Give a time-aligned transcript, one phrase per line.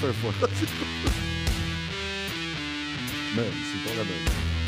[0.00, 0.48] Foi foda.
[3.34, 4.58] Mano, se empolga não.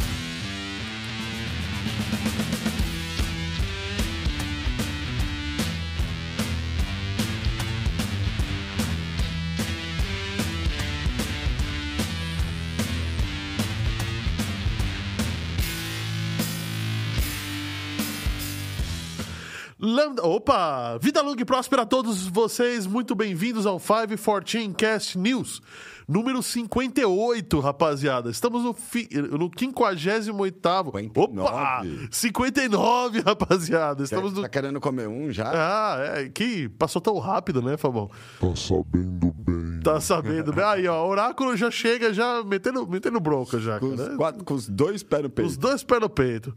[20.23, 20.99] Opa!
[20.99, 22.87] Vida longa e próspera a todos vocês.
[22.87, 25.63] Muito bem-vindos ao 514 Cast News,
[26.07, 28.31] número 58, rapaziada.
[28.31, 29.09] Estamos no, fi...
[29.13, 30.69] no 58
[31.17, 31.83] Opa!
[32.11, 34.03] 59, rapaziada.
[34.03, 34.43] Estamos no...
[34.43, 35.51] Tá querendo comer um já?
[35.53, 36.29] Ah, é.
[36.29, 38.11] Que passou tão rápido, né, Fabão?
[38.41, 39.81] Tá sabendo bem.
[39.83, 40.65] Tá sabendo bem.
[40.65, 43.79] Aí, ó, o Oráculo já chega já metendo, metendo bronca já.
[43.79, 44.17] Com, os, né?
[44.17, 45.49] quatro, com os dois pés no peito.
[45.49, 46.55] Os dois pés no peito.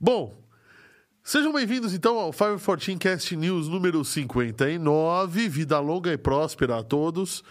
[0.00, 0.45] Bom,
[1.26, 5.48] Sejam bem-vindos então ao 514 Cast News número 59.
[5.48, 7.42] Vida longa e próspera a todos.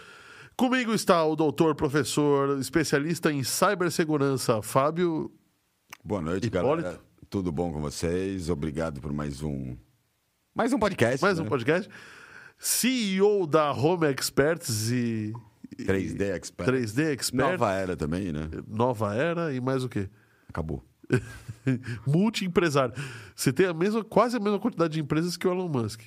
[0.55, 5.29] Comigo está o doutor, professor, especialista em cibersegurança, Fábio.
[6.01, 6.83] Boa noite, Hipólito.
[6.83, 7.01] galera.
[7.29, 8.49] Tudo bom com vocês?
[8.49, 9.75] Obrigado por mais um
[10.55, 11.21] mais um podcast.
[11.21, 11.43] Mais né?
[11.43, 11.91] um podcast.
[12.57, 15.33] CEO da Home Experts e
[15.79, 16.73] 3D Experts.
[16.73, 17.31] 3D Experts.
[17.33, 18.49] Nova Era também, né?
[18.65, 20.09] Nova Era e mais o quê?
[20.47, 20.81] Acabou.
[22.05, 22.93] Multi-empresário.
[23.35, 26.01] Você tem a mesma, quase a mesma quantidade de empresas que o Elon Musk.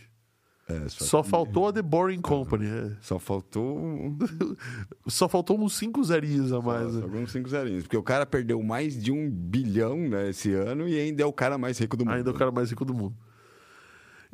[0.68, 1.30] É, só, só que...
[1.30, 2.66] faltou a The Boring Company.
[2.66, 2.92] É.
[3.00, 4.14] Só faltou.
[5.08, 6.92] só faltou uns 5 zerinhos a mais.
[6.92, 7.20] Só, né?
[7.20, 7.82] Uns 5 zerinhos.
[7.84, 11.32] Porque o cara perdeu mais de um bilhão né, esse ano e ainda é o
[11.32, 12.14] cara mais rico do mundo.
[12.14, 13.16] Ainda é o cara mais rico do mundo.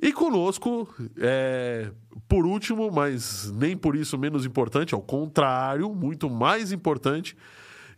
[0.02, 1.90] E conosco, é,
[2.28, 7.36] por último, mas nem por isso menos importante, ao contrário, muito mais importante,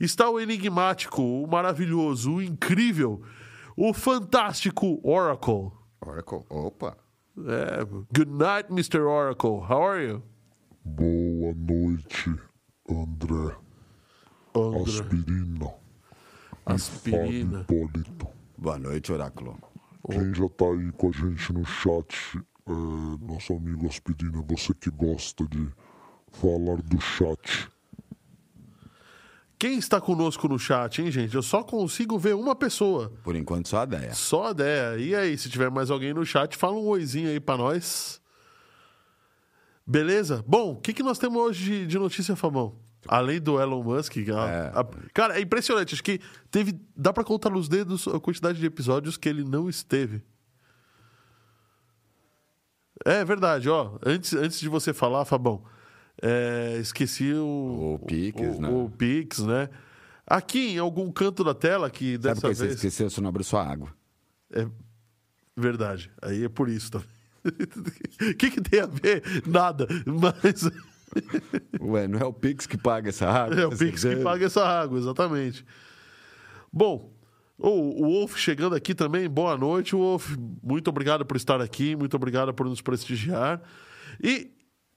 [0.01, 3.23] está o enigmático, o maravilhoso, o incrível,
[3.77, 5.71] o fantástico Oracle.
[6.01, 6.97] Oracle, opa.
[7.39, 7.85] É,
[8.15, 9.01] good night, Mr.
[9.03, 9.61] Oracle.
[9.61, 10.23] How are you?
[10.85, 12.35] Boa noite,
[12.89, 13.55] André.
[14.55, 14.85] André.
[14.85, 15.75] Aspirina.
[16.65, 17.61] Aspirina.
[17.61, 18.29] Hipólito.
[18.57, 19.59] Boa noite, Oráculo.
[20.11, 24.91] Quem já tá aí com a gente no chat é nosso amigo Aspirina, você que
[24.91, 25.69] gosta de
[26.33, 27.69] falar do chat.
[29.59, 31.35] Quem está conosco no chat, hein, gente?
[31.35, 33.11] Eu só consigo ver uma pessoa.
[33.23, 34.15] Por enquanto, só a Deia.
[34.15, 34.99] Só a Deia.
[34.99, 38.21] E aí, se tiver mais alguém no chat, fala um oizinho aí para nós.
[39.87, 40.45] Beleza?
[40.47, 42.77] Bom, o que, que nós temos hoje de, de notícia, Fabão?
[43.09, 44.17] Além do Elon Musk.
[44.17, 44.73] A, é.
[44.75, 45.95] A, cara, é impressionante.
[45.95, 46.79] Acho que teve.
[46.95, 50.23] Dá para contar nos dedos a quantidade de episódios que ele não esteve.
[53.05, 53.99] É verdade, ó.
[54.05, 55.65] Antes, antes de você falar, Fabão.
[56.23, 58.69] É, esqueci o, o Pix, o, né?
[58.69, 59.69] O Pix, né?
[60.27, 62.59] Aqui em algum canto da tela que dessa Sabe vez.
[62.59, 63.93] Você esqueceu, você não abriu sua água.
[64.53, 64.67] É
[65.57, 66.11] verdade.
[66.21, 67.09] Aí é por isso também.
[68.31, 69.23] O que, que tem a ver?
[69.47, 69.87] Nada.
[70.05, 70.69] Mas.
[71.81, 73.61] Ué, não é o Pix que paga essa água?
[73.61, 75.65] É o Pix que paga essa água, exatamente.
[76.73, 77.13] Bom,
[77.59, 80.37] o, o Wolf chegando aqui também, boa noite, Wolf.
[80.63, 83.63] Muito obrigado por estar aqui, muito obrigado por nos prestigiar.
[84.21, 84.51] E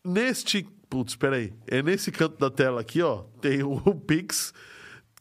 [0.04, 1.54] neste Putz, espera aí.
[1.68, 4.54] É nesse canto da tela aqui, ó, tem o Pix,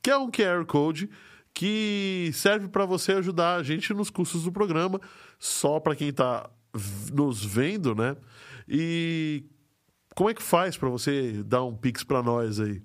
[0.02, 1.10] que é um QR Code
[1.52, 5.00] que serve para você ajudar a gente nos custos do programa,
[5.38, 6.48] só para quem está
[7.12, 8.16] nos vendo, né?
[8.68, 9.44] E
[10.14, 12.82] como é que faz para você dar um Pix para nós aí?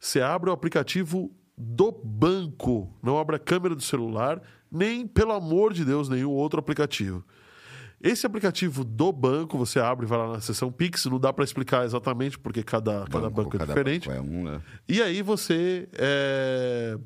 [0.00, 5.72] Você abre o aplicativo do banco, não abre a câmera do celular, nem, pelo amor
[5.72, 7.24] de Deus, nenhum outro aplicativo.
[8.04, 11.42] Esse aplicativo do banco, você abre e vai lá na seção Pix, não dá para
[11.42, 14.08] explicar exatamente porque cada banco, cada banco é cada diferente.
[14.10, 14.60] Banco é um, né?
[14.86, 16.98] E aí você é...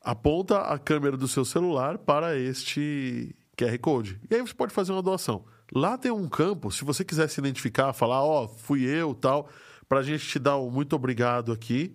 [0.00, 4.20] aponta a câmera do seu celular para este QR Code.
[4.28, 5.44] E aí você pode fazer uma doação.
[5.72, 9.48] Lá tem um campo, se você quiser se identificar, falar, ó, oh, fui eu, tal,
[9.88, 11.94] para a gente te dar um muito obrigado aqui.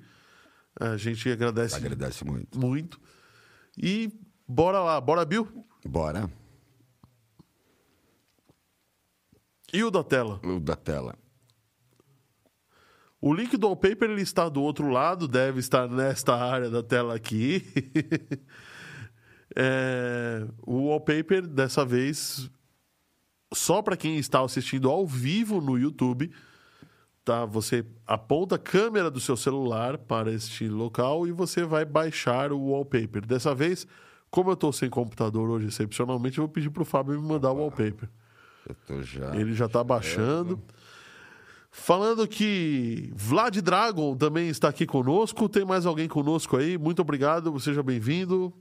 [0.80, 1.75] A gente agradece.
[1.75, 2.57] Agradece muito.
[2.57, 3.01] Muito.
[3.77, 4.09] E
[4.48, 5.45] bora lá, bora, Bill?
[5.86, 6.30] Bora.
[9.74, 10.39] E o da tela?
[10.44, 11.16] O da tela.
[13.21, 17.16] O link do wallpaper ele está do outro lado, deve estar nesta área da tela
[17.16, 17.66] aqui.
[19.56, 22.50] é, o wallpaper, dessa vez,
[23.54, 26.31] só para quem está assistindo ao vivo no YouTube,
[27.25, 27.45] tá?
[27.45, 32.69] Você aponta a câmera do seu celular para este local e você vai baixar o
[32.69, 33.25] wallpaper.
[33.25, 33.86] Dessa vez,
[34.31, 37.51] como eu estou sem computador hoje, excepcionalmente, eu vou pedir para o Fábio me mandar
[37.51, 38.10] o wallpaper.
[39.01, 40.62] Já Ele já está baixando.
[41.71, 45.48] Falando que Vlad Dragon também está aqui conosco.
[45.48, 46.77] Tem mais alguém conosco aí?
[46.77, 48.54] Muito obrigado, seja bem-vindo.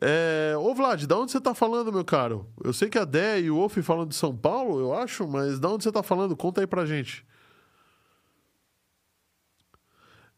[0.00, 0.54] É...
[0.58, 2.46] Ô Vlad, da onde você está falando, meu caro?
[2.62, 5.58] Eu sei que a Dé e o Wolf falam de São Paulo, eu acho, mas
[5.58, 6.36] da onde você está falando?
[6.36, 7.24] Conta aí pra gente.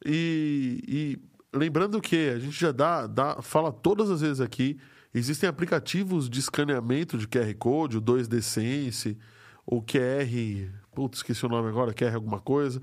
[0.05, 4.79] E, e, lembrando que a gente já dá, dá, fala todas as vezes aqui,
[5.19, 9.19] existem aplicativos de escaneamento de QR Code, o 2D Sense,
[9.67, 12.81] o QR, putz, esqueci o nome agora, QR alguma coisa.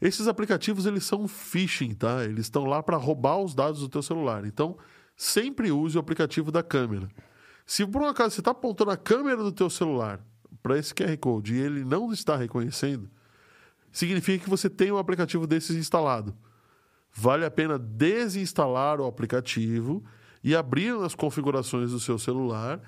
[0.00, 2.24] Esses aplicativos eles são phishing, tá?
[2.24, 4.44] Eles estão lá para roubar os dados do teu celular.
[4.44, 4.76] Então,
[5.16, 7.08] sempre use o aplicativo da câmera.
[7.66, 10.20] Se por um acaso você está apontando a câmera do teu celular
[10.62, 13.10] para esse QR Code e ele não está reconhecendo,
[13.90, 16.36] significa que você tem um aplicativo desses instalado.
[17.12, 20.04] Vale a pena desinstalar o aplicativo
[20.44, 22.78] e abrir nas configurações do seu celular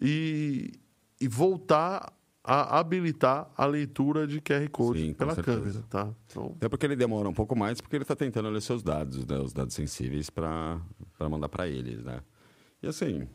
[0.00, 0.72] e,
[1.20, 2.10] e voltar
[2.42, 6.14] a habilitar a leitura de QR Code Sim, pela câmera, tá?
[6.26, 6.54] Então...
[6.56, 9.38] Até porque ele demora um pouco mais, porque ele está tentando ler seus dados, né?
[9.38, 10.80] os dados sensíveis, para
[11.20, 12.20] mandar para eles, né?
[12.82, 13.26] E assim,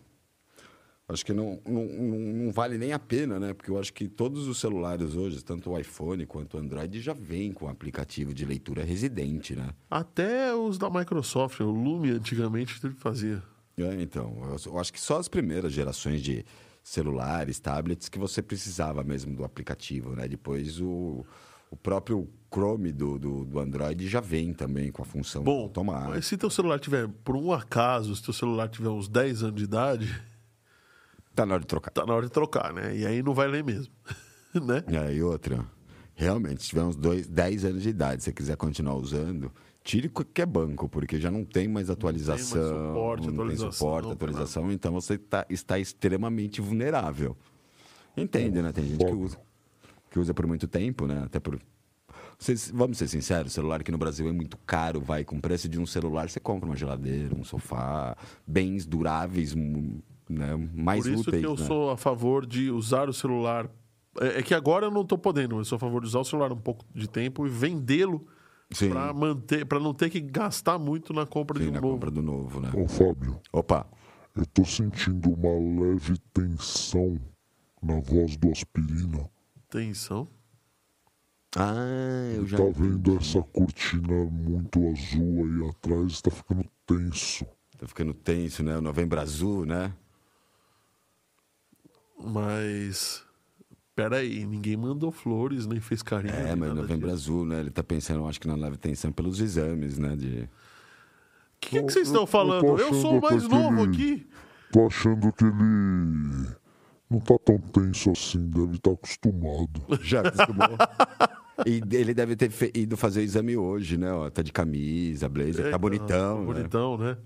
[1.07, 3.53] acho que não, não, não, vale nem a pena, né?
[3.53, 7.13] Porque eu acho que todos os celulares hoje, tanto o iPhone quanto o Android, já
[7.13, 9.69] vêm com aplicativo de leitura residente, né?
[9.89, 13.41] Até os da Microsoft, o Lume antigamente fazia.
[13.83, 16.45] É, então, eu, acho que só as primeiras gerações de
[16.83, 20.27] celulares, tablets, que você precisava mesmo do aplicativo, né?
[20.27, 21.25] Depois o,
[21.69, 26.09] o próprio Chrome do, do, do, Android já vem também com a função Bom, automática.
[26.09, 29.55] Mas se teu celular tiver, por um acaso, se teu celular tiver uns 10 anos
[29.55, 30.21] de idade...
[31.35, 31.91] Tá na hora de trocar.
[31.91, 32.97] Tá na hora de trocar, né?
[32.97, 33.93] E aí não vai ler mesmo,
[34.53, 34.83] né?
[34.87, 35.65] É, e outra,
[36.13, 39.49] realmente, se tiver uns dois, 10 anos de idade, se você quiser continuar usando
[39.89, 43.69] tire qualquer banco, porque já não tem mais atualização, não tem, mais suporte, não atualização,
[43.69, 47.35] tem suporte, atualização, então você tá, está extremamente vulnerável.
[48.15, 48.71] Entende, né?
[48.71, 49.37] Tem gente que usa,
[50.11, 51.23] que usa por muito tempo, né?
[51.25, 51.59] Até por.
[52.37, 55.41] Vocês, vamos ser sinceros, o celular aqui no Brasil é muito caro, vai com o
[55.41, 58.15] preço de um celular, você compra uma geladeira, um sofá,
[58.45, 60.55] bens duráveis, né?
[60.75, 61.15] mais úteis.
[61.15, 61.65] Por isso úteis, que eu né?
[61.65, 63.67] sou a favor de usar o celular.
[64.21, 66.23] É, é que agora eu não estou podendo, mas sou a favor de usar o
[66.23, 68.25] celular um pouco de tempo e vendê-lo
[68.77, 71.93] para manter, para não ter que gastar muito na compra Sim, de um na novo.
[71.93, 72.71] compra do novo, né?
[72.75, 73.39] Ô, Fábio.
[73.51, 73.87] Opa.
[74.35, 77.19] Eu tô sentindo uma leve tensão
[77.81, 79.29] na voz do aspirina.
[79.69, 80.27] Tensão?
[81.57, 82.57] Ah, eu já.
[82.57, 86.21] Tá vendo essa cortina muito azul aí atrás?
[86.21, 87.45] Tá ficando tenso.
[87.77, 88.77] Tá ficando tenso, né?
[88.77, 89.91] O novembro azul, né?
[92.21, 93.25] Mas
[93.99, 96.33] peraí, ninguém mandou flores, nem fez carinho.
[96.33, 97.13] É, mas novembro disso.
[97.13, 97.59] azul, né?
[97.59, 100.15] Ele tá pensando, acho que na leve tensão pelos exames, né?
[100.15, 100.43] De...
[100.43, 100.47] O
[101.59, 102.65] que, que, que vocês estão falando?
[102.65, 103.91] Eu, eu sou o mais novo ele...
[103.91, 104.27] aqui.
[104.71, 106.47] Tô achando que ele
[107.09, 109.81] não tá tão tenso assim, deve estar tá acostumado.
[110.01, 110.77] Já acostumou.
[111.65, 112.71] e ele deve ter fe...
[112.73, 114.11] ido fazer o exame hoje, né?
[114.13, 116.39] Ó, tá de camisa, blazer, é, tá bonitão.
[116.39, 117.05] Tá bonitão, né?
[117.05, 117.17] né?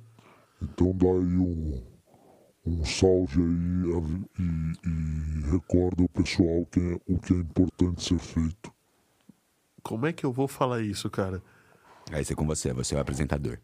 [0.62, 1.93] Então daí um
[2.66, 3.46] um salve aí
[4.40, 4.44] e,
[4.88, 8.74] e recorda o pessoal que é, o que é importante ser feito.
[9.82, 11.44] Como é que eu vou falar isso, cara?
[12.12, 13.60] Aí ser com você, você é o apresentador.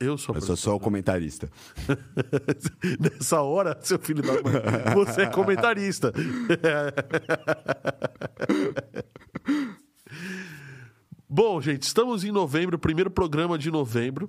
[0.00, 1.48] Eu sou, eu sou só o comentarista.
[2.98, 4.54] Nessa hora, seu filho da mãe,
[4.94, 6.12] você é comentarista.
[11.28, 14.28] Bom, gente, estamos em novembro, primeiro programa de novembro.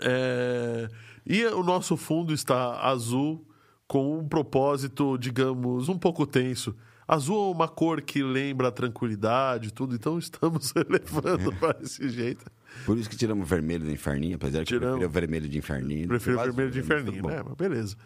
[0.00, 0.88] É...
[1.28, 3.46] E o nosso fundo está azul,
[3.86, 6.74] com um propósito, digamos, um pouco tenso.
[7.06, 12.46] Azul é uma cor que lembra a tranquilidade tudo, então estamos levando para esse jeito.
[12.86, 15.02] Por isso que tiramos o vermelho do inferninho, apesar que tiramos.
[15.02, 16.08] eu prefiro o vermelho de inferninho.
[16.08, 17.42] Prefiro o vermelho de inferninho, né?
[17.44, 17.96] Mas beleza.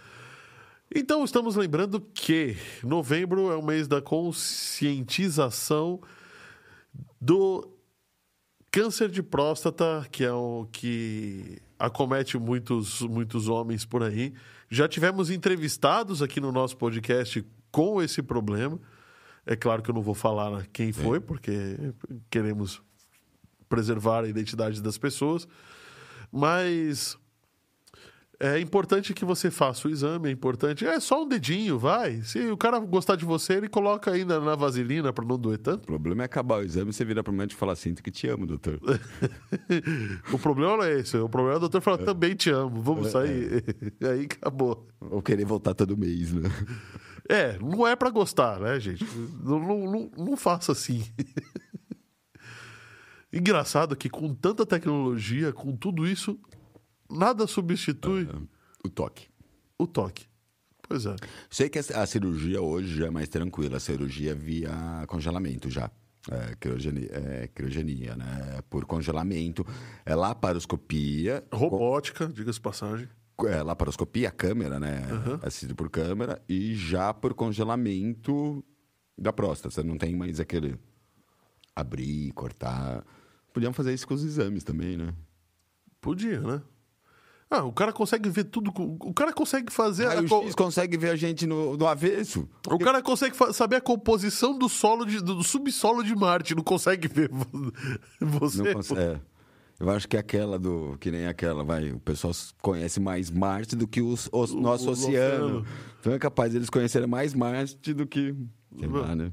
[0.94, 6.00] Então, estamos lembrando que novembro é o mês da conscientização
[7.20, 7.72] do
[8.70, 14.32] câncer de próstata, que é o que acomete muitos, muitos homens por aí.
[14.70, 18.78] Já tivemos entrevistados aqui no nosso podcast com esse problema.
[19.44, 21.92] É claro que eu não vou falar quem foi, porque
[22.30, 22.80] queremos
[23.68, 25.48] preservar a identidade das pessoas.
[26.30, 27.18] Mas
[28.42, 30.84] é importante que você faça o exame, é importante.
[30.84, 32.22] É só um dedinho, vai.
[32.22, 35.84] Se o cara gostar de você, ele coloca ainda na vaselina para não doer tanto.
[35.84, 38.10] O problema é acabar o exame e você virar pro médico e falar assim, que
[38.10, 38.80] te amo, doutor.
[40.32, 41.16] o problema não é esse.
[41.16, 42.04] O problema é o doutor falar, é.
[42.04, 43.64] também te amo, vamos é, sair.
[44.00, 44.08] É.
[44.10, 44.88] Aí acabou.
[45.00, 46.50] Ou querer voltar todo mês, né?
[47.28, 49.06] É, não é para gostar, né, gente?
[49.40, 51.04] Não, não, não, não faça assim.
[53.32, 56.38] Engraçado que com tanta tecnologia, com tudo isso,
[57.12, 58.24] nada substitui.
[58.24, 58.48] Uh,
[58.84, 59.28] o toque.
[59.78, 60.26] O toque.
[60.88, 61.16] Pois é.
[61.48, 65.90] Sei que a cirurgia hoje já é mais tranquila, a cirurgia via congelamento já.
[66.30, 68.60] É, criogenia, é, criogenia, né?
[68.70, 69.66] Por congelamento.
[70.04, 71.44] É laparoscopia.
[71.52, 72.32] Robótica, com...
[72.32, 73.08] diga-se passagem.
[73.46, 75.02] É, laparoscopia, câmera, né?
[75.10, 75.40] Uhum.
[75.42, 76.40] Assistido por câmera.
[76.48, 78.64] E já por congelamento
[79.18, 79.74] da próstata.
[79.74, 80.78] Você não tem mais aquele
[81.74, 83.04] abrir, cortar.
[83.52, 85.12] Podiam fazer isso com os exames também, né?
[86.00, 86.62] Podia, né?
[87.52, 88.72] Ah, o cara consegue ver tudo.
[88.74, 90.06] O cara consegue fazer.
[90.06, 90.22] Aí a...
[90.22, 92.48] o X consegue ver a gente no, no avesso.
[92.66, 96.54] O cara consegue saber a composição do solo de, do subsolo de Marte.
[96.54, 97.30] Não consegue ver
[98.18, 98.62] você.
[98.62, 99.20] Não consegue, é.
[99.78, 100.96] Eu acho que aquela do.
[100.98, 101.90] Que nem aquela, vai.
[101.90, 102.32] O pessoal
[102.62, 105.44] conhece mais Marte do que os, os, o nosso o oceano.
[105.44, 105.66] oceano.
[106.00, 108.34] Então é capaz deles conhecerem mais Marte do que.
[108.78, 109.30] Sei lá, né?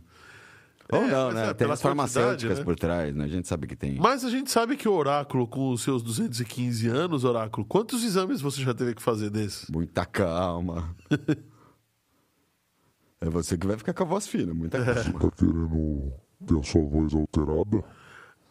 [0.92, 1.50] Ou é, não, né?
[1.50, 2.64] É, tem as farmacêuticas né?
[2.64, 3.26] por trás, né?
[3.26, 4.00] A gente sabe que tem.
[4.00, 8.42] Mas a gente sabe que o Oráculo, com os seus 215 anos, Oráculo, quantos exames
[8.42, 9.70] você já teve que fazer desses?
[9.70, 10.96] Muita calma.
[13.22, 15.04] é você que vai ficar com a voz fina, muita calma.
[15.04, 16.12] Você tá querendo
[16.48, 17.84] ter a sua voz alterada?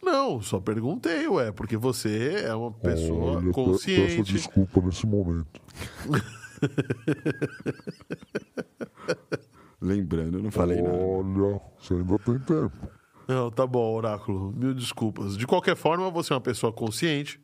[0.01, 4.15] Não, só perguntei, ué, porque você é uma pessoa Olha, consciente.
[4.15, 5.59] Peço desculpa nesse momento.
[9.81, 11.03] Lembrando, eu não falei Olha, nada.
[11.03, 12.89] Olha, você ainda tem tempo.
[13.27, 14.51] Não, tá bom, Oráculo.
[14.51, 15.37] Mil desculpas.
[15.37, 17.39] De qualquer forma, você é uma pessoa consciente.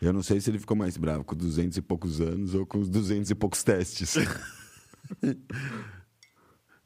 [0.00, 2.78] Eu não sei se ele ficou mais bravo com 200 e poucos anos ou com
[2.78, 4.16] os 200 e poucos testes.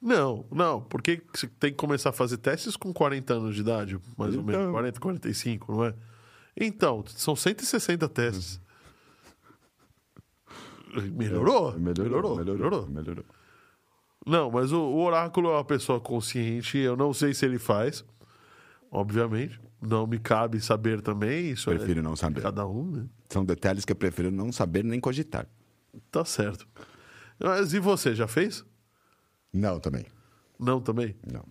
[0.01, 3.99] não, não, porque você tem que começar a fazer testes com 40 anos de idade,
[4.17, 4.41] mais então...
[4.41, 4.73] ou menos.
[4.73, 5.95] 40, 45, não é?
[6.57, 8.61] Então, são 160 testes.
[11.13, 11.79] Melhorou?
[11.79, 11.81] Melhorou,
[12.37, 12.87] melhorou, melhorou.
[12.89, 13.25] melhorou.
[14.27, 16.79] Não, mas o, o, oráculo é uma pessoa consciente.
[16.79, 18.05] Eu não sei se ele faz,
[18.91, 19.61] obviamente.
[19.81, 21.51] Não me cabe saber também.
[21.51, 22.41] Isso é prefiro é não saber.
[22.41, 23.07] Cada um, né?
[23.29, 25.49] São detalhes que eu prefiro não saber nem cogitar.
[26.11, 26.69] Tá certo.
[27.39, 28.65] Mas e você, já fez?
[29.53, 30.07] Não, também.
[30.59, 31.17] Não, também?
[31.31, 31.45] Não.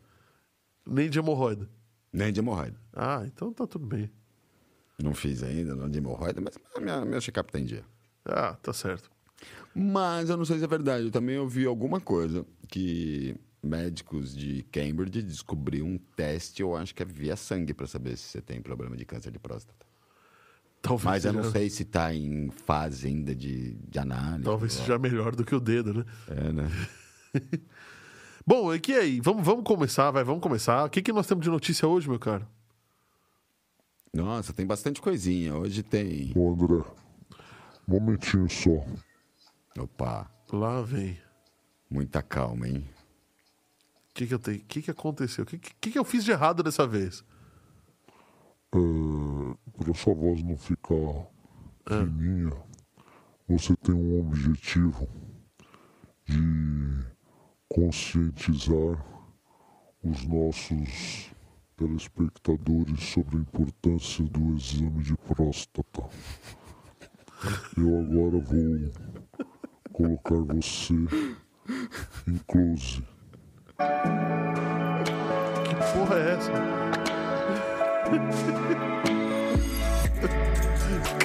[0.86, 1.70] Nem de hemorroida?
[2.13, 2.80] Nem de hemorroida.
[2.94, 4.10] Ah, então tá tudo bem.
[4.98, 7.84] Não fiz ainda, não de hemorroida, mas minha, meu check-up tem dia.
[8.24, 9.11] Ah, tá certo.
[9.74, 11.06] Mas eu não sei se é verdade.
[11.06, 17.04] Eu também ouvi alguma coisa que médicos de Cambridge descobriram um teste, eu acho que
[17.04, 19.86] é via sangue, para saber se você tem problema de câncer de próstata.
[20.82, 24.44] Talvez Mas eu não sei se está em fase ainda de, de análise.
[24.44, 26.06] Talvez seja melhor do que o dedo, né?
[26.28, 26.72] É, né?
[28.46, 29.20] Bom, e que aí?
[29.22, 30.86] Vamos, vamos começar, vai, vamos começar.
[30.86, 32.48] O que, que nós temos de notícia hoje, meu caro?
[34.12, 35.56] Nossa, tem bastante coisinha.
[35.56, 36.34] Hoje tem.
[36.36, 36.84] Ô, André,
[37.88, 38.84] um momentinho só.
[39.78, 40.30] Opa.
[40.51, 41.18] Lá vem.
[41.90, 42.90] Muita calma, hein?
[44.10, 44.60] O que, que eu tenho?
[44.60, 45.44] O que, que aconteceu?
[45.44, 47.24] O que, que, que eu fiz de errado dessa vez?
[48.74, 48.78] É,
[49.78, 51.28] para sua voz não ficar
[51.90, 52.06] é.
[52.06, 52.54] fininha,
[53.48, 55.08] você tem um objetivo
[56.25, 57.06] de
[57.68, 59.06] conscientizar
[60.04, 61.32] os nossos
[61.75, 66.04] telespectadores sobre a importância do exame de próstata.
[67.75, 68.92] Eu agora vou
[70.01, 70.93] colocar você
[72.27, 73.03] em close.
[75.67, 76.51] Que porra é essa?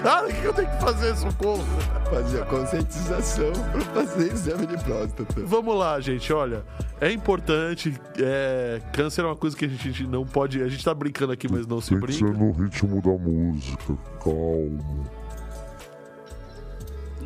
[0.02, 1.64] Cara, o que eu tenho que fazer, socorro?
[2.10, 5.34] Fazer a conscientização para fazer exame de próstata.
[5.44, 6.64] Vamos lá, gente, olha.
[7.00, 7.98] É importante.
[8.18, 8.80] É...
[8.92, 10.62] Câncer é uma coisa que a gente não pode.
[10.62, 12.24] A gente tá brincando aqui, mas não se Tem brinca.
[12.24, 15.06] Que ser no ritmo da música, calmo.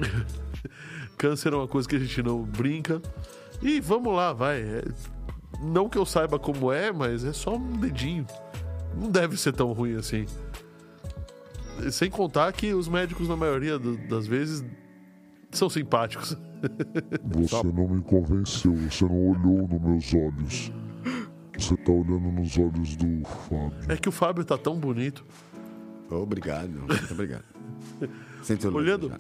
[1.20, 3.02] Câncer é uma coisa que a gente não brinca.
[3.60, 4.62] E vamos lá, vai.
[4.62, 4.82] É,
[5.60, 8.26] não que eu saiba como é, mas é só um dedinho.
[8.96, 10.24] Não deve ser tão ruim assim.
[11.92, 14.64] Sem contar que os médicos, na maioria do, das vezes,
[15.50, 16.38] são simpáticos.
[17.22, 20.72] Você não me convenceu, você não olhou nos meus olhos.
[21.54, 23.92] Você tá olhando nos olhos do Fábio.
[23.92, 25.22] É que o Fábio tá tão bonito.
[26.10, 27.44] Obrigado, muito obrigado.
[28.74, 29.12] Olhando,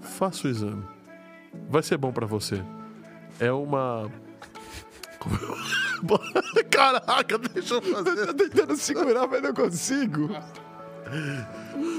[0.00, 0.99] faça o exame.
[1.68, 2.62] Vai ser bom para você.
[3.38, 4.10] É uma.
[6.70, 8.10] Caraca, deixa eu fazer.
[8.10, 10.30] Eu tô tentando segurar, mas não consigo.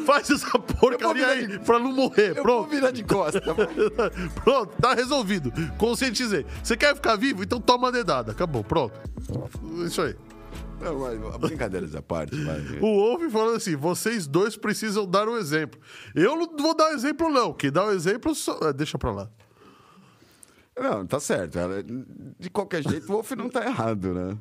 [0.06, 1.60] Faz essa porcaria aí de...
[1.60, 2.38] pra não morrer.
[2.38, 2.62] Eu Pronto.
[2.62, 3.42] Vou virar de costa.
[4.44, 5.52] Pronto, tá resolvido.
[5.78, 6.46] Conscientizei.
[6.64, 7.44] Você quer ficar vivo?
[7.44, 8.32] Então toma a dedada.
[8.32, 8.94] Acabou, pronto.
[9.86, 10.16] Isso aí.
[10.80, 12.60] Não, mas, brincadeiras à parte, vai.
[12.82, 15.80] O Wolf falando assim: vocês dois precisam dar um exemplo.
[16.16, 17.54] Eu não vou dar exemplo, não.
[17.54, 18.58] Quem dá o um exemplo, só...
[18.64, 19.30] É, deixa pra lá.
[20.80, 21.58] Não, tá certo.
[22.40, 24.38] De qualquer jeito, o Wolf não tá errado, né?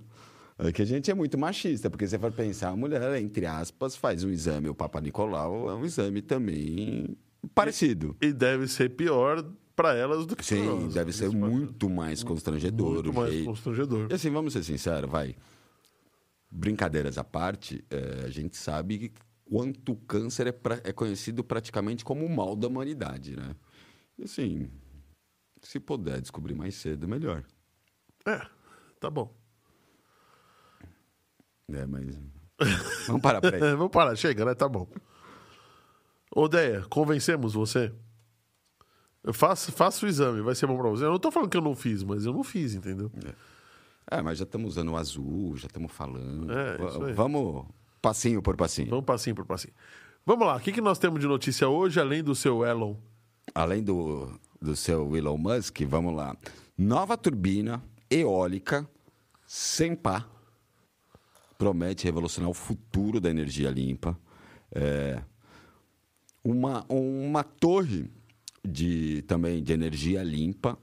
[0.58, 3.96] É que a gente é muito machista, porque você vai pensar, a mulher, entre aspas,
[3.96, 7.16] faz um exame, o Papa Nicolau é um exame também
[7.54, 8.14] parecido.
[8.20, 9.42] E, e deve ser pior
[9.74, 10.94] para elas do que Sim, para nós.
[10.94, 12.94] deve ser muito mais constrangedor.
[12.94, 14.08] Muito mais constrangedor.
[14.10, 15.34] E assim, vamos ser sinceros, vai.
[16.50, 19.12] brincadeiras à parte, é, a gente sabe
[19.46, 23.56] quanto o câncer é, pra, é conhecido praticamente como o mal da humanidade, né?
[24.18, 24.68] E assim,
[25.62, 27.44] se puder descobrir mais cedo, melhor.
[28.26, 28.40] É,
[28.98, 29.34] tá bom.
[31.68, 32.18] É, mas.
[33.06, 33.60] Vamos parar por aí.
[33.60, 34.54] Vamos parar, chega, né?
[34.54, 34.88] Tá bom.
[36.34, 37.92] Odeia, convencemos você?
[39.32, 41.04] Faça, faça o exame, vai ser bom pra você.
[41.04, 43.10] Eu não tô falando que eu não fiz, mas eu não fiz, entendeu?
[44.10, 46.50] É, é mas já estamos usando o azul, já estamos falando.
[46.50, 47.12] É.
[47.12, 47.66] Vamos
[48.00, 48.88] passinho por passinho.
[48.88, 49.74] Vamos passinho por passinho.
[50.24, 52.94] Vamos lá, o que, que nós temos de notícia hoje, além do seu Elon?
[53.54, 56.36] Além do, do seu Elon Musk, vamos lá.
[56.76, 58.88] Nova turbina eólica
[59.46, 60.28] sem pá
[61.56, 64.18] promete revolucionar o futuro da energia limpa.
[64.72, 65.22] É,
[66.42, 68.10] uma, uma torre
[68.64, 70.78] de também de energia limpa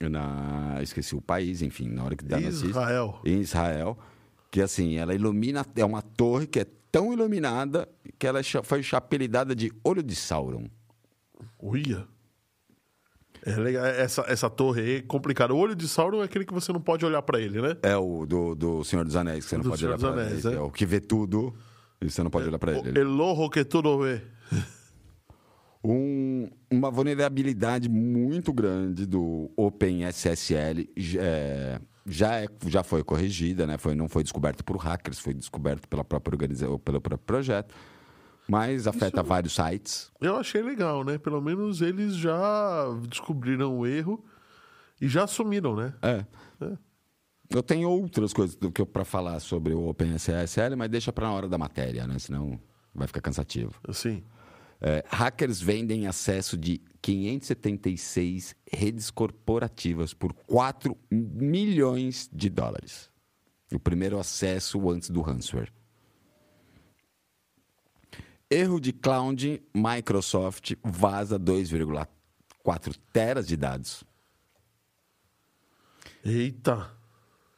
[0.00, 3.20] na esqueci o país, enfim, na hora que dá Israel.
[3.24, 3.98] Em Israel,
[4.50, 8.82] que assim, ela ilumina, é uma torre que é tão iluminada que ela é foi
[8.92, 10.68] apelidada de Olho de Sauron.
[11.60, 12.06] Uia.
[13.52, 13.86] É legal.
[13.86, 15.54] Essa, essa torre aí é complicada.
[15.54, 17.76] O olho de Sauron é aquele que você não pode olhar para ele, né?
[17.82, 20.30] É o do, do Senhor dos Anéis, que você não do pode Senhor olhar para
[20.30, 20.48] ele.
[20.48, 20.54] É.
[20.54, 20.60] é.
[20.60, 21.54] o que vê tudo
[22.00, 22.98] e você não pode é, olhar para ele.
[22.98, 24.22] El ojo que tudo vê.
[25.84, 33.78] Um, uma vulnerabilidade muito grande do OpenSSL é, já, é, já foi corrigida, né?
[33.78, 37.74] foi, não foi descoberto por hackers, foi descoberto pela própria organização, pelo próprio projeto,
[38.48, 40.10] mas afeta Isso, vários sites.
[40.20, 41.18] Eu achei legal, né?
[41.18, 44.24] Pelo menos eles já descobriram o erro
[45.00, 45.94] e já assumiram, né?
[46.00, 46.24] É.
[46.64, 46.78] é.
[47.50, 51.32] Eu tenho outras coisas do que para falar sobre o OpenSSL, mas deixa para na
[51.32, 52.18] hora da matéria, né?
[52.18, 52.58] Senão
[52.94, 53.74] vai ficar cansativo.
[53.92, 54.22] Sim.
[54.80, 63.10] É, hackers vendem acesso de 576 redes corporativas por 4 milhões de dólares.
[63.72, 65.72] O primeiro acesso antes do ransomware.
[68.50, 74.04] Erro de cloud, Microsoft vaza 2,4 teras de dados.
[76.24, 76.96] Eita!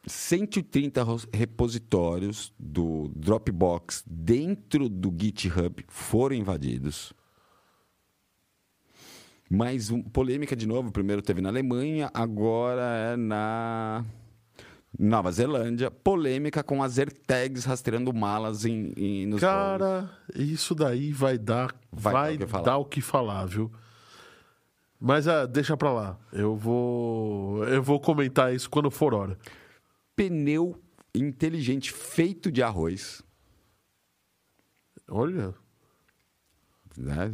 [0.06, 7.12] 130 repositórios do Dropbox dentro do GitHub foram invadidos.
[9.48, 10.90] Mais um, polêmica de novo.
[10.90, 14.04] Primeiro teve na Alemanha, agora é na
[14.98, 15.90] Nova Zelândia.
[15.90, 20.50] Polêmica com as AirTags rastreando malas em, em nos Cara, voos.
[20.50, 23.70] isso daí vai dar, vai, vai dar, o que dar o que falar, viu?
[24.98, 26.18] Mas ah, deixa pra lá.
[26.32, 29.38] Eu vou, eu vou comentar isso quando for hora
[30.20, 30.78] pneu
[31.14, 33.22] inteligente feito de arroz.
[35.08, 35.54] Olha.
[36.94, 37.32] Né?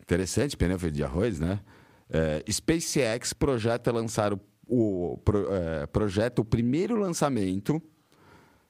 [0.00, 1.60] Interessante, pneu feito de arroz, né?
[2.08, 7.82] É, SpaceX projeta lançar o, o pro, é, projeta o primeiro lançamento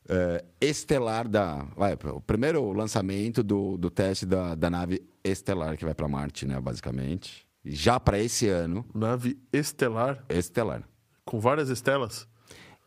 [0.09, 1.65] é, estelar da.
[1.77, 6.47] Vai, o primeiro lançamento do, do teste da, da nave estelar que vai para Marte,
[6.47, 6.61] né?
[6.61, 7.47] Basicamente.
[7.65, 8.85] Já para esse ano.
[8.95, 10.23] Nave estelar?
[10.29, 10.83] Estelar.
[11.25, 12.29] Com várias estelas?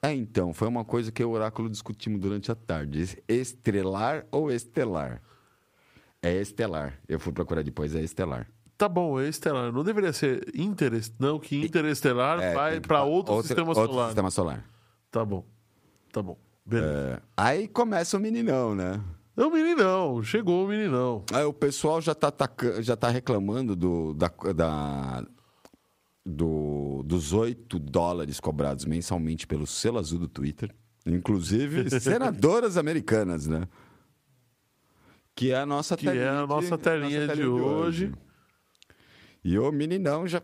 [0.02, 3.17] É, então, foi uma coisa que o oráculo discutimos durante a tarde.
[3.28, 5.24] Estrelar ou estelar?
[6.22, 7.00] É estelar.
[7.10, 8.48] Eu fui procurar depois, é estelar.
[8.77, 9.71] Tá bom, é estelar.
[9.71, 11.17] Não deveria ser interestelar.
[11.19, 13.89] Não, que interestelar é, vai para outro, outro, sistema solar.
[13.89, 14.69] Outro sistema solar.
[15.09, 15.43] Tá bom.
[16.11, 16.37] Tá bom.
[16.63, 16.93] Beleza.
[16.93, 19.01] É, aí começa o meninão, né?
[19.35, 21.23] É o meninão, chegou o meninão.
[21.33, 22.31] Aí o pessoal já tá,
[22.81, 25.25] já tá reclamando do, da, da,
[26.25, 33.67] do, dos 8 dólares cobrados mensalmente pelo selo azul do Twitter, inclusive senadoras americanas, né?
[35.35, 37.47] Que é a nossa que telinha, é a nossa telinha, de, nossa telinha de, de
[37.47, 38.11] hoje.
[39.43, 40.41] E o meninão já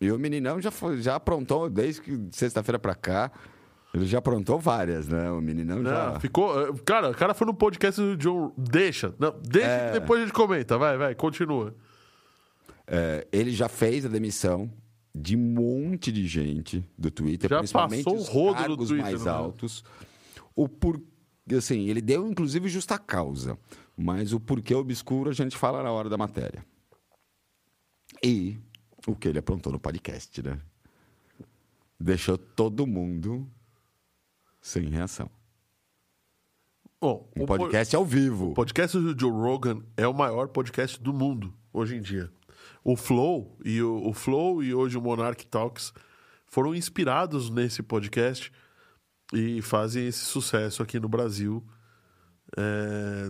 [0.00, 3.32] e o meninão já foi, já aprontou desde que sexta-feira para cá.
[3.94, 5.30] Ele já aprontou várias, né?
[5.30, 6.20] O meninão não, já.
[6.20, 6.68] Ficou.
[6.68, 8.52] Eh, cara, o cara foi no podcast do John.
[8.58, 9.14] Deixa.
[9.18, 9.86] Não, deixa é...
[9.92, 10.76] que depois a gente comenta.
[10.76, 11.74] Vai, vai, continua.
[12.86, 14.70] É, ele já fez a demissão
[15.14, 19.24] de um monte de gente do Twitter, já principalmente passou os rodo cargos Twitter, mais
[19.24, 19.30] né?
[19.30, 19.82] altos.
[20.54, 21.00] O por...
[21.56, 23.58] assim, ele deu inclusive justa causa,
[23.96, 26.62] mas o porquê obscuro a gente fala na hora da matéria.
[28.22, 28.58] E
[29.06, 30.58] o que ele aprontou no podcast, né?
[31.98, 33.48] Deixou todo mundo
[34.60, 35.30] sem reação.
[37.00, 37.98] Bom, um podcast po...
[37.98, 38.50] ao vivo.
[38.50, 42.30] O podcast do Joe Rogan é o maior podcast do mundo hoje em dia
[42.86, 45.92] o Flow e o, o Flow e hoje o Monarch Talks
[46.46, 48.52] foram inspirados nesse podcast
[49.32, 51.66] e fazem esse sucesso aqui no Brasil
[52.56, 53.28] é,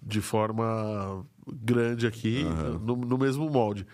[0.00, 2.78] de forma grande aqui, uhum.
[2.78, 3.84] no, no, mesmo molde.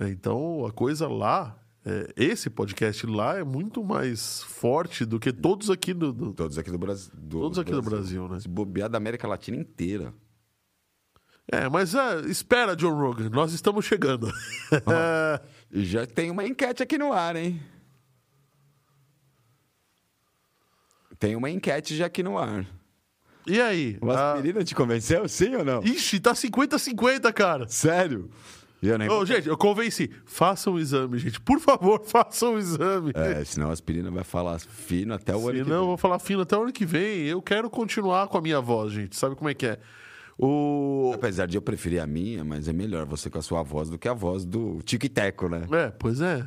[0.00, 1.58] Então, a coisa lá
[1.88, 6.34] é, esse podcast lá é muito mais forte do que todos aqui do, do...
[6.34, 10.12] todos aqui do Brasil todos aqui do Brasil né se bobear da América Latina inteira
[11.50, 14.30] é mas é, espera John Rogan nós estamos chegando
[15.72, 17.58] já tem uma enquete aqui no ar hein
[21.18, 22.66] tem uma enquete já aqui no ar
[23.46, 23.96] e aí?
[24.02, 24.64] O aspirina a...
[24.64, 25.82] te convenceu, sim ou não?
[25.82, 27.66] Ixi, tá 50-50, cara.
[27.66, 28.30] Sério?
[28.80, 29.08] Eu nem...
[29.26, 30.10] gente, eu convenci.
[30.24, 31.40] Façam o exame, gente.
[31.40, 33.12] Por favor, façam o exame.
[33.14, 35.64] É, senão a aspirina vai falar fino até o ano que vem.
[35.64, 37.26] Senão eu vou falar fino até o ano que vem.
[37.26, 39.16] Eu quero continuar com a minha voz, gente.
[39.16, 39.80] Sabe como é que é?
[40.38, 41.10] O...
[41.12, 43.98] Apesar de eu preferir a minha, mas é melhor você com a sua voz do
[43.98, 45.66] que a voz do Tico Teco, né?
[45.72, 46.46] É, pois é.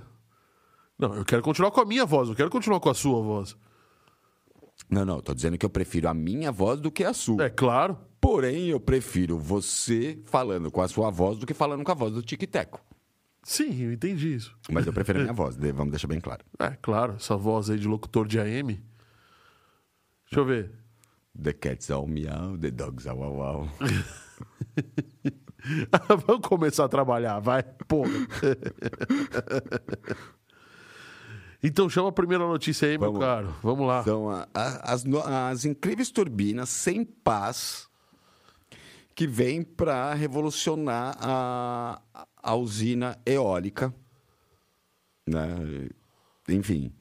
[0.97, 3.57] Não, eu quero continuar com a minha voz, eu quero continuar com a sua voz.
[4.89, 7.45] Não, não, tô dizendo que eu prefiro a minha voz do que a sua.
[7.45, 7.97] É claro.
[8.21, 12.13] Porém, eu prefiro você falando com a sua voz do que falando com a voz
[12.13, 12.79] do Tic-Teco.
[13.41, 14.55] Sim, eu entendi isso.
[14.69, 16.45] Mas eu prefiro a minha voz, vamos deixar bem claro.
[16.59, 18.79] É, claro, essa voz aí de locutor de AM.
[20.25, 20.71] Deixa eu ver.
[21.41, 23.69] The cats all meow, the dogs all wow wow.
[26.27, 28.11] vamos começar a trabalhar, vai, porra.
[31.63, 33.19] Então chama a primeira notícia aí, Vamos.
[33.19, 33.53] meu caro.
[33.61, 34.01] Vamos lá.
[34.01, 35.05] Então, a, a, as,
[35.51, 37.87] as incríveis turbinas sem paz
[39.15, 42.01] que vem para revolucionar a,
[42.37, 43.93] a usina eólica.
[45.27, 45.89] Né?
[46.49, 46.93] Enfim.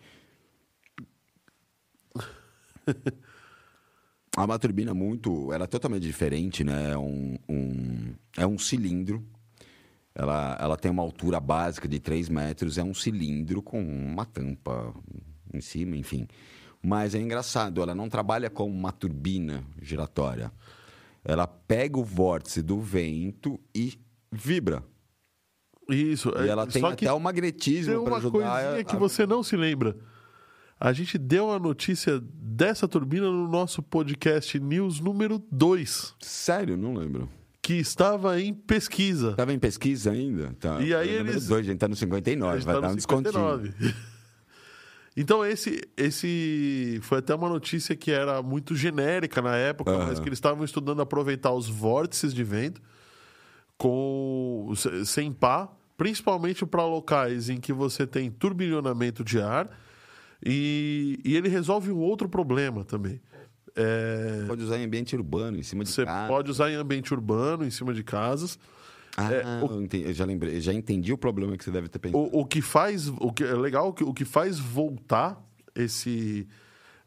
[4.36, 5.52] É uma turbina muito.
[5.52, 6.92] Ela é totalmente diferente, né?
[6.92, 9.26] É um, um, é um cilindro.
[10.14, 14.94] Ela, ela tem uma altura básica de 3 metros, é um cilindro com uma tampa
[15.52, 16.26] em cima, enfim.
[16.82, 20.52] Mas é engraçado, ela não trabalha como uma turbina giratória
[21.24, 23.98] ela pega o vórtice do vento e
[24.30, 24.82] vibra.
[25.88, 26.32] Isso.
[26.36, 28.38] E ela tem até o magnetismo para ajudar.
[28.38, 28.84] Uma coisinha a...
[28.84, 29.96] que você não se lembra.
[30.78, 36.14] A gente deu a notícia dessa turbina no nosso podcast News número 2.
[36.20, 36.76] Sério?
[36.76, 37.28] Não lembro.
[37.60, 39.32] Que estava em pesquisa.
[39.32, 40.56] Estava em pesquisa ainda?
[40.58, 40.80] Tá.
[40.80, 41.46] E aí eles...
[41.46, 43.68] Dois, a gente está no 59, vai tá dar um 59.
[43.68, 44.09] descontinho.
[45.16, 50.06] Então, esse, esse foi até uma notícia que era muito genérica na época, uhum.
[50.06, 52.80] mas que eles estavam estudando aproveitar os vórtices de vento
[53.76, 54.72] com
[55.04, 59.68] sem pá, principalmente para locais em que você tem turbilhonamento de ar.
[60.44, 63.20] E, e ele resolve um outro problema também.
[63.74, 64.44] É...
[64.46, 67.70] Pode usar em ambiente urbano, em cima de Você pode usar em ambiente urbano, em
[67.70, 68.58] cima de casas.
[69.16, 72.22] Ah, é, o, eu já lembrei, já entendi o problema que você deve ter pensado.
[72.32, 75.42] O, o que faz, o que é legal, o que, o que faz voltar
[75.74, 76.46] esse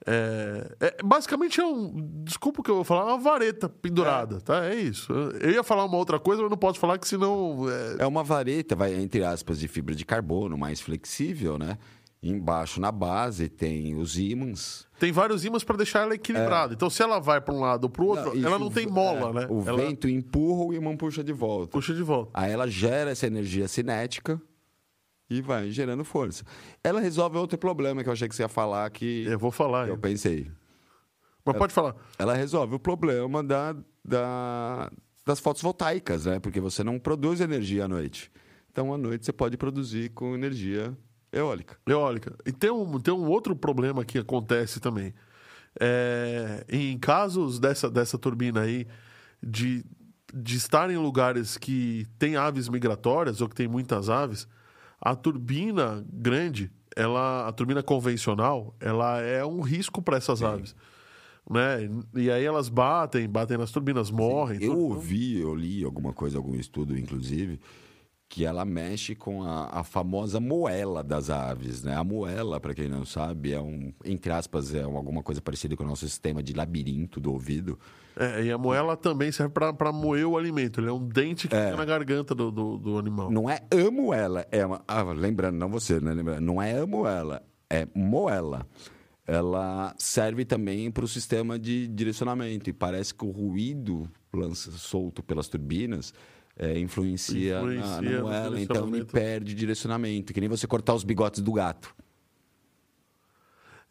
[0.05, 4.39] é, é, basicamente é um, desculpa o que eu vou falar, uma vareta pendurada, é.
[4.39, 4.65] tá?
[4.65, 5.13] É isso.
[5.13, 8.03] Eu ia falar uma outra coisa, mas não posso falar que senão é...
[8.03, 11.77] é uma vareta, vai entre aspas de fibra de carbono, mais flexível, né?
[12.23, 14.87] Embaixo na base tem os ímãs.
[14.97, 16.71] Tem vários ímãs para deixar ela equilibrada.
[16.71, 16.75] É.
[16.75, 18.87] Então, se ela vai para um lado ou para o outro, não, ela não tem
[18.87, 19.47] mola, é, né?
[19.49, 19.77] O ela...
[19.77, 21.67] vento empurra, o ímã puxa de volta.
[21.67, 22.31] Puxa de volta.
[22.33, 24.41] Aí ela gera essa energia cinética
[25.29, 26.45] e vai gerando força.
[26.81, 29.25] Ela resolve outro problema que eu achei que você ia falar que.
[29.27, 29.89] Eu vou falar.
[29.89, 30.49] Eu pensei.
[31.43, 31.93] Mas ela, pode falar.
[32.17, 34.89] Ela resolve o problema da, da,
[35.25, 36.39] das fotovoltaicas, né?
[36.39, 38.31] Porque você não produz energia à noite.
[38.71, 40.97] Então, à noite, você pode produzir com energia
[41.33, 41.77] Eólica.
[41.87, 42.35] Eólica.
[42.45, 45.13] E tem um, tem um outro problema que acontece também.
[45.79, 48.87] É, em casos dessa, dessa turbina aí,
[49.41, 49.83] de,
[50.33, 54.47] de estar em lugares que tem aves migratórias ou que tem muitas aves,
[55.01, 60.45] a turbina grande, ela, a turbina convencional, ela é um risco para essas Sim.
[60.45, 60.75] aves.
[61.49, 61.89] Né?
[62.13, 64.59] E aí elas batem, batem nas turbinas, morrem.
[64.59, 67.59] Sim, eu ouvi, eu li alguma coisa, algum estudo, inclusive,
[68.33, 71.95] que ela mexe com a, a, famosa moela das aves, né?
[71.95, 75.83] A moela, para quem não sabe, é um, entre aspas, é alguma coisa parecida com
[75.83, 77.77] o nosso sistema de labirinto do ouvido.
[78.17, 80.81] É, e a moela também serve para moer o alimento.
[80.81, 81.65] Ele é um dente que é.
[81.65, 83.29] fica na garganta do, do, do, animal.
[83.29, 86.11] Não é a moela, é uma, ah, lembrando, não você, né?
[86.11, 88.65] Lembrando, não é a moela, é moela.
[89.27, 95.21] Ela serve também para o sistema de direcionamento e parece que o ruído lança, solto
[95.21, 96.15] pelas turbinas
[96.57, 101.03] é, influencia, influencia, na, na moela, então ele perde direcionamento, que nem você cortar os
[101.03, 101.95] bigotes do gato.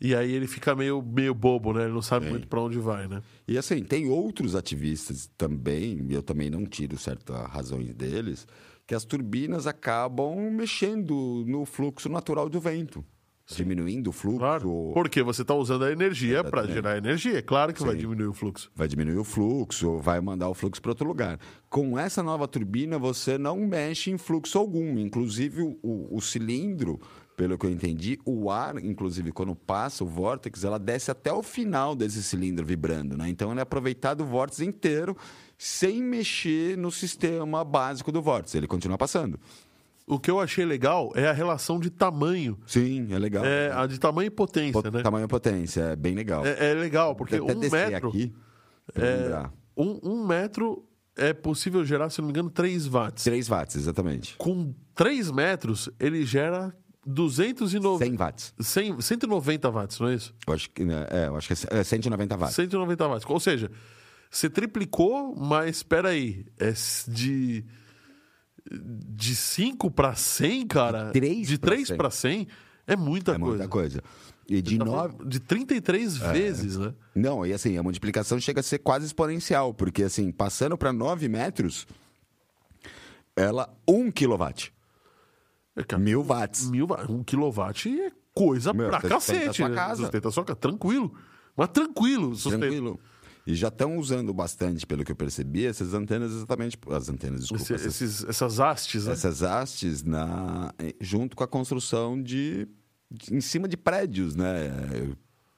[0.01, 1.85] E aí ele fica meio, meio bobo, né?
[1.85, 2.31] Ele não sabe é.
[2.31, 3.22] muito para onde vai, né?
[3.46, 8.46] E assim, tem outros ativistas também, e eu também não tiro certas razões deles,
[8.85, 13.05] que as turbinas acabam mexendo no fluxo natural do vento
[13.46, 14.38] diminuindo o fluxo.
[14.38, 14.90] Claro.
[14.94, 17.38] Porque você está usando a energia para gerar energia.
[17.38, 17.87] É claro que Sim.
[17.87, 18.70] vai diminuir o fluxo.
[18.74, 21.38] Vai diminuir o fluxo, vai mandar o fluxo para outro lugar.
[21.68, 24.98] Com essa nova turbina, você não mexe em fluxo algum.
[24.98, 27.00] Inclusive, o, o cilindro
[27.37, 31.42] pelo que eu entendi, o ar, inclusive, quando passa o vórtex, ela desce até o
[31.42, 33.28] final desse cilindro vibrando, né?
[33.28, 35.16] Então, ele é aproveitado o vórtice inteiro
[35.57, 38.59] sem mexer no sistema básico do vórtice.
[38.59, 39.40] Ele continua passando.
[40.06, 42.58] O que eu achei legal é a relação de tamanho.
[42.66, 43.44] Sim, é legal.
[43.44, 45.02] É, a de tamanho e potência, né?
[45.02, 46.44] Tamanho e potência, é bem legal.
[46.44, 48.08] É, é legal, porque um metro...
[48.08, 48.32] Aqui,
[48.96, 50.84] é, um, um metro
[51.16, 53.24] é possível gerar, se não me engano, 3 watts.
[53.24, 54.36] 3 watts, exatamente.
[54.36, 56.74] Com 3 metros, ele gera
[57.06, 58.04] 290...
[58.04, 58.54] 100 watts.
[58.58, 60.34] 100, 190 watts, não é isso?
[60.46, 62.54] Eu acho que, né, é, eu acho que é 190 watts.
[62.56, 63.26] 190 watts.
[63.28, 63.70] Ou seja,
[64.30, 66.72] você triplicou, mas espera aí, é
[67.08, 67.64] de
[68.70, 71.11] de 5 para 100, cara.
[71.12, 72.46] De 3 para 100
[72.87, 73.48] é muita é coisa.
[73.48, 74.03] muita coisa.
[74.48, 75.25] E de, tá nove...
[75.25, 76.33] de 33 é.
[76.33, 76.92] vezes, né?
[77.14, 81.29] Não, e assim, a multiplicação chega a ser quase exponencial, porque assim, passando para 9
[81.29, 81.87] metros,
[83.37, 84.72] ela 1 um quilowatt.
[85.75, 86.68] É, mil watts.
[86.68, 89.57] Mil, um quilowatt é coisa Meu, pra cacete.
[89.57, 89.75] Sua né?
[89.75, 90.03] casa.
[90.03, 90.57] Sustenta a sua casa.
[90.57, 91.14] Tranquilo.
[91.57, 92.35] Mas tranquilo.
[92.35, 92.59] Sustenta.
[92.59, 93.01] Tranquilo.
[93.46, 96.78] E já estão usando bastante, pelo que eu percebi, essas antenas exatamente.
[96.90, 97.62] As antenas, desculpa.
[97.62, 99.12] Esse, essas, esses, essas hastes, né?
[99.12, 102.68] Essas hastes na, junto com a construção de,
[103.11, 104.70] de em cima de prédios, né?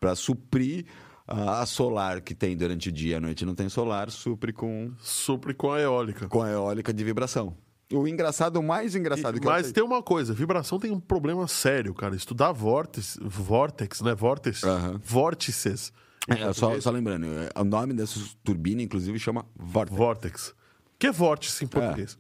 [0.01, 0.87] Para suprir
[1.27, 4.93] a solar que tem durante o dia, à noite não tem solar, supre com.
[4.99, 6.29] Supre com a eólica.
[6.29, 7.57] Com a eólica de vibração.
[7.93, 11.47] O engraçado, o mais engraçado e, que Mas tem uma coisa, vibração tem um problema
[11.47, 12.17] sério, cara.
[12.17, 14.15] Estudar vórtex, vórtex né?
[14.15, 14.99] Vórtice, uhum.
[15.03, 15.93] vórtices
[16.29, 19.97] é, só, só, lembrando, é, o nome dessa turbina, inclusive, chama Vortex.
[19.97, 20.55] Vortex.
[20.99, 22.19] Que é vórtice em português.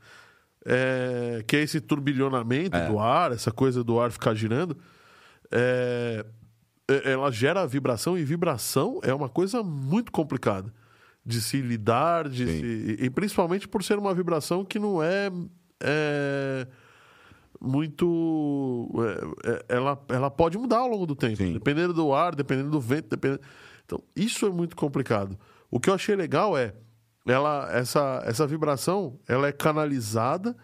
[0.67, 1.38] É.
[1.38, 2.88] É, que é esse turbilhonamento é.
[2.88, 4.77] do ar, essa coisa do ar ficar girando.
[5.51, 6.25] É,
[7.05, 10.73] ela gera vibração e vibração é uma coisa muito complicada
[11.25, 15.31] de se lidar, de se, e principalmente por ser uma vibração que não é,
[15.83, 16.67] é
[17.61, 18.90] muito.
[19.45, 21.55] É, ela, ela pode mudar ao longo do tempo, Sim.
[21.55, 23.40] dependendo do ar, dependendo do vento, dependendo.
[23.94, 25.38] Então, isso é muito complicado.
[25.70, 26.74] O que eu achei legal é
[27.26, 30.57] ela essa, essa vibração ela é canalizada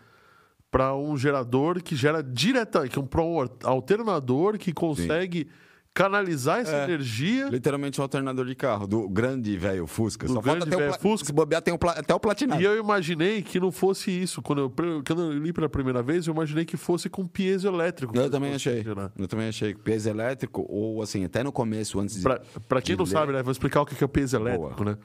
[0.70, 5.50] para um gerador que gera diretamente, é para um alternador que consegue Sim.
[5.94, 7.48] Canalizar essa é, energia.
[7.48, 10.26] Literalmente um alternador de carro, do grande velho Fusca.
[10.26, 11.26] Do Só grande falta velho Fusca.
[11.26, 12.61] Se bobear, tem um, até o platinado.
[12.61, 14.40] E eu imaginei que não fosse isso.
[14.42, 18.16] Quando eu, quando eu li pela primeira vez, eu imaginei que fosse com piezoelétrico.
[18.16, 18.85] Eu também achei.
[19.18, 19.74] Eu também achei.
[19.74, 22.22] Piezoelétrico, ou assim, até no começo, antes de.
[22.68, 23.11] Para quem não ler...
[23.11, 23.42] sabe, né?
[23.42, 24.96] Vou explicar o que é o piezoelétrico, né?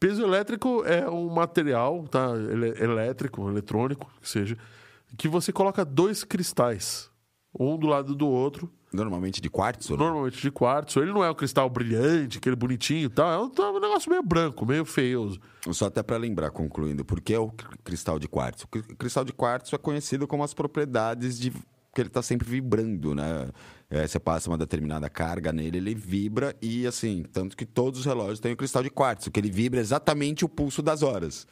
[0.00, 2.30] Peso elétrico é um material tá?
[2.34, 4.56] Ele elétrico, eletrônico, que seja,
[5.18, 7.10] que você coloca dois cristais,
[7.58, 8.72] um do lado do outro.
[8.92, 9.92] Normalmente de quartzo?
[9.92, 9.98] Né?
[9.98, 11.00] Normalmente de quartzo.
[11.00, 13.30] Ele não é um cristal brilhante, aquele bonitinho e tal.
[13.30, 15.40] É um, um negócio meio branco, meio feioso.
[15.72, 17.52] Só até para lembrar, concluindo, por que é o
[17.84, 18.66] cristal de quartzo?
[18.66, 21.52] O cristal de quartzo é conhecido como as propriedades de
[21.92, 23.48] que ele está sempre vibrando, né?
[23.88, 28.06] É, você passa uma determinada carga nele, ele vibra e assim, tanto que todos os
[28.06, 31.46] relógios têm o cristal de quartzo, que ele vibra exatamente o pulso das horas.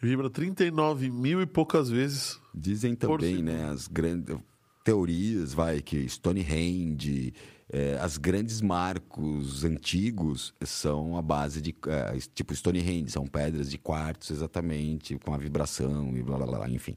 [0.00, 2.40] Vibra 39 mil e poucas vezes.
[2.54, 4.36] Dizem também, né, as grandes
[4.84, 7.32] teorias, vai, que Stonehenge,
[7.72, 13.78] é, as grandes marcos antigos são a base de, é, tipo Stonehenge, são pedras de
[13.78, 16.96] quartzo exatamente, com a vibração e blá blá blá, enfim.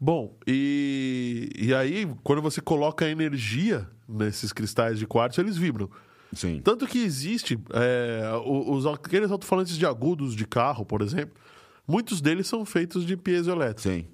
[0.00, 5.90] Bom, e, e aí, quando você coloca energia nesses cristais de quartzo, eles vibram.
[6.32, 6.60] Sim.
[6.62, 11.34] Tanto que existe é, os, aqueles alto-falantes de agudos de carro, por exemplo,
[11.86, 13.80] muitos deles são feitos de piezoelétrico.
[13.80, 14.06] Sim.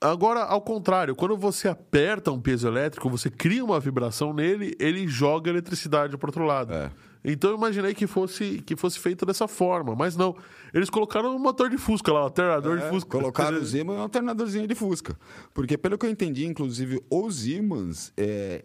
[0.00, 5.50] Agora, ao contrário, quando você aperta um piezoelétrico, você cria uma vibração nele, ele joga
[5.50, 6.72] eletricidade para outro lado.
[6.72, 6.90] É.
[7.24, 10.36] Então eu imaginei que fosse, que fosse feito dessa forma, mas não.
[10.72, 13.10] Eles colocaram um motor de Fusca lá, um alternador é, de Fusca.
[13.10, 15.18] Colocaram os ímãs e um alternadorzinho de Fusca.
[15.52, 18.64] Porque, pelo que eu entendi, inclusive, os ímãs, é,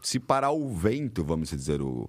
[0.00, 2.08] se parar o vento, vamos dizer, o,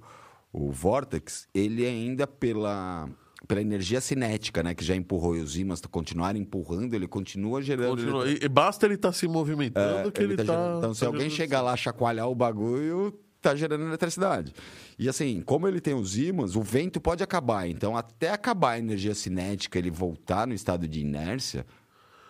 [0.54, 3.10] o Vortex, ele ainda pela
[3.46, 4.74] pela energia cinética, né?
[4.74, 7.90] Que já empurrou e os ímãs continuarem empurrando, ele continua gerando.
[7.90, 8.28] Continua.
[8.28, 8.40] Ele...
[8.44, 10.54] E basta ele estar tá se movimentando é, que ele está.
[10.54, 14.54] Tá então, se tá alguém chegar lá, chacoalhar o bagulho, tá gerando eletricidade.
[14.98, 17.68] E assim, como ele tem os ímãs, o vento pode acabar.
[17.68, 21.66] Então, até acabar a energia cinética, ele voltar no estado de inércia,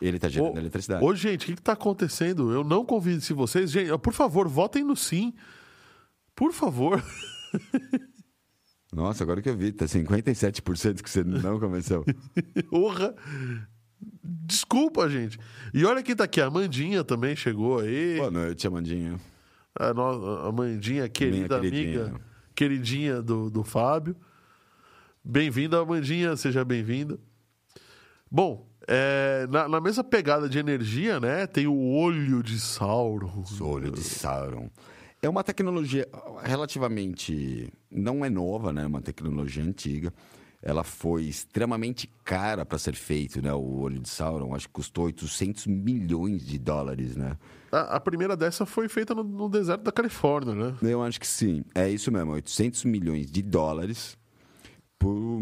[0.01, 1.03] ele está gerando ô, eletricidade.
[1.03, 2.51] Ô, gente, o que está acontecendo?
[2.51, 3.71] Eu não convido se vocês.
[3.71, 5.33] Gente, por favor, votem no sim.
[6.35, 7.01] Por favor.
[8.93, 12.05] Nossa, agora que eu vi, tá 57% que você não convenceu.
[12.69, 13.13] Porra!
[14.23, 15.39] Desculpa, gente.
[15.73, 18.17] E olha quem tá aqui, a Amandinha também chegou aí.
[18.17, 19.19] Boa noite, Amandinha.
[19.77, 22.13] A, a Amandinha, querida amiga,
[22.55, 24.15] queridinha do, do Fábio.
[25.23, 27.19] Bem-vinda, Amandinha, seja bem-vinda.
[28.31, 31.45] Bom, É, na, na, mesma pegada de energia, né?
[31.45, 33.43] Tem o olho de Sauron.
[33.59, 34.69] O olho de Sauron.
[35.21, 36.07] É uma tecnologia
[36.41, 37.69] relativamente.
[37.89, 38.83] Não é nova, né?
[38.83, 40.13] É uma tecnologia antiga.
[40.61, 43.53] Ela foi extremamente cara para ser feito, né?
[43.53, 44.55] O olho de Sauron.
[44.55, 47.37] Acho que custou 800 milhões de dólares, né?
[47.71, 50.75] A, a primeira dessa foi feita no, no deserto da Califórnia, né?
[50.81, 51.63] Eu acho que sim.
[51.75, 52.31] É isso mesmo.
[52.31, 54.17] 800 milhões de dólares
[54.97, 55.41] por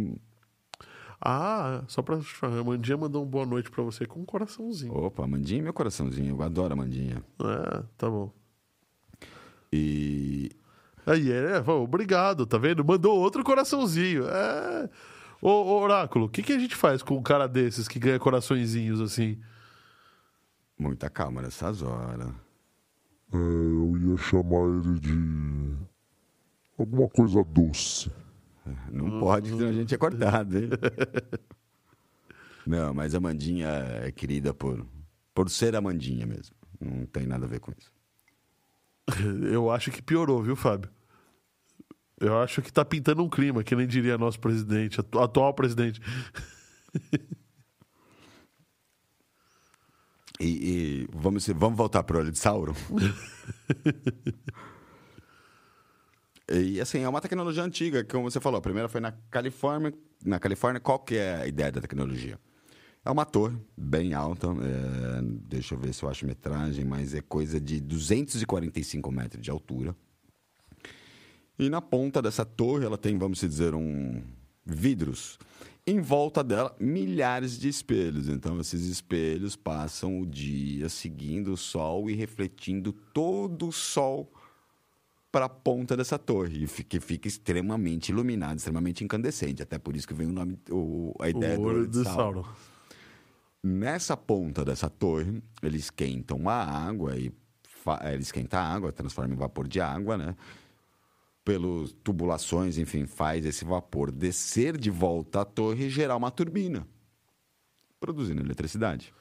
[1.27, 4.95] ah, só pra falar, a Mandinha mandou uma boa noite pra você com um coraçãozinho.
[4.95, 6.35] Opa, Mandinha é meu coraçãozinho.
[6.35, 7.23] Eu adoro a Mandinha.
[7.41, 8.31] É, tá bom.
[9.73, 10.51] E.
[11.05, 12.83] Aí, é, obrigado, tá vendo?
[12.83, 14.27] Mandou outro coraçãozinho.
[14.27, 14.89] É.
[15.41, 18.17] Ô, ô Oráculo, o que, que a gente faz com um cara desses que ganha
[18.17, 19.39] coraçõezinhos assim?
[20.77, 22.29] Muita calma nessas horas.
[23.31, 25.77] É, eu ia chamar ele de.
[26.77, 28.11] alguma coisa doce.
[28.91, 29.19] Não uhum.
[29.19, 30.69] pode, senão a gente é cortado, hein?
[32.65, 34.83] Não, mas a Mandinha é querida por,
[35.35, 36.55] por ser a Mandinha mesmo.
[36.81, 37.94] Não tem nada a ver com isso.
[39.51, 40.89] Eu acho que piorou, viu, Fábio?
[42.19, 46.01] Eu acho que tá pintando um clima, que nem diria nosso presidente, atual presidente.
[50.37, 52.75] E, e, vamos, vamos voltar para o olho de Sauron?
[56.47, 58.59] E assim, é uma tecnologia antiga, como você falou.
[58.59, 59.91] A primeira foi na Califórnia.
[60.23, 62.39] Na Califórnia, qual que é a ideia da tecnologia?
[63.05, 67.21] É uma torre bem alta, é, deixa eu ver se eu acho metragem, mas é
[67.21, 69.95] coisa de 245 metros de altura.
[71.59, 74.23] E na ponta dessa torre ela tem, vamos dizer, um
[74.65, 75.37] vidros.
[75.85, 78.27] Em volta dela, milhares de espelhos.
[78.27, 84.33] Então, esses espelhos passam o dia seguindo o sol e refletindo todo o sol
[85.31, 89.61] para a ponta dessa torre, que fica extremamente iluminado, extremamente incandescente.
[89.61, 92.45] Até por isso que vem o nome, o, a ideia o do olho de Sauron.
[93.67, 97.33] Nessa ponta dessa torre, eles esquentam a água e
[98.03, 100.35] ele esquenta a água, transforma em vapor de água, né?
[101.43, 106.87] Pelas tubulações, enfim, faz esse vapor descer de volta à torre e gerar uma turbina,
[107.99, 109.11] produzindo eletricidade.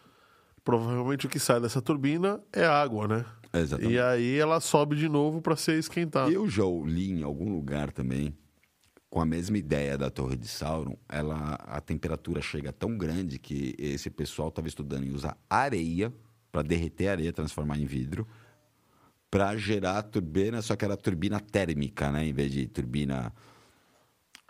[0.63, 3.25] Provavelmente o que sai dessa turbina é água, né?
[3.51, 3.95] Exatamente.
[3.95, 6.31] E aí ela sobe de novo para ser esquentada.
[6.31, 8.37] Eu já li em algum lugar também,
[9.15, 13.73] com a mesma ideia da Torre de Sauron, ela, a temperatura chega tão grande que
[13.79, 16.13] esse pessoal estava estudando em usar areia
[16.51, 18.27] para derreter a areia, transformar em vidro,
[19.31, 22.27] para gerar a turbina, só que era turbina térmica, né?
[22.27, 23.33] Em vez de turbina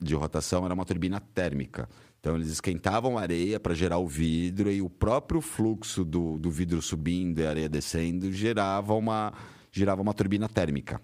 [0.01, 1.87] de rotação, era uma turbina térmica.
[2.19, 6.51] Então eles esquentavam a areia para gerar o vidro e o próprio fluxo do, do
[6.51, 9.31] vidro subindo e a areia descendo gerava uma,
[9.71, 11.03] gerava uma turbina térmica.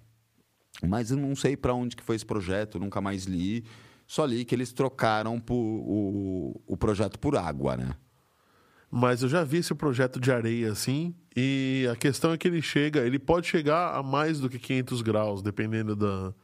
[0.83, 3.65] Mas eu não sei para onde que foi esse projeto, nunca mais li.
[4.07, 7.95] Só li que eles trocaram por, o, o projeto por água, né?
[8.91, 12.61] Mas eu já vi esse projeto de areia assim, e a questão é que ele
[12.61, 16.35] chega, ele pode chegar a mais do que 500 graus, dependendo da,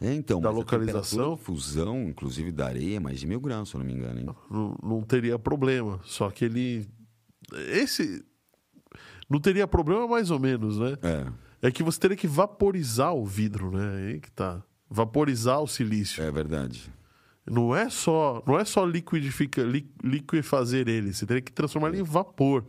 [0.00, 1.36] é, então, da localização.
[1.36, 4.18] fusão, inclusive da areia, é mais de mil graus, se eu não me engano.
[4.18, 4.26] Hein?
[4.50, 6.00] Não, não teria problema.
[6.04, 6.88] Só que ele.
[7.68, 8.24] Esse.
[9.28, 10.96] Não teria problema, mais ou menos, né?
[11.02, 11.26] É.
[11.62, 13.96] É que você teria que vaporizar o vidro, né?
[13.96, 14.62] Aí que tá.
[14.88, 16.22] Vaporizar o silício.
[16.22, 16.92] É verdade.
[17.46, 22.00] Não é só, não é só liquidificar, li, liquefazer ele, você teria que transformar ele
[22.00, 22.64] em vapor.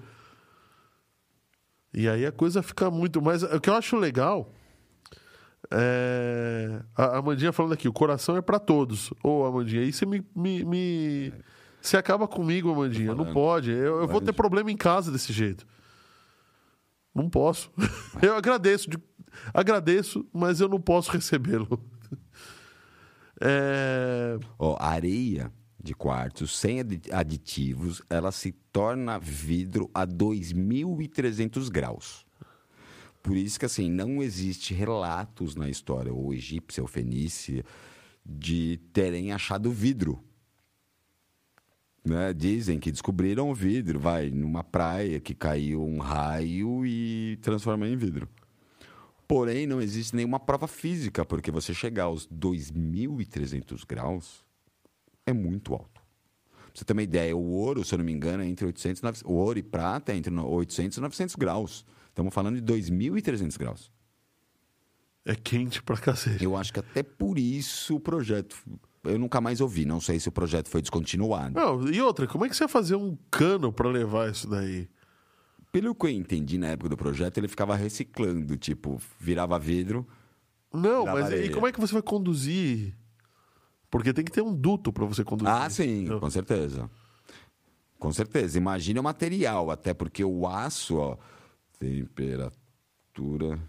[1.93, 3.43] E aí a coisa fica muito mais.
[3.43, 4.51] O que eu acho legal
[5.69, 6.81] é...
[6.95, 9.13] A Amandinha falando aqui, o coração é para todos.
[9.23, 11.33] Ô, Amandinha, aí você me, me, me...
[11.81, 13.15] Você acaba comigo, Amandinha.
[13.15, 13.71] Não pode.
[13.71, 15.65] Eu, eu vou ter problema em casa desse jeito.
[17.13, 17.71] Não posso.
[18.21, 18.97] Eu agradeço, de...
[19.53, 21.79] agradeço, mas eu não posso recebê-lo.
[23.43, 24.37] É...
[24.59, 26.79] Oh, areia de quartzo sem
[27.11, 32.23] aditivos, ela se torna vidro a 2.300 graus.
[33.23, 37.63] Por isso que, assim, não existe relatos na história, ou egípcia ou fenícia,
[38.25, 40.23] de terem achado vidro.
[42.03, 42.33] Né?
[42.33, 47.95] Dizem que descobriram o vidro, vai, numa praia que caiu um raio e transformou em
[47.95, 48.27] vidro.
[49.27, 54.43] Porém, não existe nenhuma prova física, porque você chegar aos 2.300 graus
[55.25, 56.01] é muito alto.
[56.51, 58.99] Pra você ter uma ideia, o ouro, se eu não me engano, é entre 800
[58.99, 59.29] e 900...
[59.29, 61.85] O ouro e prata é entre 800 e 900 graus.
[62.09, 63.91] Estamos falando de 2.300 graus.
[65.23, 66.43] É quente pra cacete.
[66.43, 68.57] Eu acho que até por isso o projeto.
[69.03, 71.55] Eu nunca mais ouvi, não sei se o projeto foi descontinuado.
[71.55, 74.87] Não, e outra, como é que você ia fazer um cano para levar isso daí?
[75.71, 80.05] Pelo que eu entendi na época do projeto, ele ficava reciclando, tipo, virava vidro.
[80.71, 81.45] Não, mas areia.
[81.45, 82.93] e como é que você vai conduzir?
[83.89, 85.51] Porque tem que ter um duto para você conduzir.
[85.51, 86.89] Ah, sim, com certeza.
[87.97, 88.57] Com certeza.
[88.57, 91.17] Imagine o material, até porque o aço, ó,
[91.79, 93.59] temperatura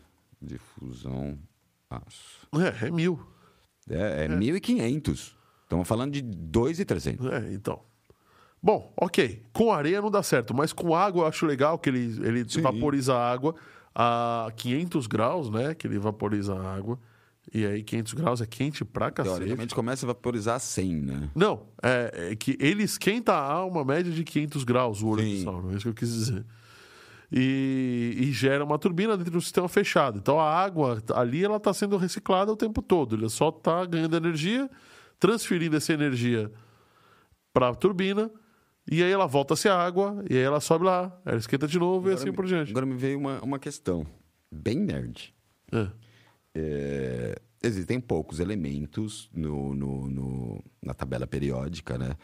[0.40, 1.38] de fusão
[1.90, 2.46] aço.
[2.54, 3.20] É, é mil.
[3.88, 4.28] É, é, é.
[4.28, 5.32] 1.500.
[5.62, 7.32] Estamos falando de 2.300.
[7.32, 7.80] É, então.
[8.62, 9.42] Bom, ok.
[9.52, 13.14] Com areia não dá certo, mas com água eu acho legal que ele, ele vaporiza
[13.14, 13.54] a água
[13.94, 15.74] a 500 graus, né?
[15.74, 16.98] Que ele vaporiza a água.
[17.52, 19.36] E aí 500 graus é quente pra cacete.
[19.36, 21.30] Teoricamente começa a vaporizar a 100, né?
[21.34, 25.38] Não, é, é, que ele esquenta a uma média de 500 graus o olho Sim.
[25.38, 26.44] do sauro, é isso que eu quis dizer.
[27.34, 30.18] E, e, gera uma turbina dentro do sistema fechado.
[30.18, 33.16] Então a água ali ela está sendo reciclada o tempo todo.
[33.16, 34.70] Ele só está ganhando energia,
[35.18, 36.52] transferindo essa energia
[37.54, 38.30] para a turbina
[38.90, 41.78] e aí ela volta a ser água, e aí ela sobe lá, ela esquenta de
[41.78, 42.70] novo agora e assim me, por diante.
[42.70, 44.04] Agora me veio uma, uma questão
[44.50, 45.32] bem nerd.
[45.72, 45.88] É.
[46.54, 52.16] É, existem poucos elementos no, no, no, na tabela periódica, né?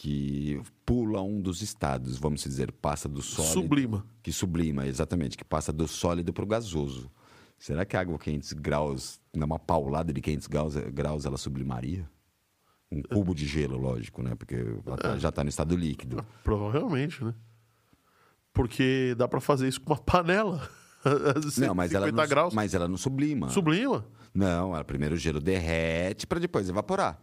[0.00, 3.52] Que pula um dos estados, vamos dizer, passa do sólido.
[3.52, 4.06] Sublima.
[4.22, 7.10] Que sublima, exatamente, que passa do sólido para o gasoso.
[7.58, 12.08] Será que a água 500 graus, numa paulada de 500 graus, graus ela sublimaria?
[12.92, 14.36] Um cubo de gelo, lógico, né?
[14.36, 15.18] Porque é.
[15.18, 16.24] já está no estado líquido.
[16.44, 17.34] Provavelmente, né?
[18.52, 20.70] Porque dá para fazer isso com uma panela.
[21.58, 22.54] não, mas ela não, graus.
[22.54, 23.48] mas ela não sublima.
[23.48, 24.06] Sublima?
[24.32, 27.20] Não, ela, primeiro o gelo derrete para depois evaporar.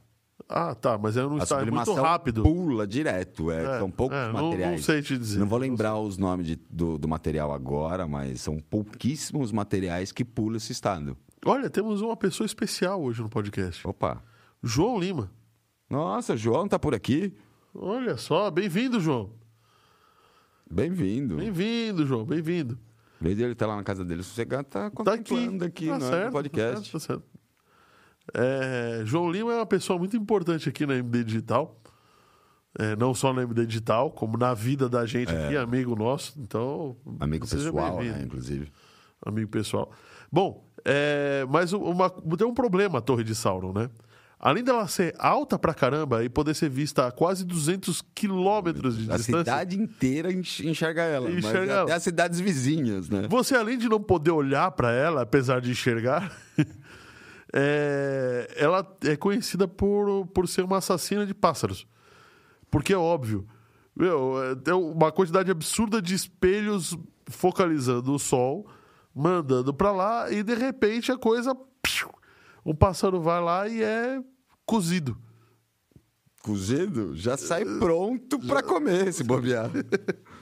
[0.47, 2.43] Ah, tá, mas ela não está é muito rápido.
[2.43, 4.59] pula direto, é, é são poucos é, materiais.
[4.59, 5.39] Não, não, sei te dizer.
[5.39, 10.23] Não vou lembrar os nomes de, do, do material agora, mas são pouquíssimos materiais que
[10.23, 11.17] pulam esse estado.
[11.43, 13.87] Olha, temos uma pessoa especial hoje no podcast.
[13.87, 14.21] Opa.
[14.61, 15.31] João Lima.
[15.89, 17.33] Nossa, João tá por aqui.
[17.73, 19.31] Olha só, bem-vindo, João.
[20.69, 21.37] Bem-vindo.
[21.37, 22.79] Bem-vindo, João, bem-vindo.
[23.21, 25.87] Em vez ele estar tá lá na casa dele sossegado, tá contemplando tá aqui, aqui
[25.87, 26.75] tá no certo, podcast.
[26.75, 27.23] Tá certo, tá certo.
[28.34, 31.80] É, João Lima é uma pessoa muito importante aqui na MD Digital.
[32.78, 35.45] É, não só na MD Digital, como na vida da gente é.
[35.45, 36.34] aqui, amigo nosso.
[36.39, 38.71] Então, amigo pessoal, né, inclusive.
[39.26, 39.91] Amigo pessoal.
[40.32, 43.89] Bom, é, mas uma, tem um problema a Torre de Sauron, né?
[44.38, 49.11] Além dela ser alta pra caramba e poder ser vista a quase 200 quilômetros de
[49.11, 49.38] a distância...
[49.38, 51.84] A cidade inteira enxerga ela, enxerga mas ela.
[51.84, 53.28] até as cidades vizinhas, né?
[53.30, 56.32] Você, além de não poder olhar para ela, apesar de enxergar,
[57.56, 58.53] é...
[58.58, 61.88] ela é conhecida por, por ser uma assassina de pássaros.
[62.70, 63.47] Porque é óbvio,
[63.95, 66.97] meu, é, tem uma quantidade absurda de espelhos
[67.28, 68.68] focalizando o sol,
[69.14, 71.56] mandando para lá, e de repente a coisa
[72.66, 74.20] o pássaro vai lá e é
[74.66, 75.16] cozido.
[76.41, 77.16] Cozido?
[77.16, 79.70] Já sai pronto para comer se bobear.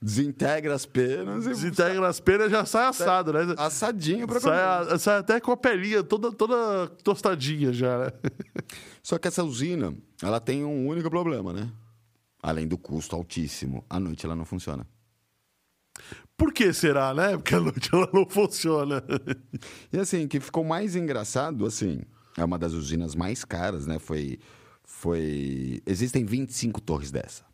[0.00, 1.48] Desintegra as penas e.
[1.48, 3.54] Desintegra as penas já sai assado, né?
[3.58, 4.54] Assadinho pra comer.
[4.54, 8.12] Sai, sai até com a pelinha toda, toda tostadinha já, né?
[9.02, 9.92] Só que essa usina,
[10.22, 11.72] ela tem um único problema, né?
[12.40, 13.84] Além do custo altíssimo.
[13.90, 14.86] À noite ela não funciona.
[16.36, 17.36] Por que será, né?
[17.36, 19.02] Porque a noite ela não funciona.
[19.92, 22.02] E assim, que ficou mais engraçado, assim,
[22.36, 23.98] é uma das usinas mais caras, né?
[23.98, 24.38] Foi.
[24.84, 25.82] foi...
[25.84, 27.47] Existem 25 torres dessa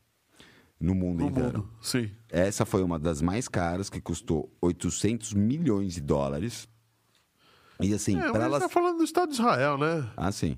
[0.84, 1.58] no mundo no inteiro.
[1.58, 2.10] Mundo, sim.
[2.28, 6.68] Essa foi uma das mais caras, que custou 800 milhões de dólares.
[7.80, 8.62] E assim, é, para elas.
[8.62, 10.08] tá falando do Estado de Israel, né?
[10.16, 10.56] Ah, sim.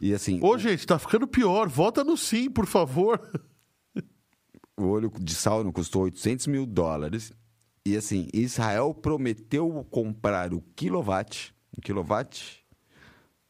[0.00, 0.38] E assim.
[0.42, 1.68] Ô, gente, tá ficando pior.
[1.68, 3.20] Vota no sim, por favor.
[4.78, 7.32] o olho de Sauron custou 800 mil dólares.
[7.84, 12.64] E assim, Israel prometeu comprar o quilowatt, o quilowatt,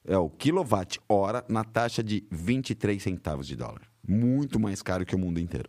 [0.04, 3.89] é o quilowatt hora na taxa de 23 centavos de dólar.
[4.06, 5.68] Muito mais caro que o mundo inteiro.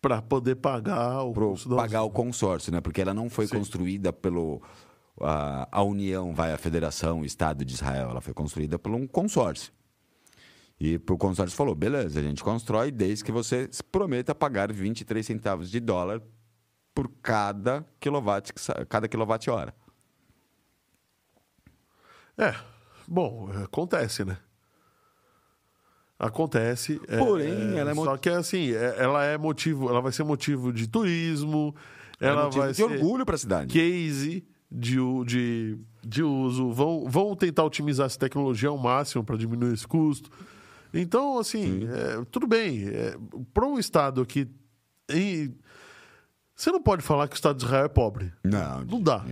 [0.00, 2.80] Para poder pagar o Pro, pagar o consórcio, né?
[2.80, 3.56] Porque ela não foi Sim.
[3.58, 4.62] construída pelo
[5.20, 9.06] a, a União, vai a Federação, o Estado de Israel, ela foi construída por um
[9.06, 9.72] consórcio.
[10.78, 15.70] E o consórcio falou: beleza, a gente constrói desde que você prometa pagar 23 centavos
[15.70, 16.20] de dólar
[16.94, 18.52] por cada quilowatt,
[18.88, 19.74] cada quilowatt-hora.
[22.38, 22.54] É,
[23.08, 24.36] bom, acontece, né?
[26.18, 27.00] Acontece.
[27.08, 30.24] É, Porém, é, ela é Só que assim, é, ela é motivo, ela vai ser
[30.24, 31.74] motivo de turismo,
[32.18, 33.72] ela, ela vai de ser orgulho para a cidade.
[33.72, 39.74] Case de, de, de uso, vão, vão tentar otimizar essa tecnologia ao máximo para diminuir
[39.74, 40.30] esse custo.
[40.92, 42.88] Então, assim, é, tudo bem.
[42.88, 43.16] É,
[43.52, 44.48] para um Estado que.
[45.10, 45.50] E,
[46.54, 48.32] você não pode falar que o Estado de Israel é pobre.
[48.42, 48.82] Não.
[48.84, 49.24] Não dá.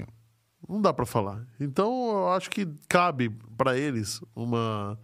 [0.69, 1.47] Não dá para falar.
[1.59, 4.99] Então, eu acho que cabe para eles uma,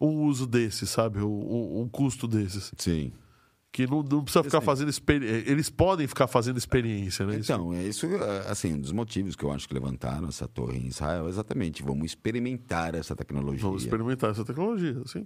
[0.00, 1.20] um uso desse, sabe?
[1.20, 2.72] Um, um custo desses.
[2.76, 3.12] Sim.
[3.72, 5.50] Que não, não precisa ficar assim, fazendo experiência.
[5.50, 7.36] Eles podem ficar fazendo experiência, né?
[7.36, 10.78] Então, é isso, é, assim, um dos motivos que eu acho que levantaram essa torre
[10.78, 11.82] em Israel, exatamente.
[11.82, 13.62] Vamos experimentar essa tecnologia.
[13.62, 15.24] Vamos experimentar essa tecnologia, sim.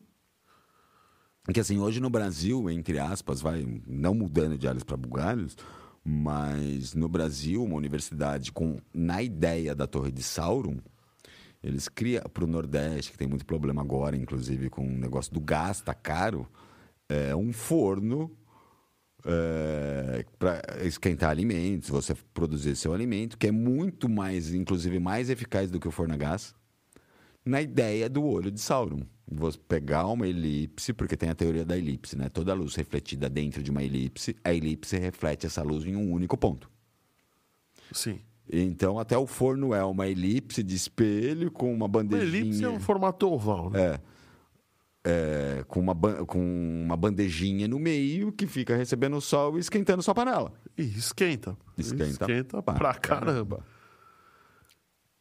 [1.52, 5.56] que assim, hoje no Brasil, entre aspas, vai não mudando de alhos para bugalhos,
[6.04, 10.76] mas no Brasil, uma universidade com na ideia da Torre de Sauron,
[11.64, 15.40] eles criam para o Nordeste, que tem muito problema agora, inclusive com o negócio do
[15.40, 16.46] gás, tá caro,
[17.08, 18.30] é um forno
[19.24, 25.70] é, para esquentar alimentos, você produzir seu alimento, que é muito mais, inclusive mais eficaz
[25.70, 26.54] do que o forno a gás,
[27.42, 29.02] na ideia do olho de Sauron.
[29.26, 32.28] Você pegar uma elipse, porque tem a teoria da elipse, né?
[32.28, 36.36] Toda luz refletida dentro de uma elipse, a elipse reflete essa luz em um único
[36.36, 36.70] ponto.
[37.90, 38.20] Sim.
[38.50, 42.26] Então, até o forno é uma elipse de espelho com uma bandejinha.
[42.26, 43.98] Uma elipse é um formato oval, né?
[45.04, 45.58] É.
[45.58, 45.94] é com, uma,
[46.26, 46.38] com
[46.84, 50.52] uma bandejinha no meio que fica recebendo o sol e esquentando sua panela.
[50.76, 51.56] E esquenta.
[51.78, 53.56] Esquenta, esquenta pra, pra caramba.
[53.56, 53.74] caramba.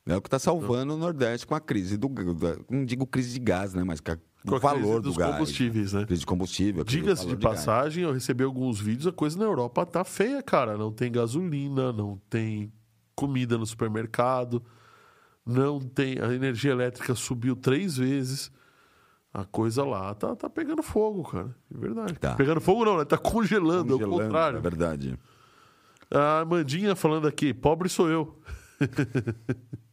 [0.05, 2.11] É o que está salvando o Nordeste com a crise do.
[2.69, 3.85] Não digo crise de gás, né?
[3.85, 4.17] Mas com
[4.55, 5.31] o valor dos do gás.
[5.33, 6.05] combustíveis, né?
[6.05, 6.83] Crise de combustível.
[6.83, 10.77] Diga-se de, de passagem, eu recebi alguns vídeos, a coisa na Europa tá feia, cara.
[10.77, 12.69] Não tem gasolina, não tem
[13.15, 14.63] comida no supermercado,
[15.45, 16.19] não tem.
[16.19, 18.51] A energia elétrica subiu três vezes.
[19.33, 21.55] A coisa lá tá, tá pegando fogo, cara.
[21.73, 22.13] É verdade.
[22.13, 22.35] Tá.
[22.35, 23.05] Pegando fogo não, né?
[23.05, 24.57] Tá congelando, congelando é o contrário.
[24.57, 25.19] É verdade.
[26.11, 28.39] A Amandinha falando aqui, pobre sou eu.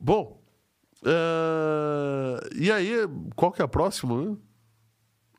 [0.00, 0.42] Bom,
[1.02, 2.92] uh, e aí,
[3.34, 4.38] qual que é a próxima?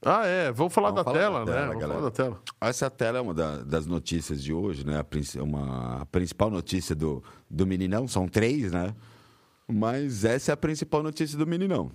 [0.07, 0.51] Ah, é.
[0.53, 1.67] Vamos falar, Vamos da, falar tela, da, tela, né?
[1.67, 2.41] Vamos falar da tela.
[2.61, 4.99] Essa tela é uma da, das notícias de hoje, né?
[4.99, 8.07] A, uma, a principal notícia do, do Meninão.
[8.07, 8.95] São três, né?
[9.67, 11.91] Mas essa é a principal notícia do Meninão.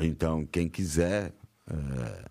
[0.00, 1.32] Então, quem quiser
[1.68, 2.24] é,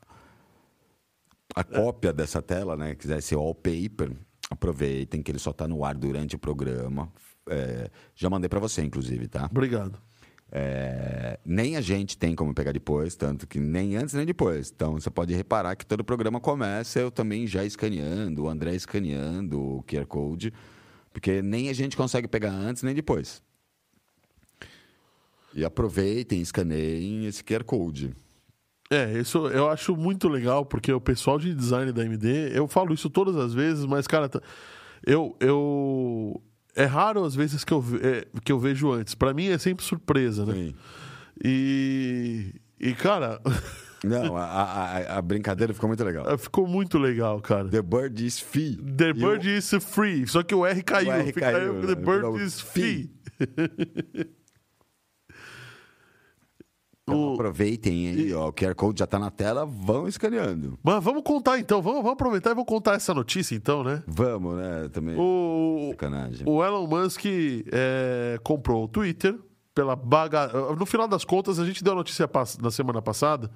[1.55, 2.95] a cópia dessa tela, né?
[2.95, 4.11] Quiser ser wallpaper,
[4.49, 7.11] aproveitem que ele só está no ar durante o programa.
[7.47, 9.45] É, já mandei para você, inclusive, tá?
[9.51, 9.99] Obrigado.
[10.51, 14.71] É, nem a gente tem como pegar depois, tanto que nem antes nem depois.
[14.75, 19.61] Então você pode reparar que todo programa começa eu também já escaneando, o André escaneando
[19.61, 20.51] o QR Code,
[21.13, 23.43] porque nem a gente consegue pegar antes nem depois.
[25.53, 28.15] E aproveitem, escaneiem esse QR Code.
[28.91, 32.91] É, isso eu acho muito legal, porque o pessoal de design da MD, eu falo
[32.93, 34.29] isso todas as vezes, mas, cara,
[35.05, 36.41] eu, eu,
[36.79, 39.13] é raro as vezes que eu, é, que eu vejo antes.
[39.13, 40.53] Para mim é sempre surpresa, né?
[40.53, 40.75] Sim.
[41.43, 43.41] E, e cara.
[44.01, 46.37] Não, a, a, a, brincadeira ficou muito legal.
[46.37, 47.67] Ficou muito legal, cara.
[47.67, 48.77] The bird is free.
[48.77, 49.51] The bird o...
[49.51, 50.25] is free.
[50.25, 51.09] Só que o R caiu.
[51.09, 51.81] O R caiu.
[51.81, 51.95] The né?
[51.95, 53.11] bird is free.
[57.13, 60.77] Então, aproveitem aí, ó, o QR Code já está na tela, vão escaneando.
[60.83, 64.03] Mas vamos contar então, vamos, vamos aproveitar e vamos contar essa notícia então, né?
[64.07, 64.89] Vamos, né?
[64.91, 65.15] Também.
[65.17, 65.93] O,
[66.45, 69.37] o Elon Musk é, comprou o Twitter
[69.73, 70.47] pela baga...
[70.77, 72.29] No final das contas, a gente deu a notícia
[72.61, 73.49] na semana passada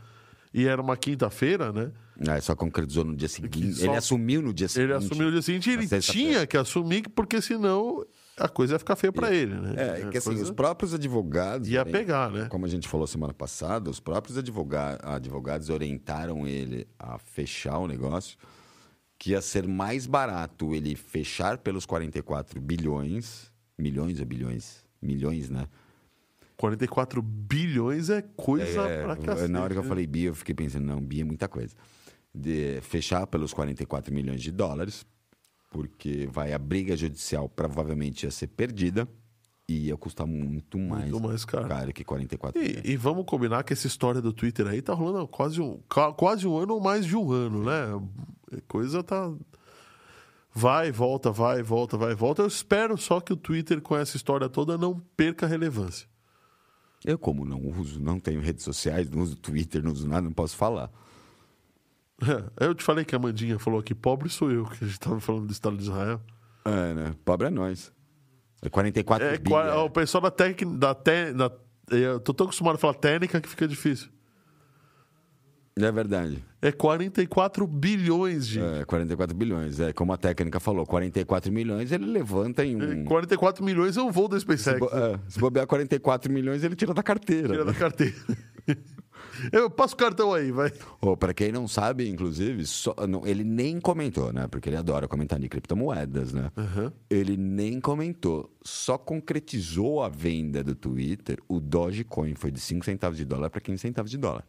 [0.54, 1.92] e era uma quinta-feira, né?
[2.28, 3.74] Ah, só concretizou no dia seguinte.
[3.74, 3.86] Só...
[3.86, 4.92] Ele assumiu no dia seguinte.
[4.92, 8.06] Ele assumiu no dia seguinte e ele tinha que assumir, porque senão
[8.38, 9.74] a coisa ia ficar feia para ele, né?
[9.78, 11.68] É, é que assim, os próprios advogados.
[11.70, 12.48] Ia pegar, né?
[12.50, 17.88] Como a gente falou semana passada, os próprios advoga advogados orientaram ele a fechar o
[17.88, 18.38] negócio,
[19.20, 23.52] que ia ser mais barato ele fechar pelos 44 bilhões.
[23.78, 24.84] Milhões ou bilhões?
[25.02, 25.68] Milhões, né?
[26.58, 29.52] 44 bilhões é coisa é, pra cacete.
[29.52, 29.90] Na hora que eu né?
[29.90, 31.76] falei bi, eu fiquei pensando, não, bi é muita coisa.
[32.34, 35.06] De fechar pelos 44 milhões de dólares
[35.74, 39.10] porque vai a briga judicial provavelmente ia ser perdida
[39.68, 41.68] e ia custar muito mais, muito mais caro.
[41.68, 45.28] caro que 44 e, e, vamos combinar que essa história do Twitter aí tá rolando
[45.28, 45.80] quase um,
[46.16, 48.08] quase um ano ou mais de um ano, né?
[48.56, 49.34] A coisa tá.
[50.56, 52.44] Vai, volta, vai, volta, vai, volta.
[52.44, 56.08] Eu espero só que o Twitter, com essa história toda, não perca relevância.
[57.04, 60.32] Eu, como não uso, não tenho redes sociais, não uso Twitter, não uso nada, não
[60.32, 60.92] posso falar.
[62.60, 64.92] É, eu te falei que a Mandinha falou que pobre sou eu, que a gente
[64.92, 66.22] estava falando do Estado de Israel.
[66.66, 67.16] É, né?
[67.26, 67.92] Pobre é nós.
[68.62, 69.74] É 44 é, bi, é.
[69.76, 70.66] O pessoal da técnica.
[70.78, 71.52] Da te, da,
[71.92, 74.10] eu tô tão acostumado a falar técnica que fica difícil.
[75.76, 76.44] É verdade.
[76.62, 78.60] É 44 bilhões, de.
[78.60, 79.80] É, 44 bilhões.
[79.80, 83.02] É, como a técnica falou, 44 milhões ele levanta em um.
[83.02, 84.76] É, 44 milhões é um voo da SpaceX.
[84.76, 84.86] Se, bo...
[84.96, 87.50] é, se bobear 44 milhões, ele tira da carteira.
[87.50, 87.72] Tira né?
[87.72, 88.16] da carteira.
[89.52, 90.72] Eu passo o cartão aí, vai.
[91.02, 94.48] Oh, para quem não sabe, inclusive, só, não, ele nem comentou, né?
[94.48, 96.52] Porque ele adora comentar em criptomoedas, né?
[96.56, 96.92] Uhum.
[97.10, 98.52] Ele nem comentou.
[98.62, 101.40] Só concretizou a venda do Twitter.
[101.48, 104.46] O Dogecoin foi de 5 centavos de dólar para 15 centavos de dólar.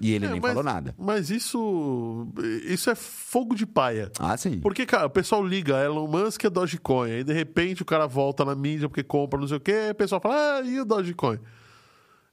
[0.00, 0.94] E ele é, nem mas, falou nada.
[0.98, 2.26] Mas isso
[2.64, 4.10] isso é fogo de paia.
[4.18, 4.58] Ah, sim.
[4.58, 7.10] Porque, cara, o pessoal liga Elon Musk é Dogecoin.
[7.10, 9.90] Aí, de repente, o cara volta na mídia porque compra não sei o quê.
[9.90, 11.38] O pessoal fala, ah, e o Dogecoin?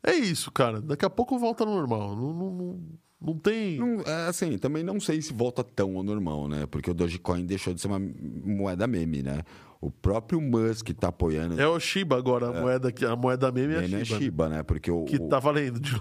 [0.04, 0.82] É isso, cara.
[0.82, 2.16] Daqui a pouco volta ao normal.
[2.16, 2.80] Não, não,
[3.20, 3.78] não tem.
[3.78, 6.66] Não, é, assim, também não sei se volta tão ao normal, né?
[6.66, 9.42] Porque o Dogecoin deixou de ser uma moeda meme, né?
[9.82, 11.60] O próprio Musk está apoiando.
[11.60, 12.62] É o Shiba agora, a, é.
[12.62, 14.02] moeda, a moeda meme é, é Shiba.
[14.02, 14.64] É Shiba, né?
[14.64, 16.00] Porque o, que tá valendo de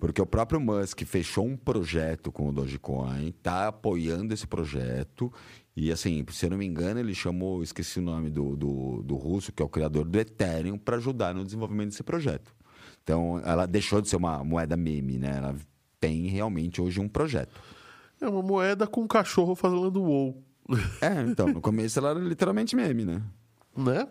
[0.00, 5.32] Porque o próprio Musk fechou um projeto com o Dogecoin, está apoiando esse projeto.
[5.76, 9.16] E assim, se eu não me engano, ele chamou, esqueci o nome do, do, do
[9.16, 12.54] russo, que é o criador do Ethereum, para ajudar no desenvolvimento desse projeto.
[13.04, 15.34] Então, ela deixou de ser uma moeda meme, né?
[15.36, 15.54] Ela
[16.00, 17.52] tem realmente hoje um projeto.
[18.20, 20.42] É uma moeda com um cachorro fazendo wow.
[21.02, 23.22] É, então, no começo ela era literalmente meme, né?
[23.76, 24.08] Né?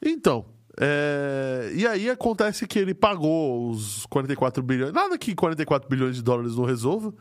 [0.00, 0.46] Então,
[0.78, 1.72] é...
[1.74, 4.92] e aí acontece que ele pagou os 44 bilhões.
[4.92, 7.12] Nada que 44 bilhões de dólares não resolva.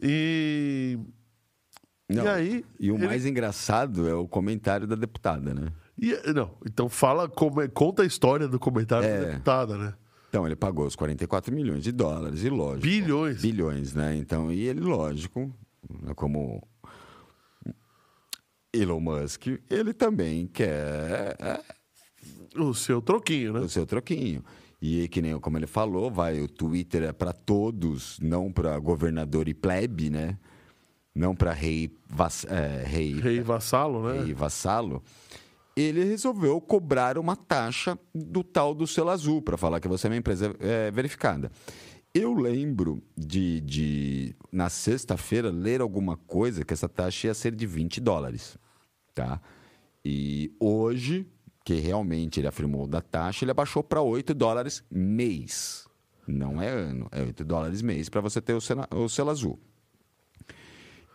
[0.00, 0.98] E.
[2.08, 2.64] Não, e aí.
[2.80, 3.06] E o ele...
[3.06, 5.72] mais engraçado é o comentário da deputada, né?
[6.00, 9.20] E, não, então fala, como, conta a história do comentário é...
[9.20, 9.94] da deputada, né?
[10.28, 12.86] Então, ele pagou os 44 milhões de dólares, e lógico.
[12.86, 13.42] Bilhões.
[13.42, 14.16] Bilhões, né?
[14.16, 15.54] Então, e ele, lógico,
[16.16, 16.66] como
[18.72, 21.36] Elon Musk, ele também quer.
[21.38, 21.60] É,
[22.56, 23.60] o seu troquinho, né?
[23.60, 24.42] O seu troquinho.
[24.80, 29.48] E que nem como ele falou, vai, o Twitter é para todos, não para governador
[29.48, 30.38] e plebe, né?
[31.14, 34.22] Não para rei, vass, é, rei, rei vassalo, né?
[34.22, 35.02] Rei vassalo.
[35.76, 40.10] Ele resolveu cobrar uma taxa do tal do selo azul para falar que você é
[40.10, 41.50] uma empresa é, verificada.
[42.14, 47.66] Eu lembro de, de na sexta-feira, ler alguma coisa que essa taxa ia ser de
[47.66, 48.58] 20 dólares.
[49.14, 49.40] Tá?
[50.04, 51.26] E hoje,
[51.64, 55.88] que realmente ele afirmou da taxa, ele abaixou para 8 dólares mês.
[56.26, 59.58] Não é ano, é 8 dólares mês para você ter o, sena, o selo azul.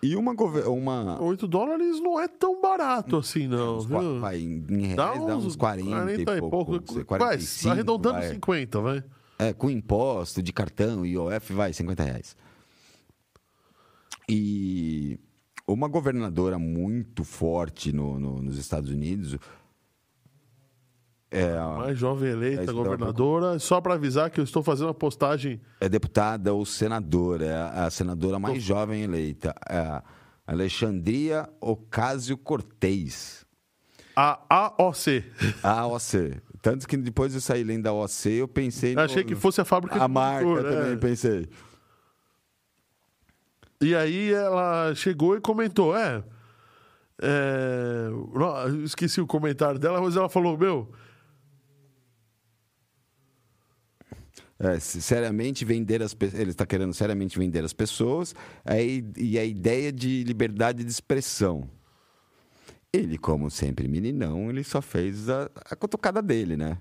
[0.01, 1.21] E uma, uma.
[1.21, 3.79] 8 dólares não é tão barato assim, não.
[3.79, 4.19] Viu?
[4.19, 6.65] Vai, em reais dá uns, dá uns 40, 40 e pouco.
[6.65, 8.29] pouco 45, vai, arredondando vai.
[8.29, 9.03] 50, vai.
[9.39, 12.35] É, com imposto de cartão, IOF, vai, 50 reais.
[14.29, 15.19] E
[15.67, 19.37] uma governadora muito forte no, no, nos Estados Unidos.
[21.29, 23.51] É a mais jovem eleita é governadora.
[23.51, 23.59] Pra...
[23.59, 25.59] Só para avisar que eu estou fazendo uma postagem.
[25.81, 28.61] É deputada ou senadora, é a senadora mais Tô...
[28.61, 29.53] jovem eleita.
[29.69, 30.01] É
[30.45, 33.45] Alexandria Ocasio Cortez.
[34.15, 35.23] A AOC.
[35.61, 36.41] A AOC.
[36.61, 38.95] Tanto que depois de sair lendo da OC, eu pensei.
[38.95, 39.01] No...
[39.01, 40.95] Achei que fosse a fábrica A marca motor, também, é.
[40.95, 41.49] pensei.
[43.79, 46.23] E aí ela chegou e comentou: é.
[47.21, 48.09] é
[48.83, 50.89] esqueci o comentário dela, mas ela falou: meu.
[54.59, 58.33] É, seriamente vender as ele está querendo seriamente vender as pessoas
[58.65, 61.69] aí, e a ideia de liberdade de expressão
[62.91, 66.77] ele, como sempre meninão, ele só fez a, a cutucada dele, né?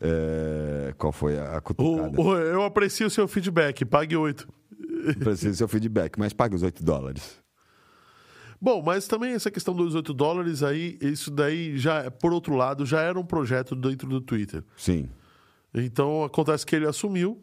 [0.00, 2.18] É, qual foi a, a cutucada?
[2.20, 4.48] O, o, eu aprecio o seu feedback, pague oito.
[5.16, 7.38] Aprecio o seu feedback, mas pague os oito dólares.
[8.60, 12.84] Bom, mas também essa questão dos 8 dólares aí, isso daí já, por outro lado,
[12.84, 14.62] já era um projeto dentro do Twitter.
[14.76, 15.08] Sim.
[15.74, 17.42] Então acontece que ele assumiu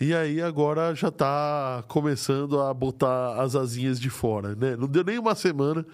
[0.00, 4.74] e aí agora já está começando a botar as asinhas de fora, né?
[4.74, 5.84] Não deu nem uma semana,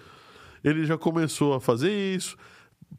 [0.63, 2.37] ele já começou a fazer isso,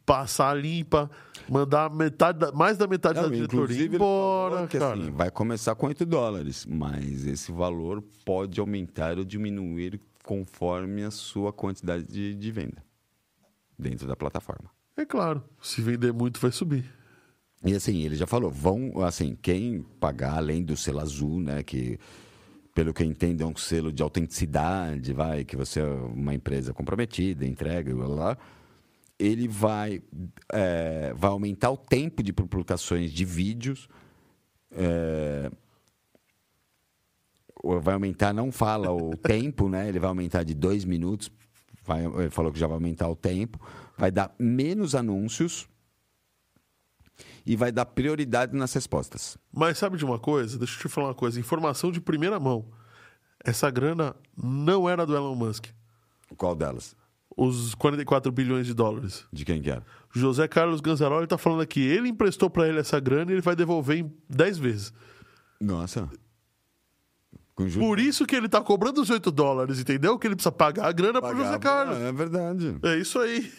[0.04, 1.10] passar limpa,
[1.48, 4.66] mandar metade da, mais da metade Não, da diretoria embora.
[4.66, 4.76] Que.
[4.76, 11.10] Assim, vai começar com 8 dólares, mas esse valor pode aumentar ou diminuir conforme a
[11.10, 12.84] sua quantidade de, de venda
[13.78, 14.70] dentro da plataforma.
[14.94, 16.97] É claro, se vender muito vai subir.
[17.64, 21.98] E assim, ele já falou, vão, assim, quem pagar além do selo azul, né, que
[22.78, 26.72] pelo que eu entendo, é um selo de autenticidade, vai, que você é uma empresa
[26.72, 28.38] comprometida, entrega, blá, blá,
[29.18, 30.00] ele vai,
[30.52, 33.88] é, vai aumentar o tempo de publicações de vídeos,
[34.70, 35.50] é,
[37.82, 39.88] vai aumentar, não fala o tempo, né?
[39.88, 41.32] Ele vai aumentar de dois minutos,
[41.84, 43.58] vai, ele falou que já vai aumentar o tempo,
[43.96, 45.68] vai dar menos anúncios
[47.48, 49.38] e vai dar prioridade nas respostas.
[49.50, 50.58] Mas sabe de uma coisa?
[50.58, 51.40] Deixa eu te falar uma coisa.
[51.40, 52.66] Informação de primeira mão.
[53.42, 55.64] Essa grana não era do Elon Musk.
[56.36, 56.94] Qual delas?
[57.34, 59.24] Os 44 bilhões de dólares.
[59.32, 59.82] De quem que era?
[60.12, 61.80] José Carlos Ganzaroli está falando aqui.
[61.80, 64.92] Ele emprestou para ele essa grana e ele vai devolver em 10 vezes.
[65.58, 66.06] Nossa.
[67.54, 70.18] Por isso que ele está cobrando os 8 dólares, entendeu?
[70.18, 71.96] Que ele precisa pagar a grana para José Carlos.
[71.96, 72.76] É verdade.
[72.82, 73.50] É isso aí.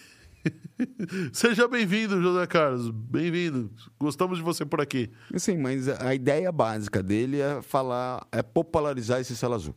[1.33, 2.89] Seja bem-vindo, José Carlos.
[2.89, 3.71] Bem-vindo.
[3.99, 5.11] Gostamos de você por aqui.
[5.37, 9.75] Sim, mas a ideia básica dele é falar, é popularizar esse selo azul.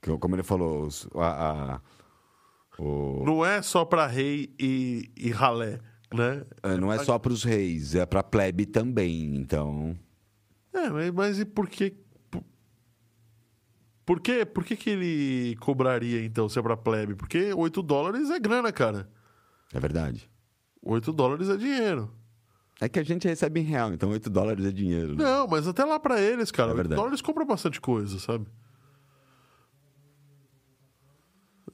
[0.00, 3.24] Que, como ele falou, a, a, o...
[3.24, 5.80] não é só para rei e, e ralé.
[6.14, 6.44] Né?
[6.62, 9.94] É, não é só para os reis, é para plebe também, então...
[10.72, 11.94] É, mas, mas e por que...
[14.06, 17.14] Por que, por que, que ele cobraria, então, se é para plebe?
[17.14, 19.06] Porque 8 dólares é grana, cara.
[19.72, 20.28] É verdade.
[20.82, 22.10] 8 dólares é dinheiro.
[22.80, 25.16] É que a gente recebe em real, então 8 dólares é dinheiro.
[25.16, 25.24] Né?
[25.24, 26.70] Não, mas até lá para eles, cara.
[26.70, 28.46] É 8 dólares compra bastante coisa, sabe?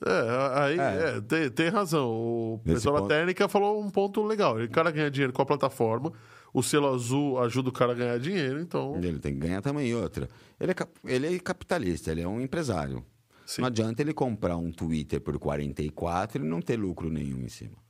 [0.06, 1.16] É, aí é.
[1.16, 2.10] É, tem, tem razão.
[2.10, 3.08] O Nesse pessoal ponto...
[3.08, 4.56] da técnica falou um ponto legal.
[4.60, 6.12] O cara ganha dinheiro com a plataforma,
[6.52, 8.96] o selo azul ajuda o cara a ganhar dinheiro, então.
[8.96, 10.28] Ele tem que ganhar também outra.
[10.58, 10.74] Ele é,
[11.04, 13.04] ele é capitalista, ele é um empresário.
[13.46, 13.60] Sim.
[13.60, 17.83] Não adianta ele comprar um Twitter por 44 e não ter lucro nenhum em cima.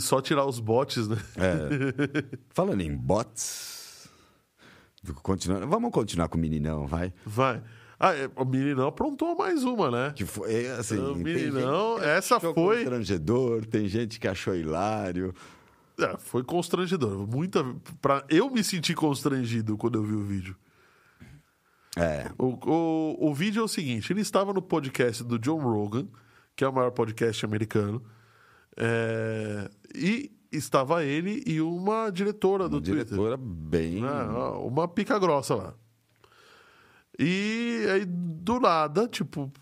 [0.00, 1.16] Só tirar os bots, né?
[1.36, 2.36] É.
[2.50, 4.08] Falando em bots.
[5.22, 7.12] Continuando, vamos continuar com o meninão, vai?
[7.26, 7.62] Vai.
[8.04, 10.12] Ah, é, o Meninão aprontou mais uma, né?
[10.16, 12.52] Que foi, é, assim, o Meninão, essa foi.
[12.52, 15.32] constrangedor, tem gente que achou hilário.
[15.96, 17.28] É, foi constrangedor.
[17.28, 17.64] Muita.
[18.00, 18.24] Pra...
[18.28, 20.56] Eu me senti constrangido quando eu vi o vídeo.
[21.96, 22.28] É.
[22.36, 26.08] O, o, o vídeo é o seguinte: ele estava no podcast do John Rogan,
[26.56, 28.02] que é o maior podcast americano.
[28.76, 33.04] É, e estava ele e uma diretora do uma Twitter.
[33.04, 34.04] diretora bem.
[34.04, 34.22] É,
[34.58, 35.74] uma pica grossa lá.
[37.18, 39.52] E aí, do nada, tipo,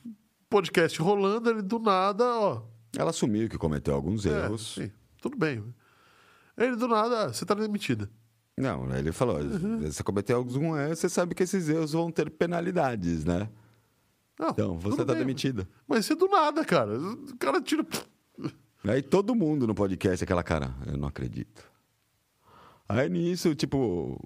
[0.48, 2.62] podcast rolando, ele do nada, ó.
[2.96, 4.74] Ela assumiu que cometeu alguns é, erros.
[4.74, 4.90] Sim,
[5.20, 5.62] tudo bem.
[6.56, 8.10] Ele do nada, ah, você tá demitida.
[8.56, 9.80] Não, ele falou: uhum.
[9.80, 13.48] você cometeu alguns erros, você sabe que esses erros vão ter penalidades, né?
[14.38, 15.68] Não, então, você tá bem, demitida.
[15.86, 16.98] Mas isso é do nada, cara.
[16.98, 17.86] O cara tira.
[18.84, 21.70] Aí todo mundo no podcast, aquela cara, eu não acredito.
[22.88, 24.18] Aí nisso, tipo.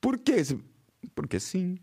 [0.00, 0.36] Por quê?
[1.14, 1.78] Porque sim.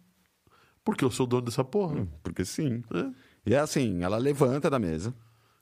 [0.84, 2.02] Porque eu sou dono dessa porra.
[2.02, 2.84] Hum, porque sim.
[2.94, 3.12] É.
[3.46, 5.14] E é assim, ela levanta da mesa.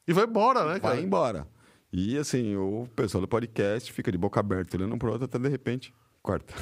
[0.08, 0.96] E vai embora, né, cara?
[0.96, 1.48] Vai embora.
[1.92, 5.48] E assim, o pessoal do podcast fica de boca aberta olhando pro outro até de
[5.48, 6.54] repente corta.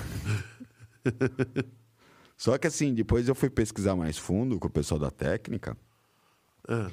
[2.35, 5.77] Só que assim, depois eu fui pesquisar mais fundo com o pessoal da técnica.
[6.67, 6.91] É.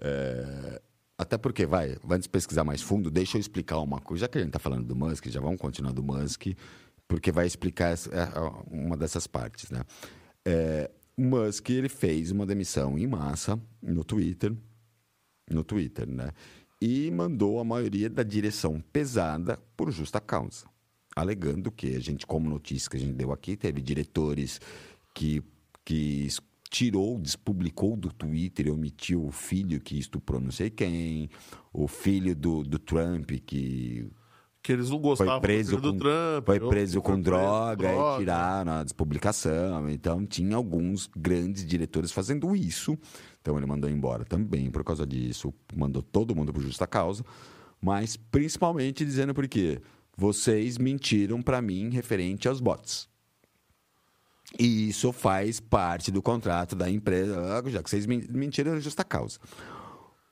[0.00, 0.82] É,
[1.18, 4.22] até porque, vai, antes de pesquisar mais fundo, deixa eu explicar uma coisa.
[4.22, 6.46] Já que a gente tá falando do Musk, já vamos continuar do Musk,
[7.08, 8.28] porque vai explicar essa, é,
[8.70, 9.82] uma dessas partes, né?
[10.46, 14.54] É, Musk ele fez uma demissão em massa no Twitter,
[15.50, 16.30] no Twitter, né?
[16.80, 20.66] E mandou a maioria da direção pesada por justa causa,
[21.16, 24.60] alegando que a gente, como notícia que a gente deu aqui, teve diretores
[25.12, 25.42] que
[25.88, 26.28] que
[26.70, 31.28] tirou, despublicou do Twitter e omitiu o filho que estuprou não sei quem,
[31.72, 34.10] o filho do, do Trump que
[34.68, 36.44] que eles não gostavam foi preso do, com, Trump.
[36.44, 39.88] Foi preso com droga, droga, e tiraram a despublicação.
[39.88, 42.98] Então, tinha alguns grandes diretores fazendo isso.
[43.40, 45.54] Então, ele mandou embora também por causa disso.
[45.74, 47.24] Mandou todo mundo por justa causa.
[47.80, 49.80] Mas, principalmente, dizendo por quê?
[50.14, 53.08] Vocês mentiram para mim referente aos bots.
[54.58, 59.38] E isso faz parte do contrato da empresa, já que vocês mentiram em justa causa.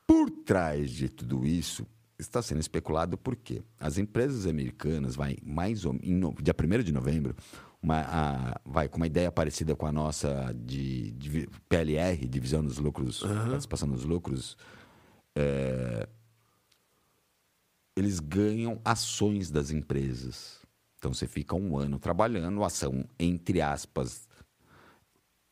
[0.06, 1.84] Por trás de tudo isso,
[2.18, 7.34] está sendo especulado porque as empresas americanas vai mais ou em, dia 1 de novembro
[7.82, 12.78] uma, a, vai com uma ideia parecida com a nossa de, de PLR, divisão dos
[12.78, 13.50] lucros, uhum.
[13.50, 14.56] participação dos lucros,
[15.34, 16.08] é,
[17.94, 20.65] eles ganham ações das empresas.
[21.06, 24.28] Então você fica um ano trabalhando, a ação, entre aspas,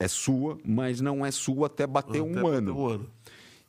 [0.01, 2.77] é sua, mas não é sua até bater, até um, bater ano.
[2.77, 3.11] um ano.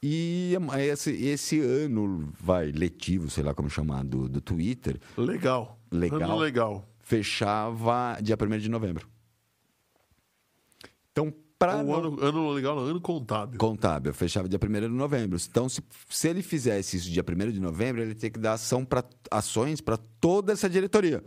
[0.01, 4.99] E esse, esse ano, vai, letivo, sei lá como chamar, do, do Twitter.
[5.15, 5.79] Legal.
[5.91, 6.23] Legal.
[6.23, 6.89] Ano legal.
[7.01, 9.07] Fechava dia 1 de novembro.
[11.11, 11.83] Então, para.
[11.83, 13.59] O ano, ano legal, ano contábil.
[13.59, 15.37] Contábil, fechava dia 1 de novembro.
[15.47, 18.83] Então, se, se ele fizesse isso dia 1 de novembro, ele teria que dar ação
[18.83, 21.23] pra, ações para toda essa diretoria.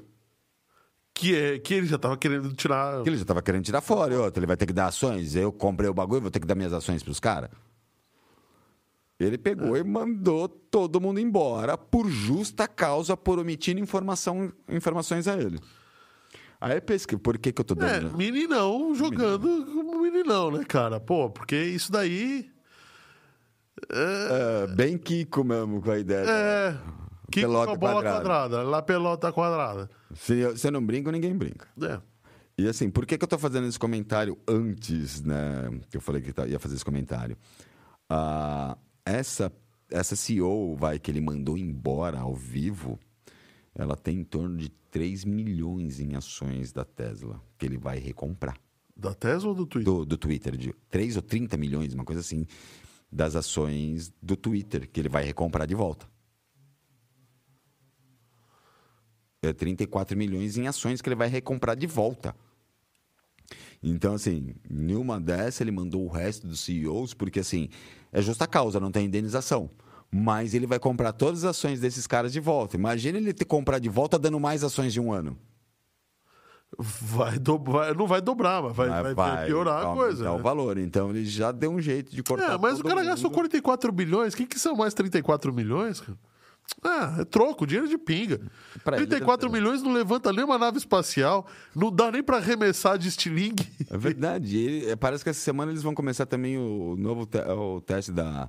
[1.18, 3.02] Que, é, que ele já estava querendo tirar.
[3.02, 4.14] Que ele já estava querendo tirar fora.
[4.14, 5.34] E outra, ele vai ter que dar ações.
[5.34, 7.50] Eu comprei o bagulho, vou ter que dar minhas ações para os caras.
[9.18, 9.80] Ele pegou é.
[9.80, 15.58] e mandou todo mundo embora por justa causa, por omitir informação, informações a ele.
[16.60, 18.14] Aí pesquisa, por que, que eu tô dando?
[18.14, 20.00] É, meninão jogando meninão.
[20.00, 21.00] meninão, né, cara?
[21.00, 22.48] Pô, porque isso daí.
[23.92, 26.24] É, é bem Kiko mesmo com a ideia.
[26.28, 26.78] É.
[27.30, 28.16] Kiko pelota bola quadrada.
[28.16, 28.62] quadrada.
[28.62, 29.90] Lá pelota quadrada.
[30.14, 31.68] Se você não brinca, ninguém brinca.
[31.82, 32.00] É.
[32.56, 35.70] E assim, por que, que eu tô fazendo esse comentário antes, né?
[35.90, 37.36] Que eu falei que ia fazer esse comentário.
[38.08, 38.76] Ah.
[39.08, 39.50] Essa,
[39.90, 42.98] essa CEO, vai, que ele mandou embora ao vivo,
[43.74, 48.58] ela tem em torno de 3 milhões em ações da Tesla, que ele vai recomprar.
[48.94, 49.92] Da Tesla ou do Twitter?
[49.92, 52.46] Do, do Twitter, de 3 ou 30 milhões, uma coisa assim,
[53.10, 56.06] das ações do Twitter, que ele vai recomprar de volta.
[59.42, 62.34] É, 34 milhões em ações que ele vai recomprar de volta.
[63.82, 67.68] Então, assim, em uma dessa ele mandou o resto dos CEOs, porque assim,
[68.12, 69.70] é justa causa, não tem indenização.
[70.10, 72.76] Mas ele vai comprar todas as ações desses caras de volta.
[72.76, 75.38] Imagina ele ter comprar de volta dando mais ações de um ano.
[76.78, 80.24] Vai, do, vai não vai dobrar, mas vai, vai, vai piorar a coisa.
[80.24, 80.30] Né?
[80.30, 80.76] o valor.
[80.78, 82.54] Então ele já deu um jeito de cortar.
[82.54, 83.06] É, mas o cara mundo.
[83.08, 84.34] gastou 44 bilhões.
[84.34, 86.18] O que, que são mais 34 milhões, cara?
[86.82, 88.40] Ah, é troco, dinheiro de pinga.
[88.84, 89.52] Pra 34 ele...
[89.52, 93.66] milhões não levanta nem uma nave espacial, não dá nem para arremessar de estilingue.
[93.90, 94.56] É verdade.
[94.56, 98.12] Ele, é, parece que essa semana eles vão começar também o novo te, o teste
[98.12, 98.48] da.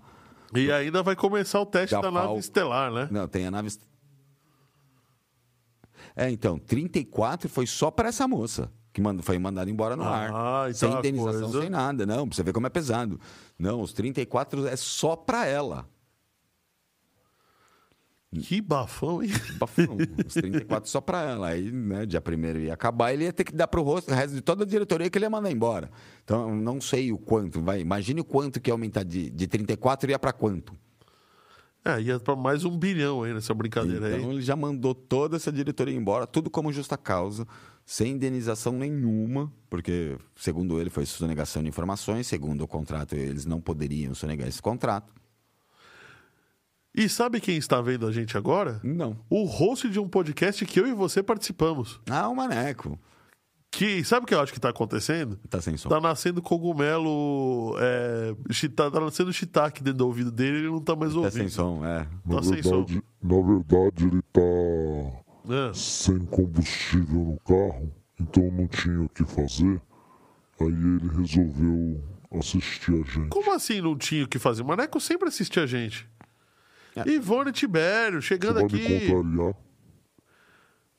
[0.53, 3.07] E ainda vai começar o teste da, da nave estelar, né?
[3.11, 3.69] Não, tem a nave.
[6.15, 10.69] É, então, 34 foi só para essa moça que foi mandada embora no ah, ar.
[10.69, 11.61] Então sem indenização, coisa...
[11.61, 12.05] sem nada.
[12.05, 13.19] Não, pra você ver como é pesado.
[13.57, 15.87] Não, os 34 é só para ela.
[18.31, 19.31] Que bafão, hein?
[19.57, 19.97] Bafão.
[20.25, 21.47] Os 34 só para ela.
[21.47, 24.35] Aí, né, dia primeiro ia acabar, ele ia ter que dar pro rosto, o resto
[24.35, 25.89] de toda a diretoria que ele ia mandar embora.
[26.23, 27.79] Então, não sei o quanto, vai.
[27.81, 30.73] Imagine o quanto que ia aumentar de, de 34 ia para quanto.
[31.83, 34.19] É, ia para mais um bilhão aí nessa brincadeira então, aí.
[34.19, 37.47] Então ele já mandou toda essa diretoria embora, tudo como justa causa,
[37.83, 43.59] sem indenização nenhuma, porque, segundo ele, foi sonegação de informações, segundo o contrato, eles não
[43.59, 45.18] poderiam sonegar esse contrato.
[46.93, 48.79] E sabe quem está vendo a gente agora?
[48.83, 49.17] Não.
[49.29, 51.99] O host de um podcast que eu e você participamos.
[52.09, 52.99] Ah, o Maneco.
[53.71, 55.37] Que, sabe o que eu acho que está acontecendo?
[55.47, 55.89] Tá sem som.
[55.89, 57.75] Tá nascendo cogumelo.
[57.79, 58.33] É,
[58.75, 61.31] tá, tá nascendo shiitake dentro do ouvido dele ele não tá mais ouvindo.
[61.31, 62.03] Tá sem som, é.
[62.03, 63.01] Tá na sem verdade, som.
[63.21, 65.73] Na verdade, ele tá é.
[65.73, 69.79] sem combustível no carro, então não tinha o que fazer.
[70.59, 72.03] Aí ele resolveu
[72.39, 73.29] assistir a gente.
[73.29, 74.63] Como assim não tinha o que fazer?
[74.63, 76.09] Maneco sempre assistia a gente.
[77.07, 78.89] Ivone Tibério, chegando Você aqui.
[78.89, 79.55] Me contrariar?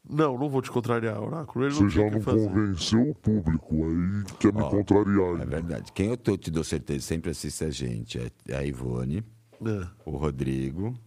[0.08, 1.64] Não, não vou te contrariar, Oráculo.
[1.64, 5.40] Ele Você não já não convenceu o público, aí quer me contrariar.
[5.40, 5.92] É verdade.
[5.92, 9.86] Quem eu tô, te dou certeza sempre assiste a gente é a Ivone, é.
[10.04, 10.98] o Rodrigo.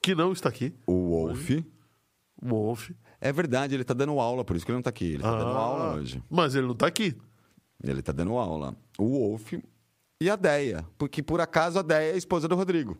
[0.00, 0.72] Que não está aqui.
[0.86, 1.50] O Wolf.
[2.40, 2.90] O Wolf.
[3.20, 5.06] É verdade, ele está dando aula, por isso que ele não está aqui.
[5.06, 6.22] Ele está ah, dando aula hoje.
[6.30, 7.16] Mas ele não está aqui.
[7.82, 8.76] Ele está dando aula.
[8.98, 9.54] O Wolf
[10.20, 10.86] e a Deia.
[10.96, 12.96] Porque por acaso a Deia é a esposa do Rodrigo.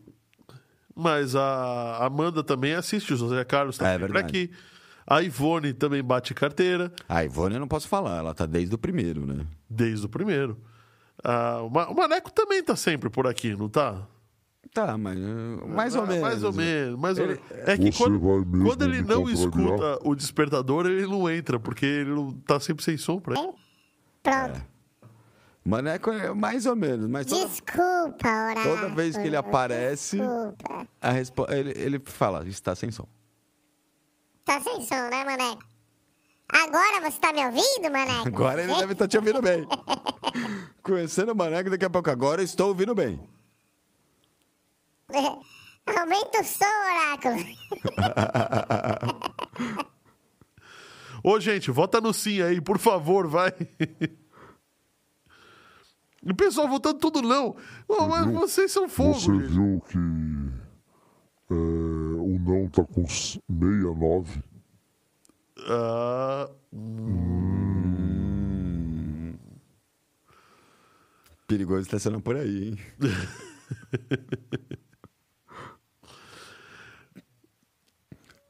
[0.97, 4.49] Mas a Amanda também assiste, o José Carlos também é por aqui.
[5.05, 6.91] A Ivone também bate carteira.
[7.07, 9.45] A Ivone eu não posso falar, ela tá desde o primeiro, né?
[9.69, 10.57] Desde o primeiro.
[11.23, 14.07] Ah, o Maneco também tá sempre por aqui, não tá?
[14.73, 15.17] Tá, mas
[15.67, 16.21] mais ou ah, menos.
[16.21, 16.99] Mais ou menos.
[16.99, 17.33] Mais ele...
[17.33, 17.69] ou menos.
[17.69, 22.33] É que quando, quando ele não escuta o despertador, ele não entra, porque ele não
[22.33, 23.53] tá sempre sem som pra ele.
[24.23, 24.57] Pronto.
[24.57, 24.76] É.
[25.67, 28.75] Maneco é mais ou menos, mas toda, desculpa, Oráculo.
[28.75, 30.17] Toda vez que ele aparece,
[31.49, 33.05] ele, ele fala, está sem som.
[34.45, 35.61] Tá sem som, né, Maneco?
[36.47, 38.29] Agora você tá me ouvindo, Maneco?
[38.29, 39.67] Agora ele deve estar tá te ouvindo bem.
[40.81, 43.19] Conhecendo o Maneco, daqui a pouco agora estou ouvindo bem.
[45.85, 47.45] Aumenta o som, Oráculo.
[51.21, 53.51] Ô, gente, vota no sim aí, por favor, vai.
[56.31, 57.55] o pessoal votando tudo não.
[57.87, 59.13] Oh, mas viu, vocês são fogo.
[59.13, 59.47] Você gente.
[59.47, 59.97] viu que
[61.49, 64.43] é, o não tá com 69.
[65.69, 66.49] Ah.
[66.73, 67.87] Hum.
[71.47, 72.77] Perigoso estacionar por aí, hein?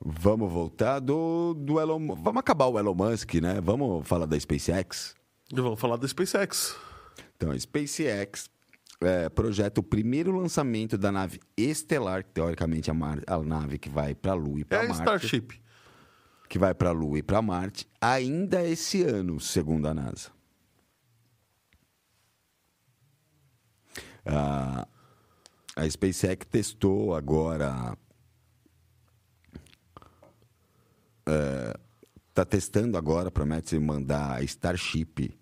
[0.10, 3.60] Vamos voltar do, do Elon Vamos acabar o Elon Musk, né?
[3.62, 5.14] Vamos falar da SpaceX?
[5.54, 6.76] Vamos falar da SpaceX.
[7.38, 8.50] Então, a SpaceX
[9.00, 13.90] é, projeta o primeiro lançamento da nave estelar, que teoricamente é a, a nave que
[13.90, 15.02] vai para a Lua e para é Marte.
[15.02, 15.62] É Starship.
[16.50, 20.32] Que vai para a Lua e para Marte ainda esse ano, segundo a NASA.
[24.26, 24.88] A,
[25.76, 27.96] a SpaceX testou agora.
[32.30, 35.37] Está é, testando agora, promete mandar a Starship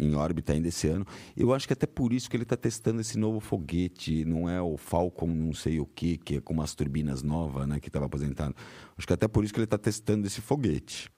[0.00, 1.06] em órbita ainda esse ano.
[1.36, 4.60] Eu acho que até por isso que ele está testando esse novo foguete, não é
[4.60, 8.06] o Falcon não sei o que, que é com umas turbinas novas, né, que estava
[8.06, 8.56] aposentado.
[8.96, 11.10] Acho que até por isso que ele está testando esse foguete.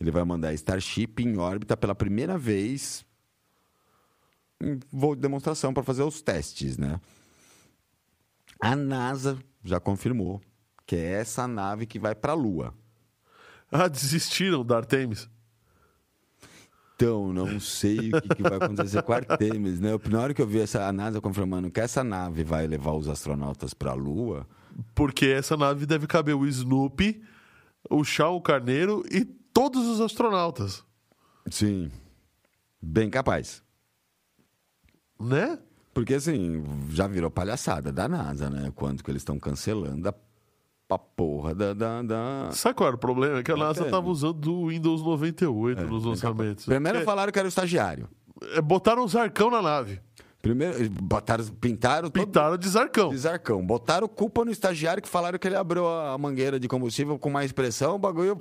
[0.00, 3.06] Ele vai mandar Starship em órbita pela primeira vez
[4.60, 7.00] em voo de demonstração para fazer os testes, né?
[8.60, 10.40] A NASA já confirmou
[10.84, 12.74] que é essa nave que vai para a Lua.
[13.70, 15.28] Ah, desistiram da Artemis?
[17.00, 19.92] Então, não sei o que, que vai acontecer com a Artemis, né?
[20.10, 23.08] Na hora que eu vi essa, a NASA confirmando que essa nave vai levar os
[23.08, 24.46] astronautas para a Lua...
[24.94, 27.22] Porque essa nave deve caber o Snoopy,
[27.90, 30.84] o Chão Carneiro e todos os astronautas.
[31.50, 31.90] Sim.
[32.80, 33.62] Bem capaz.
[35.18, 35.58] Né?
[35.92, 38.72] Porque, assim, já virou palhaçada da NASA, né?
[38.74, 40.14] Quanto que eles estão cancelando a
[40.90, 42.50] pra porra da, da, da...
[42.52, 43.38] Sabe qual era o problema?
[43.38, 46.64] É que a NASA estava usando o Windows 98 é, nos lançamentos.
[46.64, 48.08] Primeiro é, falaram que era o estagiário.
[48.54, 50.00] É, botaram o Zarcão na nave.
[50.42, 52.10] Primeiro, botaram, pintaram...
[52.10, 52.60] Pintaram todo...
[52.60, 53.10] de Zarcão.
[53.10, 53.64] De Zarcão.
[53.64, 57.52] Botaram culpa no estagiário que falaram que ele abriu a mangueira de combustível com mais
[57.52, 58.36] pressão, o bagulho...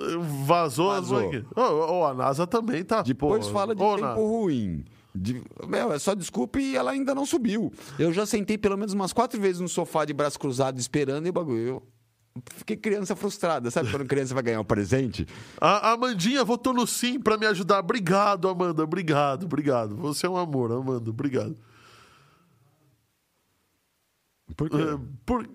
[0.46, 1.18] Vazou, Vazou.
[1.18, 1.48] as mangueiras.
[1.56, 3.02] Oh, oh, a NASA também tá...
[3.02, 4.14] Depois pô, fala de oh, tempo na...
[4.14, 4.86] ruim.
[5.14, 7.74] De, meu, é só desculpa e ela ainda não subiu.
[7.98, 11.30] Eu já sentei pelo menos umas quatro vezes no sofá de braço cruzado esperando e
[11.30, 11.84] o bagulho.
[12.58, 13.72] Fiquei criança frustrada.
[13.72, 15.28] Sabe quando criança vai ganhar um presente?
[15.60, 17.80] A Amandinha votou no sim para me ajudar.
[17.80, 18.84] Obrigado, Amanda.
[18.84, 19.96] Obrigado, obrigado.
[19.98, 21.10] Você é um amor, Amanda.
[21.10, 21.58] Obrigado.
[24.56, 24.76] Por quê?
[24.76, 25.50] Uh, por...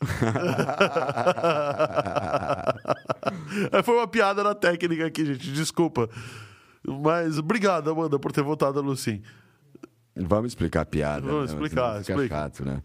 [3.84, 5.50] Foi uma piada na técnica aqui, gente.
[5.52, 6.10] Desculpa.
[6.86, 9.22] Mas obrigado, Amanda, por ter votado no sim.
[10.14, 11.26] Vamos explicar a piada.
[11.26, 11.54] Vamos né?
[11.54, 12.00] explicar.
[12.00, 12.34] Explica.
[12.34, 12.82] chato, né?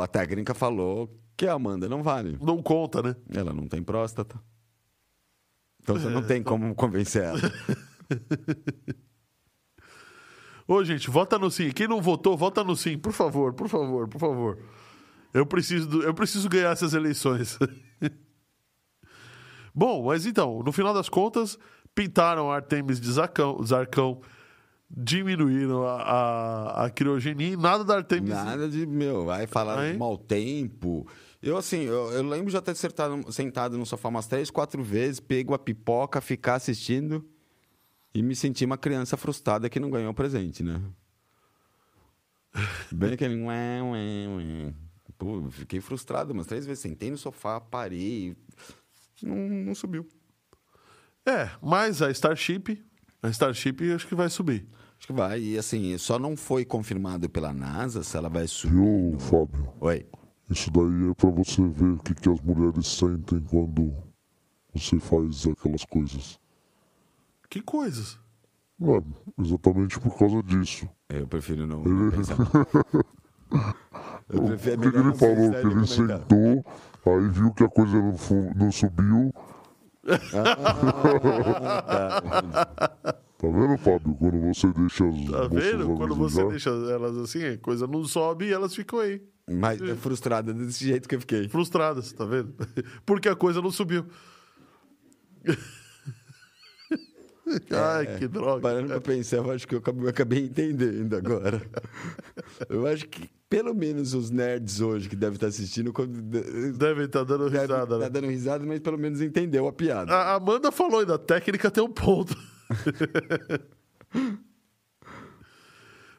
[0.00, 2.38] A técnica falou que a Amanda não vale.
[2.40, 3.16] Não conta, né?
[3.34, 4.40] Ela não tem próstata.
[5.82, 7.40] Então você não tem como convencer ela.
[10.66, 11.70] Ô, gente, vota no sim.
[11.70, 14.58] Quem não votou, vota no sim, por favor, por favor, por favor.
[15.32, 16.02] Eu preciso, do...
[16.02, 17.58] eu preciso ganhar essas eleições.
[19.74, 21.58] Bom, mas então, no final das contas,
[21.94, 24.20] pintaram Artemis de Zacão, Zarcão,
[24.88, 28.30] diminuíram a, a, a criogenia e nada da Artemis.
[28.30, 31.06] Nada de, meu, vai falar de mau tempo.
[31.44, 35.20] Eu, assim, eu, eu lembro de ter sentado, sentado no sofá umas três, quatro vezes,
[35.20, 37.28] pego a pipoca, ficar assistindo
[38.14, 40.80] e me sentir uma criança frustrada que não ganhou o presente, né?
[42.90, 43.36] Bem aquele.
[43.42, 44.74] Ué, ué, ué.
[45.18, 46.80] Pô, fiquei frustrado umas três vezes.
[46.80, 48.36] Sentei no sofá, parei.
[49.22, 50.06] Não, não subiu.
[51.26, 52.82] É, mas a Starship,
[53.22, 54.66] a Starship acho que vai subir.
[54.98, 55.40] Acho que vai.
[55.40, 58.74] E assim, só não foi confirmado pela NASA se ela vai subir.
[58.74, 59.72] Viu, Fábio?
[59.80, 60.06] Oi.
[60.50, 63.94] Isso daí é para você ver o que, que as mulheres sentem quando
[64.74, 66.38] você faz aquelas coisas.
[67.48, 68.18] Que coisas?
[68.80, 70.88] É, exatamente por causa disso.
[71.08, 72.16] Eu prefiro não, ele...
[74.28, 76.64] Eu prefiro, ele falou que ele sentou,
[77.06, 78.16] aí viu que a coisa não,
[78.56, 79.32] não subiu
[80.04, 80.18] tá
[83.40, 84.14] vendo, Fábio?
[84.14, 85.96] Quando você deixa as Tá vendo?
[85.96, 89.22] Quando você deixa elas assim, a coisa não sobe e elas ficam aí.
[89.50, 91.48] Mas é frustrada desse jeito que eu fiquei.
[91.48, 92.54] Frustradas, tá vendo?
[93.04, 94.06] Porque a coisa não subiu.
[97.70, 98.62] Ai, é, que droga.
[98.62, 101.60] Parando pra pensar, eu acho que eu acabei, eu acabei entendendo agora.
[102.70, 105.92] eu acho que pelo menos os nerds hoje que devem estar assistindo.
[106.76, 108.04] Devem estar dando risada, deve né?
[108.04, 110.12] Tá dando risada, mas pelo menos entendeu a piada.
[110.12, 112.34] A Amanda falou aí, da técnica tem um ponto.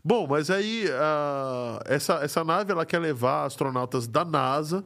[0.07, 4.85] Bom, mas aí uh, essa, essa nave ela quer levar astronautas da NASA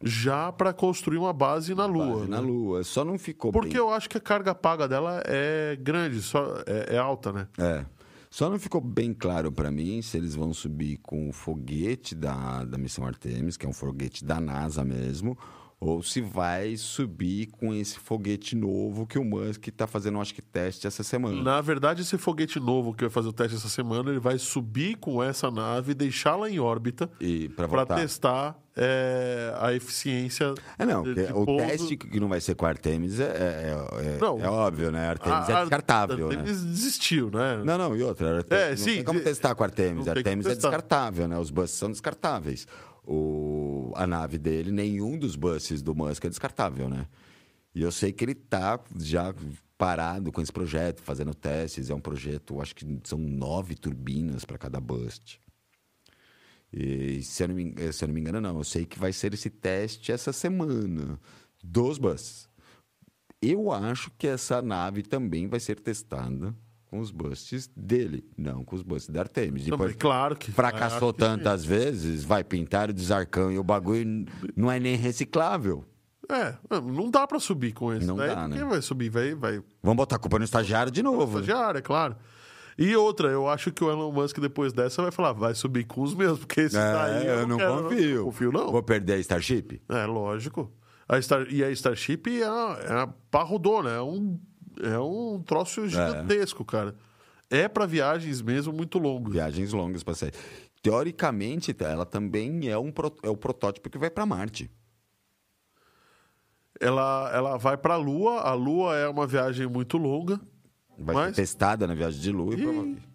[0.00, 2.18] já para construir uma base na Lua.
[2.18, 2.36] Base né?
[2.36, 3.78] Na Lua, só não ficou Porque bem...
[3.78, 7.48] eu acho que a carga paga dela é grande, só é, é alta, né?
[7.58, 7.84] É.
[8.30, 12.64] Só não ficou bem claro para mim se eles vão subir com o foguete da,
[12.64, 15.36] da missão Artemis, que é um foguete da NASA mesmo,
[15.80, 20.42] ou se vai subir com esse foguete novo que o Musk está fazendo, acho que,
[20.42, 21.42] teste essa semana.
[21.42, 24.96] Na verdade, esse foguete novo que vai fazer o teste essa semana, ele vai subir
[24.96, 27.10] com essa nave, deixá-la em órbita
[27.56, 30.52] para testar é, a eficiência.
[30.78, 31.66] É, não, de, de o pouso...
[31.66, 35.06] teste que não vai ser com a Artemis é, é, é, é óbvio, né?
[35.06, 36.26] A Artemis a, é descartável.
[36.26, 36.70] A Artemis né?
[36.70, 37.62] desistiu, né?
[37.64, 38.38] Não, não, e outra.
[38.38, 40.08] Artemis, é, não sim, tem como testar com a Artemis.
[40.08, 41.38] A Artemis é descartável, né?
[41.38, 42.66] Os buses são descartáveis
[43.10, 47.08] o, a nave dele, nenhum dos buses do Musk é descartável, né?
[47.74, 49.34] E eu sei que ele está já
[49.76, 51.90] parado com esse projeto, fazendo testes.
[51.90, 55.40] É um projeto, acho que são nove turbinas para cada bust.
[56.72, 58.58] E se eu, não me, eu não me engano, não.
[58.58, 61.18] Eu sei que vai ser esse teste essa semana
[61.62, 62.48] dos buses.
[63.42, 66.54] Eu acho que essa nave também vai ser testada
[66.90, 69.64] com os busts dele, não com os busts da Artemis.
[69.64, 74.26] Depois, claro que fracassou tantas vezes, vai pintar o desarcão e o bagulho
[74.56, 75.84] não é nem reciclável.
[76.28, 78.06] É, não dá para subir com esse.
[78.06, 78.56] Não Daí, dá, né?
[78.56, 79.08] Quem vai subir?
[79.08, 79.62] Vai, vai...
[79.82, 81.38] Vamos botar a culpa no estagiário de novo.
[81.38, 82.16] No estagiário, é claro.
[82.76, 86.02] E outra, eu acho que o Elon Musk, depois dessa, vai falar, vai subir com
[86.02, 88.16] os mesmos, porque esse é, daí eu, eu não, quero, confio.
[88.16, 88.72] Não confio, não.
[88.72, 89.80] Vou perder a Starship?
[89.88, 90.72] É, lógico.
[91.08, 91.46] A Star...
[91.50, 94.38] E a Starship é, é parrudona, é um,
[94.82, 96.66] é um troço gigantesco, é.
[96.66, 96.96] cara
[97.50, 99.32] é para viagens mesmo muito longas.
[99.32, 100.32] Viagens longas para sair.
[100.80, 102.92] Teoricamente, ela também é, um,
[103.22, 104.70] é o protótipo que vai para Marte.
[106.80, 108.40] ela, ela vai para a Lua.
[108.40, 110.40] A Lua é uma viagem muito longa.
[110.96, 111.34] Vai mas...
[111.34, 113.10] ser testada na viagem de Lua e, e...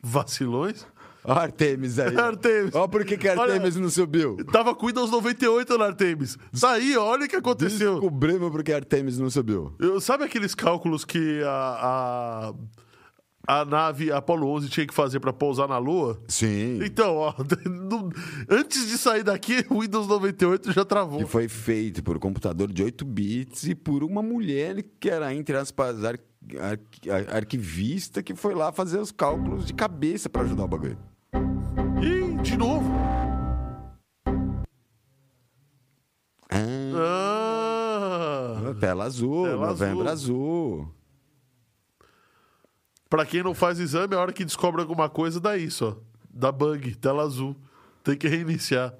[0.00, 0.86] Vacilões?
[1.28, 2.16] Olha Artemis aí.
[2.16, 2.74] Artemis.
[2.74, 4.36] Olha por que, que Artemis olha, não subiu.
[4.50, 6.38] Tava com Windows 98 no Artemis.
[6.52, 8.00] Saí, olha o que aconteceu.
[8.00, 9.74] Descobrimos por que Artemis não subiu.
[9.78, 12.54] Eu, sabe aqueles cálculos que a,
[13.46, 16.18] a, a nave Apollo 11 tinha que fazer para pousar na Lua?
[16.28, 16.82] Sim.
[16.82, 17.34] Então, ó,
[17.68, 18.08] no,
[18.48, 21.18] antes de sair daqui, o Windows 98 já travou.
[21.18, 25.34] Que foi feito por um computador de 8 bits e por uma mulher que era,
[25.34, 26.18] entre aspas, ar,
[26.58, 30.98] ar, arquivista, que foi lá fazer os cálculos de cabeça para ajudar o bagulho.
[32.42, 32.90] De novo.
[36.50, 36.56] Ah.
[38.70, 38.74] ah.
[38.80, 40.82] Tela azul, Tela novembro azul.
[40.82, 40.94] azul.
[43.08, 45.96] Pra quem não faz exame, a hora que descobre alguma coisa, dá isso, ó.
[46.30, 47.56] Dá bug, tela azul.
[48.04, 48.94] Tem que reiniciar.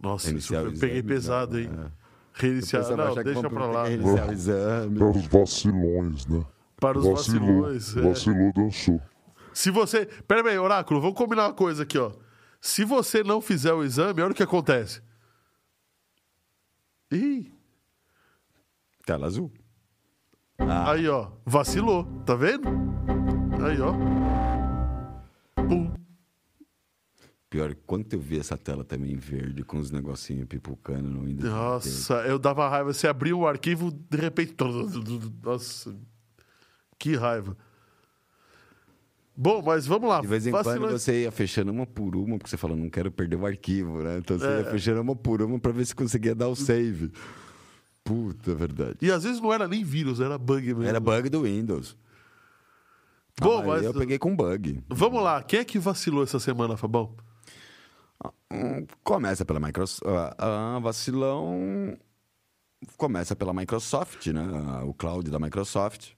[0.00, 1.70] Nossa, Reiniciar isso eu peguei exame, pesado, não, hein?
[1.72, 1.90] É.
[2.34, 3.84] Reiniciar, não, deixa pra lá.
[3.88, 4.98] Reiniciar o exame.
[4.98, 6.44] Para os vacilões, né?
[6.78, 7.96] Para os vacilou, vacilões.
[7.96, 8.00] É.
[8.02, 9.00] Vacilou, dançou.
[9.56, 10.04] Se você.
[10.28, 12.12] Pera aí, Oráculo, vamos combinar uma coisa aqui, ó.
[12.60, 15.00] Se você não fizer o exame, olha o que acontece.
[17.10, 17.50] Ih.
[19.06, 19.50] Tela azul.
[20.58, 20.92] Ah.
[20.92, 21.30] Aí, ó.
[21.46, 22.04] Vacilou.
[22.26, 22.68] Tá vendo?
[23.64, 23.94] Aí, ó.
[25.66, 25.90] Pum.
[27.48, 31.50] Pior, quando eu vi essa tela também verde, com os negocinhos pipocando no Windows.
[31.50, 32.92] Nossa, eu dava raiva.
[32.92, 34.54] Você abriu o arquivo, de repente.
[35.42, 35.96] Nossa.
[36.98, 37.56] Que raiva.
[39.36, 40.20] Bom, mas vamos lá.
[40.20, 43.10] De vez em quando você ia fechando uma por uma, porque você falou, não quero
[43.10, 44.18] perder o arquivo, né?
[44.18, 44.58] Então você é.
[44.58, 47.12] ia fechando uma por uma para ver se conseguia dar o save.
[48.02, 48.96] Puta, verdade.
[49.02, 50.84] E às vezes não era nem vírus, era bug mesmo.
[50.84, 51.96] Era bug do Windows.
[53.38, 54.82] Bom, ah, mas eu peguei com bug.
[54.88, 57.14] Vamos lá, quem é que vacilou essa semana, Fabão?
[58.50, 60.06] Hum, começa pela Microsoft.
[60.38, 61.98] A vacilão
[62.96, 64.42] começa pela Microsoft, né?
[64.84, 66.15] O cloud da Microsoft.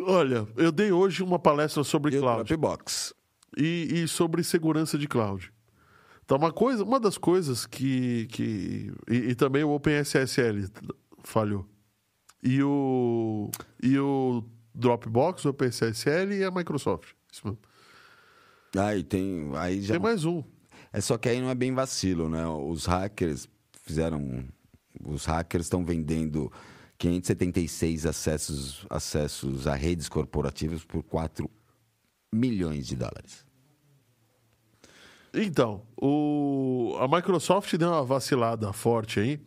[0.00, 2.44] Olha, eu dei hoje uma palestra sobre e cloud.
[2.44, 3.14] Dropbox.
[3.56, 5.52] E, e sobre segurança de cloud.
[6.24, 8.26] Então, uma, coisa, uma das coisas que.
[8.26, 10.68] que e, e também o OpenSSL
[11.24, 11.66] falhou.
[12.42, 13.50] E o,
[13.82, 17.12] e o Dropbox, o OpenSSL e a Microsoft.
[17.32, 17.58] Isso mesmo.
[18.76, 19.50] Aí tem.
[19.56, 19.94] Aí já...
[19.94, 20.42] Tem mais um.
[20.92, 22.46] É só que aí não é bem vacilo, né?
[22.46, 23.48] Os hackers
[23.82, 24.44] fizeram.
[25.04, 26.52] Os hackers estão vendendo
[26.98, 31.48] 576 acessos, acessos a redes corporativas por 4
[32.32, 33.46] milhões de dólares.
[35.32, 36.96] Então, o...
[36.98, 39.40] a Microsoft deu uma vacilada forte aí.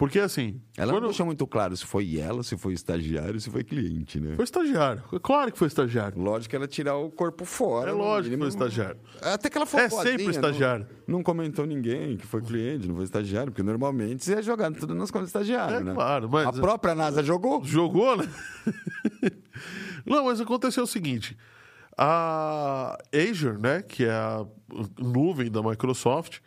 [0.00, 0.58] Porque assim.
[0.78, 1.02] Ela quando...
[1.02, 4.34] não deixou muito claro se foi ela, se foi estagiário, se foi cliente, né?
[4.34, 5.02] Foi estagiário.
[5.22, 6.18] Claro que foi estagiário.
[6.18, 7.90] Lógico que ela tirar o corpo fora.
[7.90, 8.98] É lógico que foi estagiário.
[9.20, 10.86] Até que ela foi É sempre estagiário.
[11.06, 14.78] Não, não, comentou ninguém que foi cliente, não foi estagiário, porque normalmente você é jogado
[14.78, 15.92] tudo nas contas estagiário, é, né?
[15.92, 16.46] Claro, mas.
[16.46, 17.62] A própria NASA jogou?
[17.62, 18.26] Jogou, né?
[20.06, 21.36] não, mas aconteceu o seguinte.
[21.94, 24.46] A Azure, né, que é a
[24.98, 26.38] nuvem da Microsoft,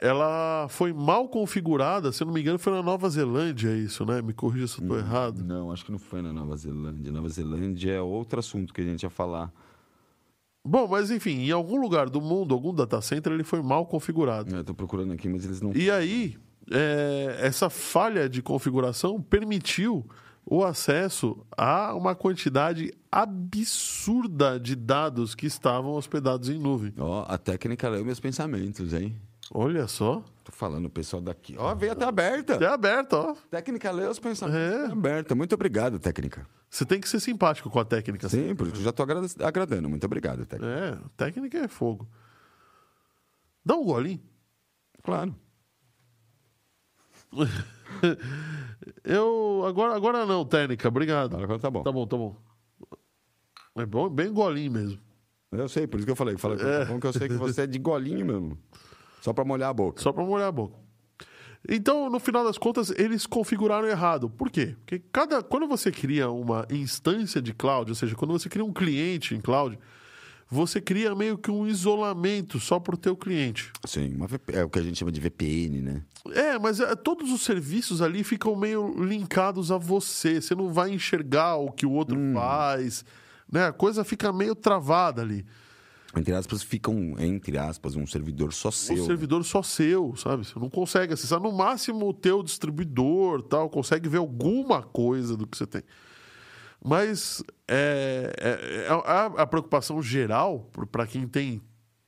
[0.00, 4.22] ela foi mal configurada, se eu não me engano, foi na Nova Zelândia isso, né?
[4.22, 5.42] Me corrija se eu estou hum, errado.
[5.42, 7.10] Não, acho que não foi na Nova Zelândia.
[7.10, 9.52] Nova Zelândia é outro assunto que a gente ia falar.
[10.64, 14.54] Bom, mas enfim, em algum lugar do mundo, algum data center, ele foi mal configurado.
[14.54, 15.72] É, Estou procurando aqui, mas eles não.
[15.74, 16.36] E aí,
[16.70, 20.06] é, essa falha de configuração permitiu
[20.46, 26.92] o acesso a uma quantidade absurda de dados que estavam hospedados em nuvem.
[26.98, 29.16] Ó, oh, a técnica leu meus pensamentos, hein?
[29.52, 30.22] Olha só.
[30.44, 31.56] Tô falando o pessoal daqui.
[31.58, 32.54] Ó, veio até aberta.
[32.54, 33.34] Até aberta, ó.
[33.50, 34.60] Técnica lê os pensamentos.
[34.60, 34.92] É.
[34.92, 35.34] Aberta.
[35.34, 36.46] Muito obrigado, técnica.
[36.70, 38.28] Você tem que ser simpático com a técnica.
[38.28, 39.88] Sim, porque eu já tô agradando.
[39.88, 40.72] Muito obrigado, técnica.
[40.72, 42.06] É, técnica é fogo.
[43.64, 44.20] Dá um golinho.
[45.02, 45.34] Claro.
[49.04, 49.64] eu.
[49.66, 50.88] Agora, agora não, técnica.
[50.88, 51.36] Obrigado.
[51.36, 51.82] Agora tá bom.
[51.82, 52.36] Tá bom, tá bom.
[53.76, 54.98] É bom, bem golinho mesmo.
[55.52, 56.36] Eu sei, por isso que eu falei.
[56.36, 56.84] Falei é.
[56.84, 58.58] Tá que eu sei que você é de golinho mesmo.
[59.28, 60.00] Só para molhar a boca.
[60.00, 60.78] Só para molhar a boca.
[61.68, 64.30] Então, no final das contas, eles configuraram errado.
[64.30, 64.74] Por quê?
[64.78, 68.72] Porque cada, quando você cria uma instância de cloud, ou seja, quando você cria um
[68.72, 69.78] cliente em cloud,
[70.48, 73.70] você cria meio que um isolamento só para o teu cliente.
[73.84, 74.16] Sim,
[74.50, 76.02] é o que a gente chama de VPN, né?
[76.32, 80.40] É, mas é, todos os serviços ali ficam meio linkados a você.
[80.40, 82.32] Você não vai enxergar o que o outro hum.
[82.32, 83.04] faz,
[83.52, 83.66] né?
[83.66, 85.44] A coisa fica meio travada ali
[86.16, 88.96] entre aspas, fica um, entre aspas, um servidor só seu.
[88.96, 89.06] Um né?
[89.06, 90.44] servidor só seu, sabe?
[90.44, 91.38] Você não consegue acessar.
[91.38, 95.82] No máximo, o teu distribuidor tal, consegue ver alguma coisa do que você tem.
[96.82, 101.60] Mas é, é, é a, a, preocupação geral, para quem tem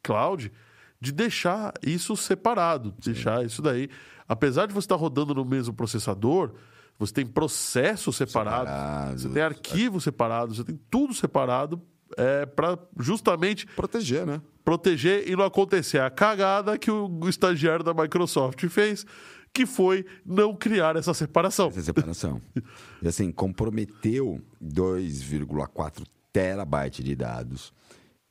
[0.03, 0.51] cloud,
[0.99, 3.91] de deixar isso separado, deixar isso daí.
[4.27, 6.55] Apesar de você estar rodando no mesmo processador,
[6.99, 9.19] você tem processo separado, separado.
[9.19, 11.83] você tem arquivo separado, você tem tudo separado
[12.17, 14.41] é, para justamente proteger, né?
[14.65, 19.07] Proteger e não acontecer a cagada que o estagiário da Microsoft fez,
[19.53, 21.69] que foi não criar essa separação.
[21.69, 22.41] Essa separação.
[23.03, 27.73] e assim, comprometeu 2,4 terabytes de dados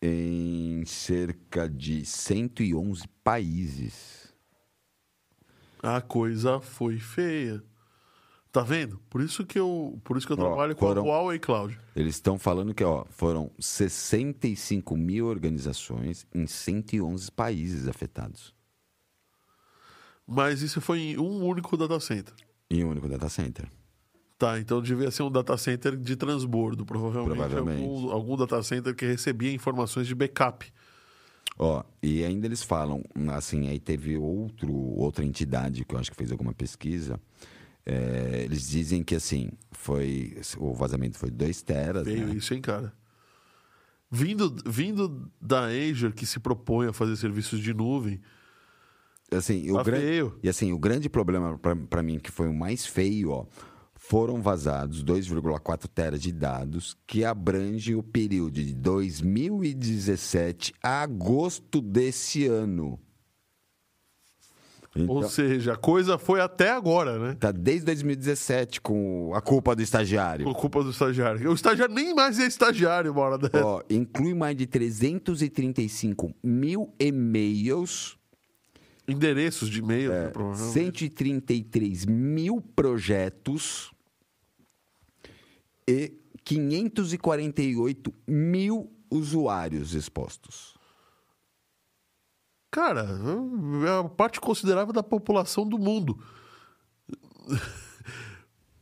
[0.01, 4.34] em cerca de 111 países.
[5.81, 7.61] A coisa foi feia.
[8.51, 8.99] Tá vendo?
[9.09, 11.80] Por isso que eu, por isso que eu ó, trabalho foram, com a Huawei Cloud.
[11.95, 18.55] Eles estão falando que ó, foram 65 mil organizações em 111 países afetados.
[20.26, 22.34] Mas isso foi em um único data center.
[22.71, 23.67] Em um único data center.
[24.38, 27.35] Tá, então devia ser um data center de transbordo, provavelmente.
[27.35, 27.84] provavelmente.
[27.84, 30.71] Algum, algum data center que recebia informações de backup.
[31.57, 33.03] Ó, e ainda eles falam,
[33.34, 37.19] assim, aí teve outro, outra entidade que eu acho que fez alguma pesquisa
[37.85, 40.38] é, eles dizem que assim, foi.
[40.57, 42.06] O vazamento foi 2 teras.
[42.06, 42.35] Veio né?
[42.35, 42.93] isso, hein, cara?
[44.11, 48.19] Vindo, vindo da Azure, que se propõe a fazer serviços de nuvem.
[49.31, 49.99] Assim, tá o gran...
[50.41, 53.45] E assim, o grande problema para mim, que foi o mais feio, ó,
[53.93, 62.47] foram vazados 2,4 teras de dados que abrangem o período de 2017 a agosto desse
[62.47, 62.99] ano.
[64.95, 67.36] Então, Ou seja, a coisa foi até agora, né?
[67.40, 70.45] Tá desde 2017 com a culpa do estagiário.
[70.45, 71.49] Com a culpa do estagiário.
[71.49, 73.64] O estagiário nem mais é estagiário uma hora dessa.
[73.64, 78.18] Ó, inclui mais de 335 mil e-mails.
[79.07, 83.91] Endereços de e-mail, é, né, 133 mil projetos
[85.88, 86.14] e
[86.44, 90.78] 548 mil usuários expostos.
[92.71, 96.19] Cara, é uma parte considerável da população do mundo.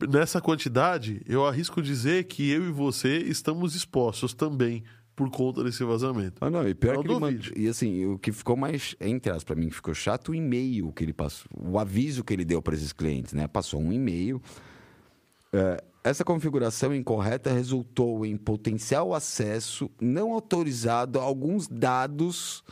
[0.08, 4.84] Nessa quantidade, eu arrisco dizer que eu e você estamos expostos também
[5.16, 6.36] por conta desse vazamento.
[6.40, 7.40] Ah, não, e pior não que ele mand...
[7.56, 11.02] E assim, o que ficou mais, entre as para mim, ficou chato o e-mail que
[11.02, 13.48] ele passou, o aviso que ele deu para esses clientes, né?
[13.48, 14.40] Passou um e-mail.
[15.52, 22.62] É, essa configuração incorreta resultou em potencial acesso não autorizado a alguns dados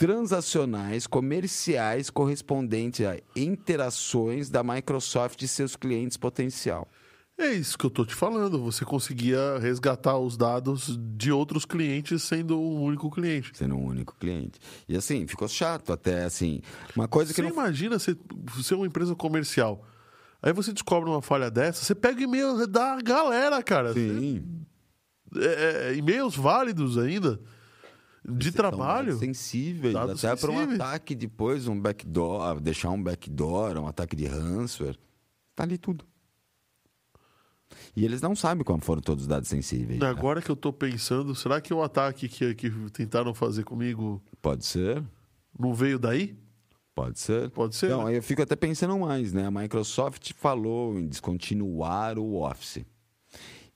[0.00, 6.88] transacionais comerciais correspondentes a interações da Microsoft e seus clientes potencial.
[7.36, 8.62] É isso que eu estou te falando.
[8.62, 13.52] Você conseguia resgatar os dados de outros clientes sendo um único cliente.
[13.54, 14.58] Sendo um único cliente.
[14.88, 16.62] E assim, ficou chato até assim.
[16.96, 17.50] Uma coisa que você não...
[17.50, 18.16] imagina ser,
[18.62, 19.86] ser uma empresa comercial.
[20.40, 23.92] Aí você descobre uma falha dessa, você pega e-mail da galera, cara.
[23.92, 24.64] Sim.
[25.36, 27.38] É, é, e-mails válidos ainda
[28.24, 29.18] de trabalho.
[29.18, 34.26] Sensíveis, até para um ataque depois, um backdoor, ah, deixar um backdoor, um ataque de
[34.26, 34.98] ransomware.
[35.54, 36.04] Tá ali tudo.
[37.94, 40.00] E eles não sabem como foram todos os dados sensíveis.
[40.02, 44.22] Agora que eu estou pensando, será que o ataque que, que tentaram fazer comigo.
[44.40, 45.02] Pode ser.
[45.58, 46.36] Não veio daí?
[46.94, 47.50] Pode ser.
[47.50, 47.86] Pode ser.
[47.86, 48.16] Então, né?
[48.16, 49.46] eu fico até pensando mais, né?
[49.46, 52.84] A Microsoft falou em descontinuar o Office.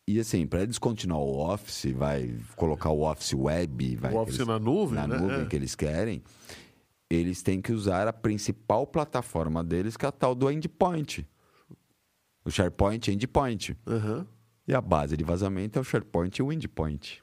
[0.06, 4.46] E assim, para descontinuar o Office, vai colocar o Office Web, vai o Office eles,
[4.46, 5.18] na nuvem, na né?
[5.18, 5.46] nuvem é.
[5.46, 6.22] que eles querem,
[7.08, 11.26] eles têm que usar a principal plataforma deles, que é a tal do endpoint.
[12.44, 13.74] O SharePoint Endpoint.
[13.86, 14.26] Uhum.
[14.68, 17.22] E a base de vazamento é o SharePoint e o Endpoint.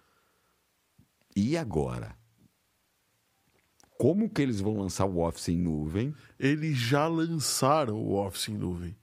[1.36, 2.16] E agora?
[3.98, 6.16] Como que eles vão lançar o Office em nuvem?
[6.40, 8.96] Eles já lançaram o Office em nuvem.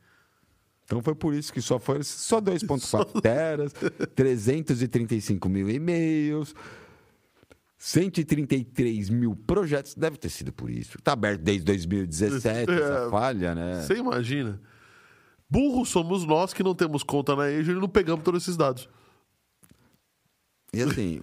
[0.89, 3.74] Então foi por isso que só foi só 2.4 teras,
[4.15, 6.55] 335 mil e-mails,
[7.77, 9.94] 133 mil projetos.
[9.94, 10.97] Deve ter sido por isso.
[10.97, 13.82] Está aberto desde 2017, é, essa falha, né?
[13.82, 14.59] Você imagina.
[15.51, 18.89] Burros somos nós que não temos conta na Azure e não pegamos todos esses dados.
[20.73, 21.19] E assim,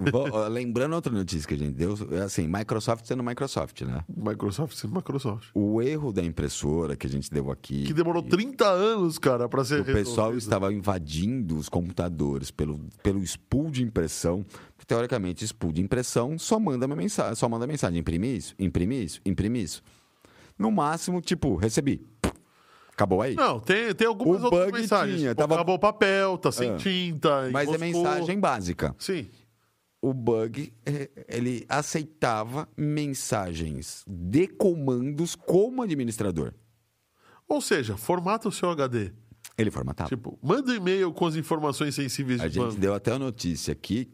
[0.50, 4.04] lembrando outra notícia que a gente deu, é assim, Microsoft sendo Microsoft, né?
[4.10, 5.50] Microsoft sendo Microsoft.
[5.54, 7.84] O erro da impressora que a gente deu aqui.
[7.84, 9.76] Que demorou 30 anos, cara, para ser.
[9.76, 10.04] O resolvido.
[10.04, 14.44] pessoal estava invadindo os computadores pelo, pelo spool de impressão.
[14.88, 19.22] Teoricamente, spool de impressão só manda uma mensagem, só manda mensagem: imprime isso, imprime isso,
[19.26, 19.84] imprime isso.
[20.58, 22.02] No máximo, tipo, recebi.
[22.96, 23.36] Acabou aí?
[23.36, 25.20] Não, tem, tem algumas o outras mensagens.
[25.20, 25.56] Tinha, tava...
[25.56, 26.78] Acabou o papel, tá sem é.
[26.78, 27.50] tinta.
[27.52, 28.96] Mas é mensagem básica.
[28.98, 29.28] Sim.
[30.02, 36.54] O bug, é, ele aceitava mensagens de comandos como administrador.
[37.50, 39.12] Ou seja, formata o seu HD.
[39.58, 40.08] Ele formatava.
[40.08, 42.80] Tipo, manda um e-mail com as informações sensíveis A gente banco.
[42.80, 44.10] deu até a notícia aqui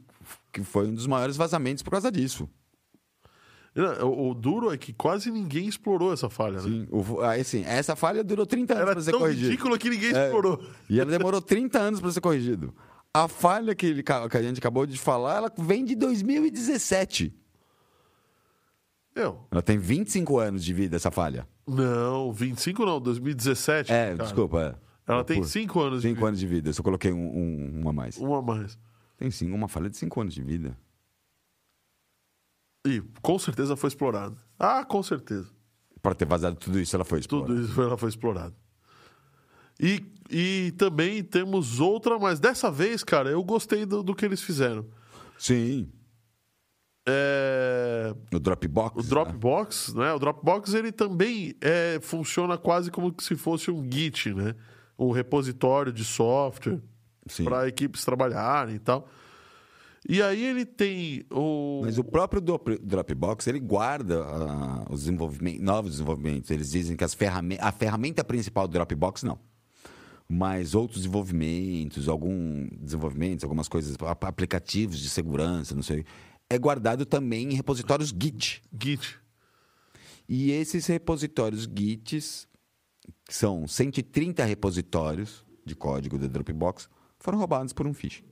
[0.51, 2.49] que foi um dos maiores vazamentos por causa disso.
[3.73, 6.63] O, duro é que quase ninguém explorou essa falha, né?
[6.63, 9.31] Sim, o, assim, essa falha durou 30 anos para ser corrigida.
[9.31, 10.61] Era tão ridícula que ninguém é, explorou.
[10.89, 12.73] E ela demorou 30 anos para ser corrigido.
[13.13, 17.33] A falha que, ele, que a gente acabou de falar, ela vem de 2017.
[19.15, 19.39] Eu.
[19.49, 21.47] Ela tem 25 anos de vida, essa falha.
[21.65, 23.91] Não, 25 não, 2017.
[23.91, 24.15] É, cara.
[24.17, 24.77] desculpa.
[25.07, 25.11] É.
[25.11, 26.15] Ela tem 5 anos cinco de vida.
[26.15, 28.17] 5 anos de vida, eu só coloquei um, um, um a mais.
[28.17, 28.77] Um a mais.
[29.17, 30.77] Tem sim, uma falha de 5 anos de vida.
[32.85, 34.35] E com certeza foi explorada.
[34.57, 35.49] Ah, com certeza.
[36.01, 37.53] Para ter vazado tudo isso, ela foi explorada.
[37.53, 38.55] Tudo isso ela foi explorada.
[39.79, 44.41] E, e também temos outra, mas dessa vez, cara, eu gostei do, do que eles
[44.41, 44.85] fizeram.
[45.37, 45.91] Sim.
[47.07, 48.13] É...
[48.31, 49.05] O Dropbox.
[49.05, 50.05] O Dropbox, né?
[50.05, 50.13] né?
[50.13, 54.55] O Dropbox ele também é, funciona quase como se fosse um Git, né?
[54.97, 56.79] Um repositório de software
[57.43, 59.07] para equipes trabalharem e tal.
[60.07, 61.81] E aí ele tem o.
[61.83, 66.49] Mas o próprio Dropbox ele guarda uh, os desenvolvimentos, novos desenvolvimentos.
[66.49, 69.39] Eles dizem que as ferram a ferramenta principal do Dropbox não.
[70.27, 76.05] Mas outros desenvolvimentos, algum desenvolvimentos, algumas coisas, aplicativos de segurança, não sei,
[76.49, 78.63] é guardado também em repositórios Git.
[78.81, 79.19] Git.
[80.27, 82.47] E esses repositórios Gits,
[83.27, 88.30] que são 130 repositórios de código do Dropbox, foram roubados por um phishing.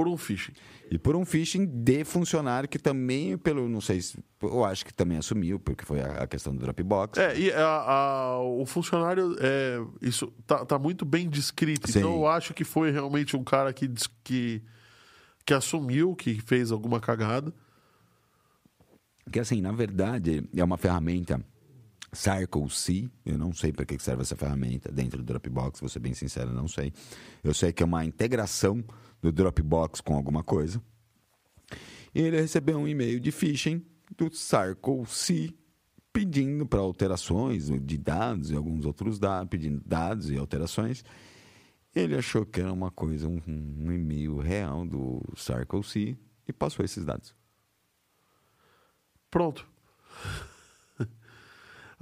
[0.00, 0.54] Por um phishing.
[0.90, 4.00] E por um phishing de funcionário que também, pelo, não sei,
[4.42, 7.18] eu acho que também assumiu, porque foi a, questão do Dropbox.
[7.18, 11.92] É, e a, a, o funcionário, é, isso tá, tá muito bem descrito.
[11.92, 11.98] Sim.
[11.98, 13.90] Então eu acho que foi realmente um cara que,
[14.24, 14.62] que,
[15.44, 17.52] que assumiu que fez alguma cagada.
[19.30, 21.44] Que assim, na verdade, é uma ferramenta
[22.10, 26.14] Circle-C, eu não sei para que serve essa ferramenta dentro do Dropbox, vou ser bem
[26.14, 26.90] sincero, não sei.
[27.44, 28.82] Eu sei que é uma integração
[29.20, 30.82] do Dropbox com alguma coisa.
[32.14, 33.84] E ele recebeu um e-mail de phishing
[34.16, 35.54] do Circle-C
[36.12, 41.04] pedindo para alterações de dados e alguns outros dados, pedindo dados e alterações.
[41.94, 46.16] Ele achou que era uma coisa, um, um e-mail real do Circle-C
[46.46, 47.34] e passou esses dados.
[49.30, 49.68] Pronto.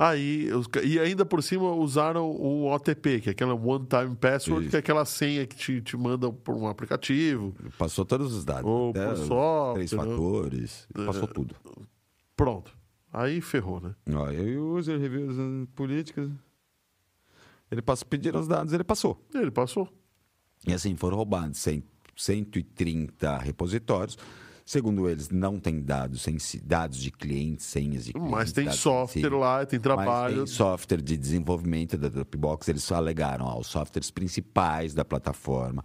[0.00, 0.48] Aí,
[0.84, 4.70] e ainda por cima usaram o OTP, que é aquela One Time Password, Isso.
[4.70, 7.52] que é aquela senha que te, te manda por um aplicativo.
[7.76, 8.64] Passou todos os dados.
[8.64, 9.74] Ou software.
[9.74, 10.88] Três fatores.
[10.96, 11.56] É, passou tudo.
[12.36, 12.72] Pronto.
[13.12, 13.92] Aí ferrou, né?
[14.14, 15.34] Ó, e o user reviews
[15.74, 16.30] políticas.
[17.68, 19.20] Ele passou, pediram os dados, ele passou.
[19.34, 19.92] Ele passou.
[20.64, 21.82] E assim, foram roubados 100,
[22.16, 24.16] 130 repositórios.
[24.68, 26.26] Segundo eles, não tem dados,
[26.62, 28.30] dados de clientes, senhas de clientes.
[28.30, 30.40] Mas tem software lá, tem trabalho.
[30.40, 32.68] Mas tem software de desenvolvimento da Dropbox.
[32.68, 35.82] Eles só alegaram, ó, os softwares principais da plataforma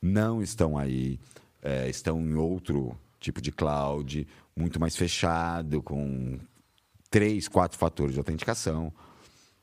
[0.00, 1.20] não estão aí,
[1.60, 4.26] é, estão em outro tipo de cloud,
[4.56, 6.38] muito mais fechado, com
[7.10, 8.90] três, quatro fatores de autenticação.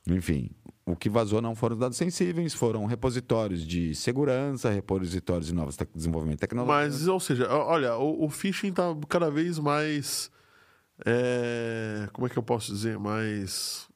[0.07, 0.51] Enfim,
[0.85, 5.87] o que vazou não foram dados sensíveis, foram repositórios de segurança, repositórios de novos te
[5.93, 6.97] desenvolvimento tecnológico.
[6.97, 10.29] Mas, ou seja, olha, o, o phishing está cada vez mais.
[11.05, 12.99] É, como é que eu posso dizer?
[12.99, 13.87] Mais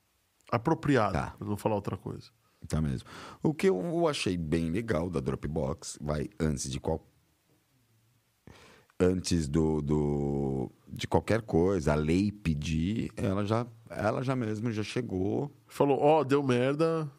[0.52, 1.36] apropriado, tá.
[1.38, 2.30] para não falar outra coisa.
[2.68, 3.08] Tá mesmo.
[3.44, 7.06] O que eu achei bem legal da Dropbox, vai antes de qual
[9.00, 14.84] antes do, do de qualquer coisa, a lei pedir, ela já ela já mesmo já
[14.84, 15.52] chegou.
[15.68, 17.10] Falou, ó, oh, deu merda,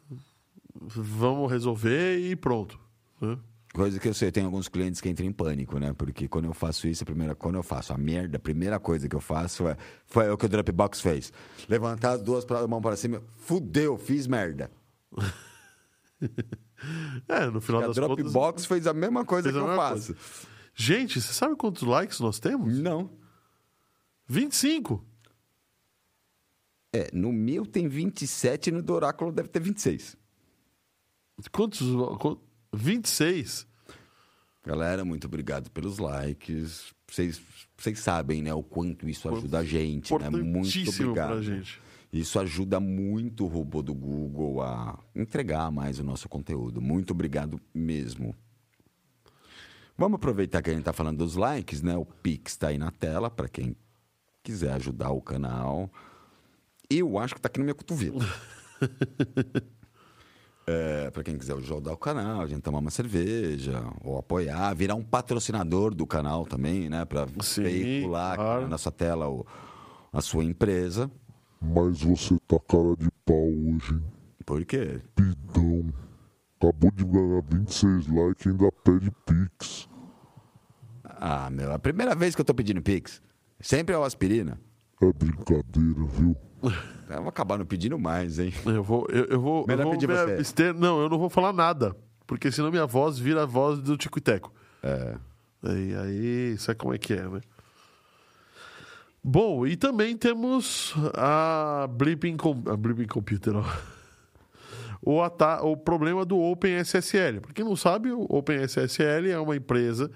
[0.75, 2.79] vamos resolver e pronto.
[3.21, 3.37] Né?
[3.73, 5.93] Coisa que eu sei, tem alguns clientes que entram em pânico, né?
[5.93, 9.07] Porque quando eu faço isso, a primeira, quando eu faço a merda, a primeira coisa
[9.07, 9.77] que eu faço é,
[10.07, 11.31] foi o que o Dropbox fez.
[11.67, 14.71] Levantar as duas mãos para cima, fudeu, fiz merda.
[17.27, 18.11] é, no final das contas...
[18.11, 20.15] A Dropbox fez a mesma coisa que eu faço.
[20.15, 20.17] Coisa.
[20.73, 22.79] Gente, você sabe quantos likes nós temos?
[22.79, 23.11] Não.
[24.27, 25.05] 25.
[26.91, 30.17] É, no meu tem 27 e no do Oráculo deve ter 26.
[31.51, 31.87] Quantos?
[32.73, 33.67] 26?
[34.65, 36.93] Galera, muito obrigado pelos likes.
[37.07, 37.41] Vocês,
[37.77, 40.29] vocês sabem, né, o quanto isso ajuda a gente, né?
[40.29, 41.29] Muito obrigado.
[41.29, 41.81] Pra gente.
[42.11, 46.81] Isso ajuda muito o robô do Google a entregar mais o nosso conteúdo.
[46.81, 48.35] Muito obrigado mesmo.
[49.95, 51.95] Vamos aproveitar que a gente está falando dos likes, né?
[51.95, 53.75] O Pix está aí na tela para quem
[54.41, 55.91] quiser ajudar o canal.
[56.89, 58.19] Eu acho que está aqui no meu cotovelo.
[60.65, 64.95] é, para quem quiser ajudar o canal, a gente tomar uma cerveja, ou apoiar, virar
[64.95, 67.05] um patrocinador do canal também, né?
[67.05, 68.61] Para veicular claro.
[68.63, 69.45] na nossa tela o,
[70.11, 71.11] a sua empresa.
[71.61, 74.01] Mas você tá cara de pau hoje.
[74.43, 74.99] Por quê?
[75.15, 75.93] Pidão.
[76.59, 79.87] Acabou de ganhar 26 likes e ainda pede Pix.
[81.03, 83.21] Ah, meu, é a primeira vez que eu tô pedindo Pix.
[83.59, 84.59] Sempre é o aspirina.
[85.01, 86.35] É brincadeira, viu?
[87.09, 88.53] Vou acabar não pedindo mais, hein?
[88.65, 90.33] Eu vou, eu, eu vou, Melhor eu vou pedir me você.
[90.33, 90.73] abster.
[90.75, 91.95] Não, eu não vou falar nada.
[92.27, 94.53] Porque senão minha voz vira a voz do Tico e Teco.
[94.83, 95.15] É.
[95.63, 97.41] Aí, aí, sabe como é que é, né?
[99.23, 103.63] Bom, e também temos a Blipping, Com- a Blipping Computer, ó.
[105.01, 107.41] O, ata- o problema do OpenSSL.
[107.41, 110.11] Para quem não sabe, o OpenSSL é uma empresa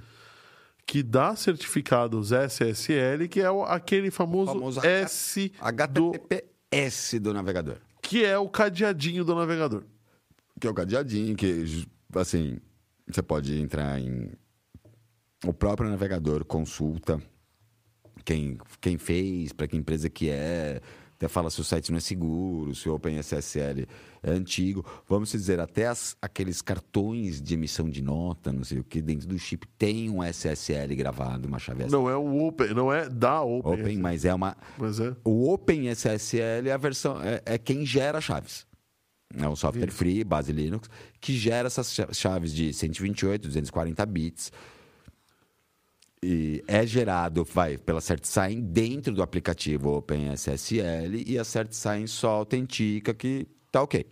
[0.86, 5.52] que dá certificados SSL, que é aquele famoso, famoso S
[5.92, 7.78] do, HTTPS do navegador.
[8.02, 9.84] que é o cadeadinho do navegador.
[10.60, 12.58] Que é o cadeadinho, que, assim,
[13.08, 14.32] você pode entrar em.
[15.46, 17.22] O próprio navegador consulta
[18.24, 20.82] quem, quem fez, para que empresa que é,
[21.24, 23.88] até fala se o site não é seguro, se o OpenSSL
[24.22, 24.86] é antigo.
[25.08, 29.28] Vamos dizer, até as- aqueles cartões de emissão de nota, não sei o que, dentro
[29.28, 33.41] do chip tem um SSL gravado, uma chave Não é o Open, não é da
[33.41, 33.74] Open.
[33.84, 34.58] Open, mas é uma.
[34.78, 35.16] Mas é.
[35.24, 38.66] O OpenSSL é a versão é, é quem gera chaves.
[39.36, 40.88] É um software free, base Linux,
[41.20, 44.52] que gera essas cha- chaves de 128, 240 bits.
[46.24, 53.14] E é gerado, vai, pela CertSign dentro do aplicativo OpenSSL e a CertSign só autentica
[53.14, 54.06] que tá ok.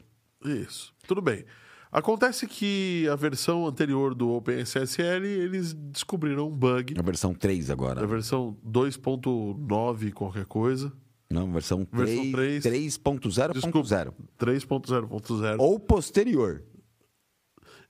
[0.43, 1.45] Isso, tudo bem.
[1.91, 6.95] Acontece que a versão anterior do OpenSSL, eles descobriram um bug.
[6.97, 8.07] A versão 3 Na agora.
[8.07, 10.91] versão 2.9 qualquer coisa.
[11.29, 14.13] Não, versão, Versão 3 3.0.0.
[14.37, 15.55] 3.0.0.
[15.59, 16.63] Ou posterior.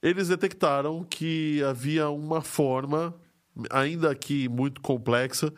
[0.02, 3.16] Eles detectaram que havia uma forma,
[3.70, 5.54] ainda que muito complexa,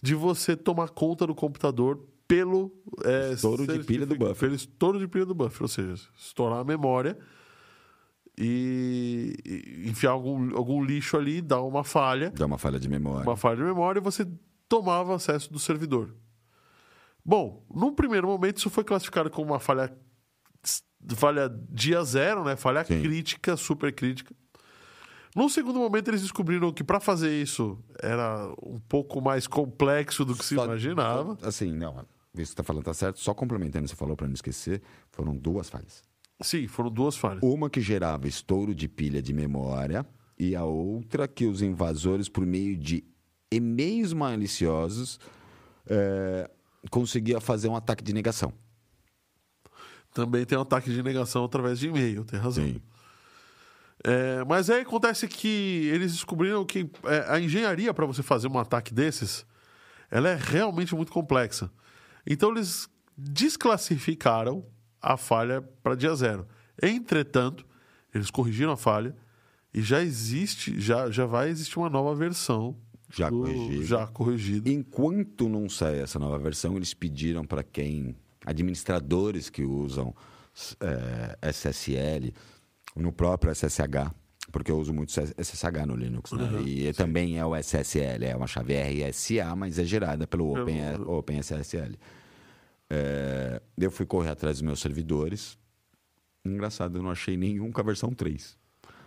[0.00, 2.72] de você tomar conta do computador pelo
[3.04, 4.36] é, Estouro de pilha do buffer.
[4.36, 7.18] Pelo estouro de pilha do buffer, ou seja, estourar a memória
[8.38, 13.28] e, e enfiar algum, algum lixo ali, dar uma falha, Dá uma falha de memória.
[13.28, 14.26] uma falha de memória e você
[14.68, 16.14] tomava acesso do servidor.
[17.24, 19.96] Bom, num primeiro momento isso foi classificado como uma falha
[21.16, 22.56] falha dia zero, né?
[22.56, 23.02] Falha Sim.
[23.02, 24.34] crítica, super crítica.
[25.34, 30.34] Num segundo momento eles descobriram que para fazer isso era um pouco mais complexo do
[30.34, 31.36] que se Só- imaginava.
[31.40, 33.18] só- assim, não, isso que você tá falando tá certo.
[33.18, 34.80] Só complementando, você falou para não esquecer,
[35.10, 36.02] foram duas falhas.
[36.40, 37.40] Sim, foram duas falhas.
[37.42, 40.06] Uma que gerava estouro de pilha de memória
[40.38, 43.02] e a outra que os invasores, por meio de
[43.50, 45.18] e-mails maliciosos,
[45.88, 46.48] é,
[46.90, 48.52] conseguia fazer um ataque de negação.
[50.12, 52.64] Também tem um ataque de negação através de e-mail, tem razão.
[54.02, 58.58] É, mas aí acontece que eles descobriram que é, a engenharia para você fazer um
[58.58, 59.46] ataque desses,
[60.10, 61.70] ela é realmente muito complexa.
[62.26, 64.64] Então eles desclassificaram
[65.00, 66.46] a falha para dia zero.
[66.82, 67.64] Entretanto,
[68.14, 69.14] eles corrigiram a falha
[69.72, 72.76] e já existe, já, já vai existir uma nova versão
[73.10, 73.84] Já do- corrigida.
[73.84, 74.70] já corrigida.
[74.70, 80.14] Enquanto não sai essa nova versão, eles pediram para quem, administradores que usam
[80.80, 82.32] é, SSL,
[82.94, 84.12] no próprio SSH,
[84.52, 86.44] porque eu uso muito SSH no Linux, né?
[86.44, 90.80] Uhum, e também é o SSL, é uma chave RSA, mas é gerada pelo Open,
[91.06, 91.96] OpenSSL.
[92.88, 95.58] É, eu fui correr atrás dos meus servidores.
[96.44, 98.56] Engraçado, eu não achei nenhum com a versão 3.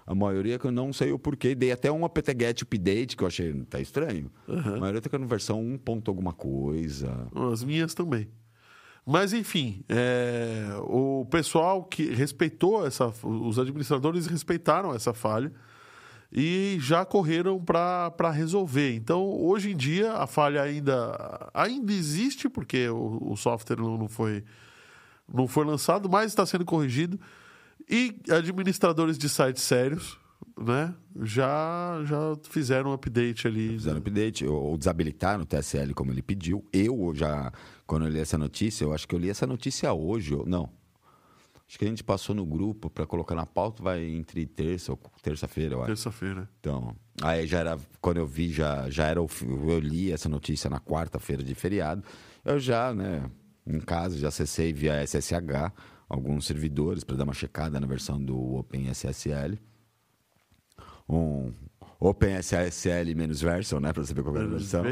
[0.06, 3.28] A maioria que eu não sei o porquê, dei até um apt-get update que eu
[3.28, 4.32] achei tá estranho.
[4.48, 7.28] A maioria tá com versão 1 ponto alguma coisa.
[7.52, 8.30] As minhas também.
[9.10, 13.08] Mas, enfim, é, o pessoal que respeitou essa.
[13.24, 15.50] Os administradores respeitaram essa falha
[16.30, 18.94] e já correram para resolver.
[18.94, 24.10] Então, hoje em dia, a falha ainda, ainda existe, porque o, o software não não
[24.10, 24.44] foi,
[25.34, 27.18] não foi lançado, mas está sendo corrigido.
[27.90, 30.20] E administradores de sites sérios
[30.60, 33.70] né, já, já fizeram um update ali.
[33.70, 36.66] Fizeram update, ou, ou desabilitaram o TSL como ele pediu.
[36.74, 37.54] Eu já,
[37.88, 40.70] quando eu li essa notícia, eu acho que eu li essa notícia hoje, ou, não.
[41.68, 45.00] Acho que a gente passou no grupo para colocar na pauta, vai entre terça ou
[45.22, 45.88] terça-feira, eu acho.
[45.88, 46.50] Terça-feira.
[46.60, 49.28] Então, aí já era, quando eu vi, já, já era, o
[49.70, 52.04] eu li essa notícia na quarta-feira de feriado,
[52.46, 53.30] eu já, né,
[53.66, 55.74] em casa, já acessei via SSH
[56.08, 59.58] alguns servidores para dar uma checada na versão do OpenSSL.
[61.10, 61.54] Um
[62.00, 64.84] OpenSSL menos version, né, para saber qual era a versão.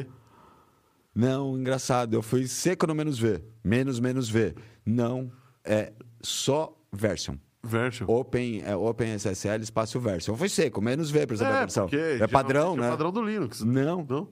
[1.15, 4.53] Não, engraçado, eu fui seco no menos V, menos menos V.
[4.85, 5.31] Não,
[5.63, 7.37] é só version.
[7.63, 8.05] Version.
[8.07, 10.35] Open, é, OpenSSL espaço version.
[10.35, 11.89] Foi seco, menos V para saber a versão.
[11.91, 12.87] É padrão, né?
[12.87, 13.61] É padrão do Linux.
[13.61, 14.05] Não.
[14.07, 14.29] Não?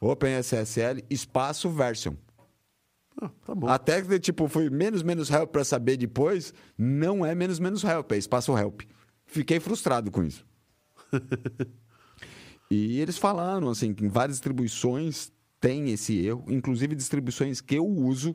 [0.00, 2.14] OpenSSL espaço version.
[3.20, 3.68] Ah, tá bom.
[3.68, 8.10] Até que, tipo, foi menos menos help para saber depois, não é menos menos help,
[8.12, 8.80] é espaço help.
[9.26, 10.46] Fiquei frustrado com isso.
[12.70, 15.30] e eles falaram, assim, que em várias distribuições
[15.62, 18.34] tem esse erro, inclusive distribuições que eu uso,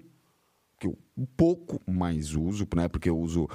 [0.80, 0.98] que eu
[1.36, 2.88] pouco mais uso, né?
[2.88, 3.50] Porque eu uso.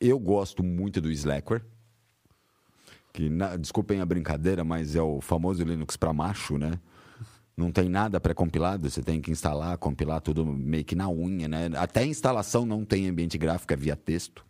[0.00, 1.64] Eu gosto muito do Slackware.
[3.12, 6.78] Que, na, desculpem a brincadeira, mas é o famoso Linux para macho, né?
[7.56, 11.70] Não tem nada pré-compilado, você tem que instalar, compilar tudo meio que na unha, né?
[11.74, 14.46] Até a instalação não tem ambiente gráfico, é via texto.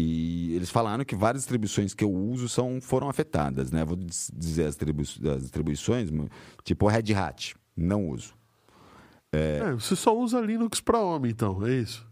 [0.00, 3.84] E eles falaram que várias distribuições que eu uso são, foram afetadas, né?
[3.84, 6.10] Vou dizer as, as distribuições,
[6.64, 8.34] tipo Red Hat, não uso.
[9.32, 9.58] É...
[9.58, 12.09] É, você só usa Linux para homem, então, é isso?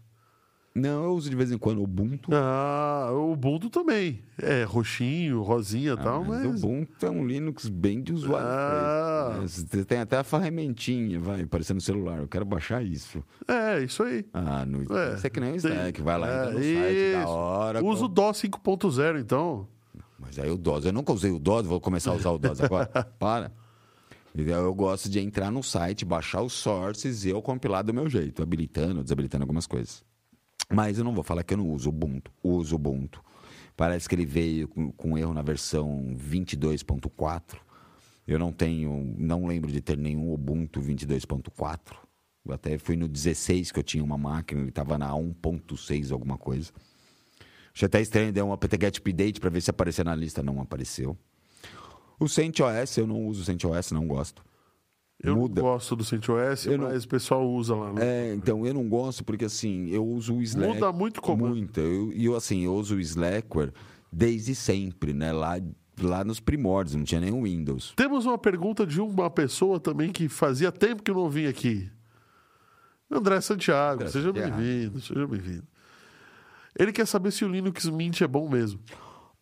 [0.73, 2.29] Não, eu uso de vez em quando o Ubuntu.
[2.33, 4.21] Ah, o Ubuntu também.
[4.41, 6.45] É, roxinho, rosinha e ah, tal, mas...
[6.45, 6.63] mas...
[6.63, 8.47] O Ubuntu é um Linux bem de usuário.
[8.47, 9.39] Ah.
[9.41, 12.19] Você tem até a ferramentinha, vai, parecendo celular.
[12.19, 13.23] Eu quero baixar isso.
[13.47, 14.25] É, isso aí.
[14.33, 14.81] Ah, no...
[14.95, 16.01] é, isso é que nem o Slack.
[16.01, 16.81] Vai lá, é, entra no isso.
[16.81, 17.83] site, da hora.
[17.83, 19.67] Usa o DOS 5.0, então.
[20.19, 22.61] Mas aí o DOS, eu nunca usei o DOS, vou começar a usar o DOS
[22.61, 22.87] agora.
[23.17, 23.51] Para.
[24.35, 28.43] Eu gosto de entrar no site, baixar os sources e eu compilar do meu jeito,
[28.43, 30.03] habilitando, desabilitando algumas coisas.
[30.71, 32.31] Mas eu não vou falar que eu não uso Ubuntu.
[32.43, 33.23] Uso Ubuntu.
[33.75, 37.57] Parece que ele veio com, com erro na versão 22.4.
[38.27, 41.79] Eu não tenho, não lembro de ter nenhum Ubuntu 22.4.
[42.45, 46.37] Eu até fui no 16 que eu tinha uma máquina, ele estava na 1.6 alguma
[46.37, 46.71] coisa.
[47.73, 51.17] Achei até estranho, deu um apt-get update para ver se aparecia na lista, não apareceu.
[52.19, 54.43] O CentOS, eu não uso o CentOS, não gosto.
[55.21, 55.61] Eu Muda.
[55.61, 56.99] não gosto do CentOS, eu mas não...
[56.99, 57.91] o pessoal usa lá.
[57.91, 58.01] Né?
[58.05, 60.75] É, então, eu não gosto porque, assim, eu uso o Slack...
[60.75, 61.49] Muda muito comum.
[61.49, 61.81] Muita.
[61.81, 63.73] E eu, assim, eu uso o Slackware
[64.11, 65.33] desde sempre, né?
[65.33, 65.59] Lá,
[66.01, 67.93] lá nos primórdios, não tinha nenhum Windows.
[67.97, 71.91] Temos uma pergunta de uma pessoa também que fazia tempo que não vinha aqui.
[73.11, 75.67] André Santiago, André seja bem-vindo, seja bem-vindo.
[76.77, 78.79] Ele quer saber se o Linux Mint é bom mesmo.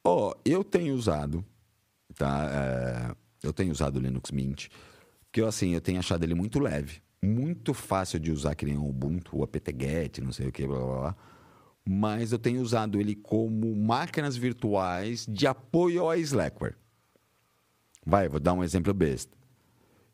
[0.03, 1.45] Ó, oh, eu tenho usado,
[2.15, 2.49] tá?
[2.49, 4.69] É, eu tenho usado o Linux Mint.
[5.27, 8.87] Porque assim, eu tenho achado ele muito leve, muito fácil de usar, que nem o
[8.87, 11.15] Ubuntu, o apt-get, não sei o que, blá, blá, blá.
[11.89, 16.75] Mas eu tenho usado ele como máquinas virtuais de apoio ao Slackware.
[18.05, 19.37] Vai, vou dar um exemplo besta.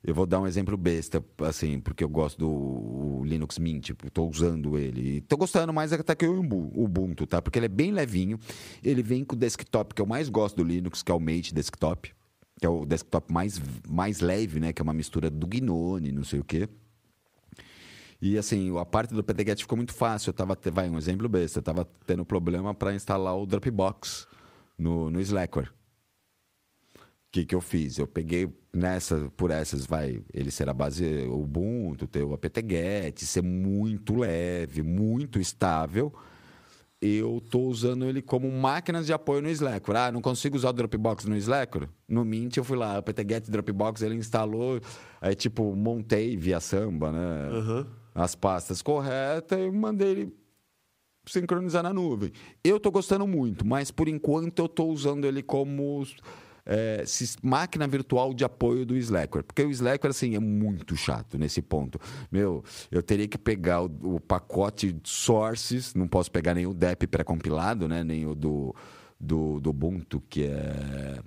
[0.03, 4.77] Eu vou dar um exemplo besta, assim, porque eu gosto do Linux Mint, estou usando
[4.77, 5.19] ele.
[5.19, 7.41] Estou gostando mais até que o Ubuntu, tá?
[7.41, 8.37] Porque ele é bem levinho.
[8.83, 11.53] Ele vem com o desktop que eu mais gosto do Linux, que é o Mate
[11.53, 12.13] Desktop
[12.63, 14.71] que é o desktop mais, mais leve, né?
[14.71, 16.69] Que é uma mistura do Gnome, não sei o quê.
[18.21, 20.29] E assim, a parte do PTGet ficou muito fácil.
[20.29, 24.25] Eu tava, vai, um exemplo besta, eu estava tendo problema para instalar o Dropbox
[24.77, 25.67] no, no Slackware.
[25.67, 25.71] O
[27.33, 27.97] que, que eu fiz?
[27.97, 33.43] Eu peguei nessa, por essas, vai, ele ser a base Ubuntu, ter o apt-get, ser
[33.43, 36.13] muito leve, muito estável
[37.05, 39.91] eu estou usando ele como máquinas de apoio no Slack.
[39.93, 41.87] Ah, não consigo usar o Dropbox no Slack?
[42.07, 44.79] No Mint eu fui lá, apt-get Dropbox, ele instalou,
[45.19, 47.49] aí tipo, montei via samba, né?
[47.51, 47.85] Uhum.
[48.15, 50.33] As pastas corretas e mandei ele
[51.25, 52.31] sincronizar na nuvem.
[52.63, 56.05] Eu estou gostando muito, mas por enquanto eu estou usando ele como
[56.65, 57.03] é,
[57.41, 59.43] máquina virtual de apoio do Slackware.
[59.43, 61.99] Porque o Slackware, assim, é muito chato nesse ponto.
[62.31, 67.07] Meu, eu teria que pegar o, o pacote sources, não posso pegar nem o DEP
[67.07, 68.03] pré-compilado, né?
[68.03, 68.75] Nem o do,
[69.19, 71.19] do, do Ubuntu, que é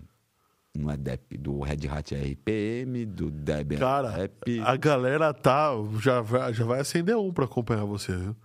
[0.76, 4.60] não é DEP, do Red Hat RPM, do Debian Cara, App.
[4.60, 8.36] a galera tá, já vai, já vai acender um para acompanhar você, viu?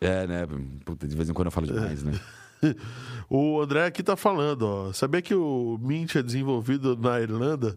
[0.00, 0.46] É, né?
[0.84, 2.12] Puta, de vez em quando eu falo demais, né?
[3.28, 4.92] o André aqui tá falando, ó.
[4.92, 7.76] Sabia que o Mint é desenvolvido na Irlanda?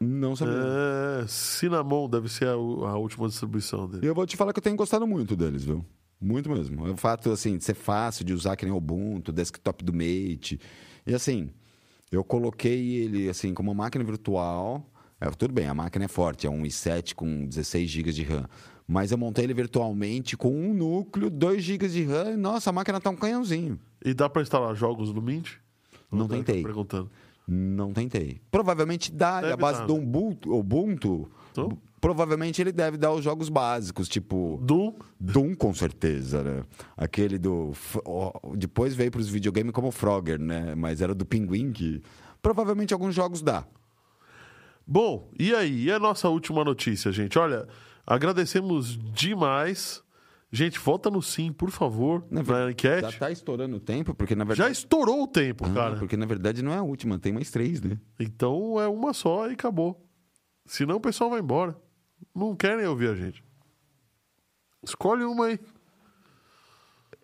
[0.00, 0.54] Não sabia.
[0.54, 4.06] É, Cinnamon deve ser a, a, última distribuição dele.
[4.06, 5.84] Eu vou te falar que eu tenho gostado muito deles, viu?
[6.20, 6.90] Muito mesmo.
[6.90, 10.60] O fato, assim, de ser fácil de usar que nem Ubuntu, desktop do Mate.
[11.06, 11.50] E assim,
[12.10, 14.84] eu coloquei ele, assim, como uma máquina virtual.
[15.20, 18.46] É, tudo bem, a máquina é forte, é um i7 com 16 GB de RAM.
[18.86, 22.32] Mas eu montei ele virtualmente com um núcleo, 2 GB de RAM.
[22.32, 23.78] E, nossa, a máquina tá um canhãozinho.
[24.04, 25.54] E dá para instalar jogos no Mint?
[26.10, 26.62] Não tá tentei.
[26.62, 27.10] perguntando.
[27.48, 28.40] Não tentei.
[28.50, 31.78] Provavelmente dá, deve a base dar, do Ubuntu, Ubuntu então?
[32.00, 34.60] provavelmente ele deve dar os jogos básicos, tipo.
[34.62, 34.94] Doom?
[35.18, 36.64] Doom, com certeza, né?
[36.96, 37.72] Aquele do.
[38.56, 40.74] Depois veio para os videogames como Frogger, né?
[40.74, 42.02] Mas era do Pinguim que.
[42.42, 43.64] Provavelmente alguns jogos dá.
[44.86, 45.84] Bom, e aí?
[45.84, 47.38] E a nossa última notícia, gente?
[47.38, 47.66] Olha,
[48.06, 50.04] agradecemos demais
[50.50, 53.10] Gente, volta no sim, por favor, na, na enquete.
[53.10, 54.68] Já tá estourando o tempo, porque na verdade.
[54.68, 55.96] Já estourou o tempo, ah, cara.
[55.96, 57.98] Porque na verdade não é a última, tem mais três, né?
[58.18, 60.08] Então é uma só e acabou.
[60.64, 61.76] Senão o pessoal vai embora.
[62.34, 63.44] Não querem ouvir a gente.
[64.82, 65.60] Escolhe uma aí.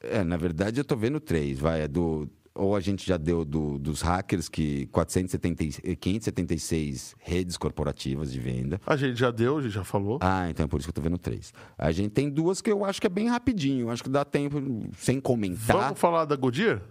[0.00, 1.82] É, na verdade eu tô vendo três, vai.
[1.82, 2.28] É do.
[2.54, 8.80] Ou a gente já deu do, dos hackers que 470, 576 redes corporativas de venda.
[8.86, 10.18] A gente já deu, a gente já falou.
[10.20, 11.52] Ah, então é por isso que eu tô vendo três.
[11.78, 13.90] A gente tem duas que eu acho que é bem rapidinho.
[13.90, 14.60] Acho que dá tempo,
[14.96, 15.76] sem comentar.
[15.76, 16.82] Vamos falar da Goodyear?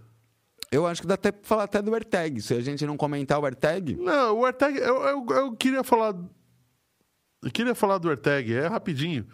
[0.70, 2.40] Eu acho que dá até pra falar até do AirTag.
[2.40, 3.96] Se a gente não comentar o AirTag.
[3.96, 6.14] Não, o AirTag, eu, eu, eu queria falar.
[7.42, 9.26] Eu queria falar do AirTag, é rapidinho.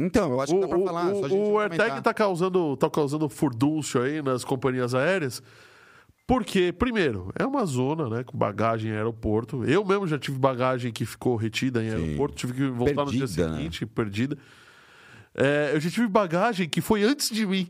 [0.00, 1.12] Então, eu acho que dá pra falar.
[1.12, 5.42] O, o AirTag está causando, tá causando furdúncio aí nas companhias aéreas.
[6.26, 8.24] Porque, primeiro, é uma zona, né?
[8.24, 9.62] Com bagagem em aeroporto.
[9.64, 11.96] Eu mesmo já tive bagagem que ficou retida em Sim.
[11.96, 13.56] aeroporto, tive que voltar perdida, no dia né?
[13.56, 13.90] seguinte, né?
[13.94, 14.38] perdida.
[15.34, 17.68] É, eu já tive bagagem que foi antes de mim.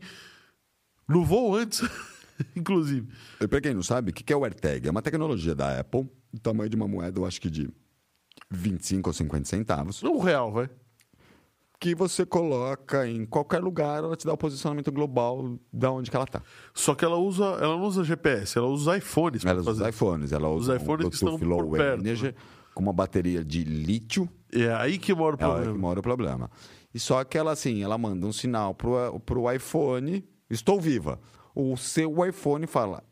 [1.09, 1.81] No voo antes,
[2.55, 3.09] inclusive.
[3.41, 4.87] E pra quem não sabe, o que é o AirTag?
[4.87, 7.69] É uma tecnologia da Apple, do tamanho de uma moeda, eu acho que de
[8.49, 10.01] 25 ou 50 centavos.
[10.01, 10.69] Um real, vai
[11.81, 16.15] que você coloca em qualquer lugar, ela te dá o posicionamento global da onde que
[16.15, 16.43] ela está.
[16.75, 19.43] Só que ela usa, ela não usa GPS, ela usa iPhones.
[19.43, 22.01] Ela usa iPhones, ela usa os iPhones um que estão por perto.
[22.01, 22.35] Energy,
[22.75, 24.29] com uma bateria de lítio.
[24.53, 25.65] É aí que mora o problema.
[25.65, 26.51] É aí que mora o problema.
[26.93, 31.19] E só que ela assim, ela manda um sinal pro, pro iPhone, estou viva.
[31.55, 33.03] O seu iPhone fala,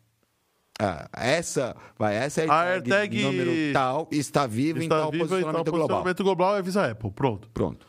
[0.80, 5.24] ah, essa, vai, essa é a AirTag número tal, está viva está em tal viva
[5.26, 6.04] posicionamento, global.
[6.04, 6.56] posicionamento global.
[6.56, 7.50] é Visa Apple, pronto.
[7.52, 7.89] Pronto.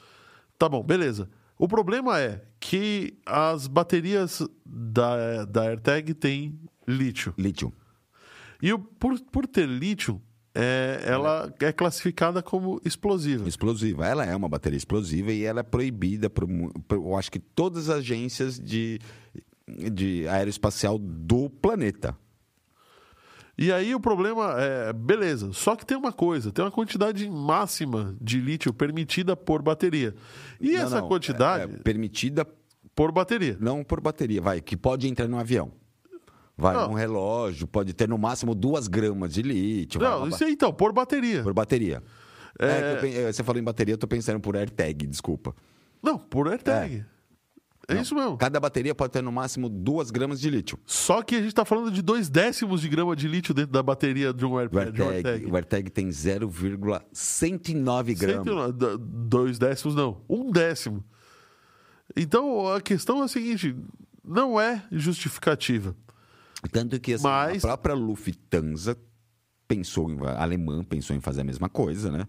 [0.61, 1.27] Tá bom, beleza.
[1.59, 7.33] O problema é que as baterias da, da AirTag têm lítio.
[7.39, 7.73] Lítio.
[8.61, 10.21] E o, por, por ter lítio,
[10.55, 13.49] é, ela é classificada como explosiva.
[13.49, 14.07] Explosiva.
[14.07, 16.47] Ela é uma bateria explosiva e ela é proibida por,
[16.87, 19.01] por eu acho que todas as agências de,
[19.67, 22.15] de aeroespacial do planeta.
[23.61, 28.17] E aí o problema é, beleza, só que tem uma coisa, tem uma quantidade máxima
[28.19, 30.15] de lítio permitida por bateria.
[30.59, 31.71] E não, essa não, quantidade...
[31.71, 32.47] É, é permitida...
[32.95, 33.59] Por bateria.
[33.61, 35.73] Não por bateria, vai, que pode entrar no avião.
[36.57, 36.93] Vai, não.
[36.93, 40.01] um relógio, pode ter no máximo duas gramas de lítio.
[40.01, 41.43] Não, isso aí então, por bateria.
[41.43, 42.03] Por bateria.
[42.59, 43.27] É...
[43.29, 45.55] É, você falou em bateria, eu tô pensando por AirTag, desculpa.
[46.03, 46.97] Não, por AirTag.
[46.97, 47.20] É.
[47.91, 48.03] É Não.
[48.03, 48.37] isso mesmo.
[48.37, 50.79] Cada bateria pode ter no máximo duas gramas de lítio.
[50.87, 53.83] Só que a gente está falando de dois décimos de grama de lítio dentro da
[53.83, 55.03] bateria de um AirTag.
[55.03, 58.45] O AirTag, o AirTag tem 0,109 gramas.
[58.45, 61.03] 109, dois décimos não, um décimo.
[62.17, 63.75] Então a questão é a seguinte:
[64.25, 65.97] não é justificativa.
[66.71, 67.65] Tanto que assim, Mas...
[67.65, 68.97] a própria Lufthansa
[69.67, 72.25] pensou, em, a alemã pensou em fazer a mesma coisa, né?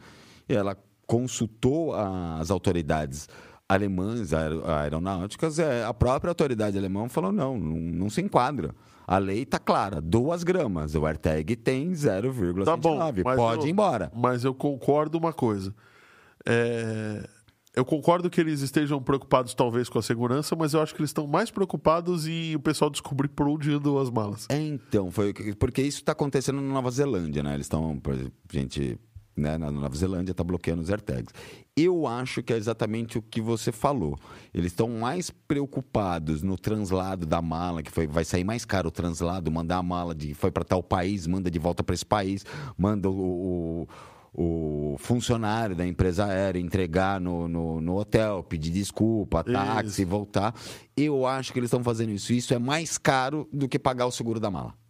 [0.47, 0.75] Ela
[1.05, 3.27] consultou as autoridades
[3.71, 8.75] alemãs aeronáuticas, é, a própria autoridade alemã falou: não, não, não se enquadra.
[9.07, 10.93] A lei está clara, duas gramas.
[10.95, 12.65] O AirTag tem 0,79.
[12.65, 14.11] Tá bom, Pode eu, ir embora.
[14.15, 15.73] Mas eu concordo uma coisa.
[16.45, 17.27] É,
[17.75, 21.09] eu concordo que eles estejam preocupados, talvez, com a segurança, mas eu acho que eles
[21.09, 24.47] estão mais preocupados em o pessoal descobrir por onde andam as malas.
[24.49, 27.53] É, então, foi porque isso está acontecendo na Nova Zelândia, né?
[27.53, 28.01] Eles estão,
[28.51, 28.97] gente
[29.41, 31.33] né, na Nova Zelândia está bloqueando os AirTags.
[31.75, 34.17] Eu acho que é exatamente o que você falou.
[34.53, 38.91] Eles estão mais preocupados no translado da mala, que foi, vai sair mais caro o
[38.91, 42.45] translado, mandar a mala de foi para tal país, manda de volta para esse país,
[42.77, 43.87] manda o,
[44.33, 50.09] o, o, funcionário da empresa aérea entregar no, no, no hotel, pedir desculpa, táxi, isso.
[50.09, 50.53] voltar.
[50.95, 52.31] Eu acho que eles estão fazendo isso.
[52.31, 54.80] Isso é mais caro do que pagar o seguro da mala.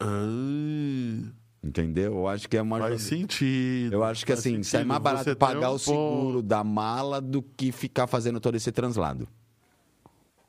[0.00, 1.40] Ah.
[1.62, 2.14] Entendeu?
[2.14, 2.78] Eu acho que é uma.
[2.78, 3.92] Faz sentido.
[3.92, 4.64] Eu acho que assim, sentido.
[4.64, 6.42] sai mais barato pagar um o seguro ponto.
[6.42, 9.28] da mala do que ficar fazendo todo esse translado.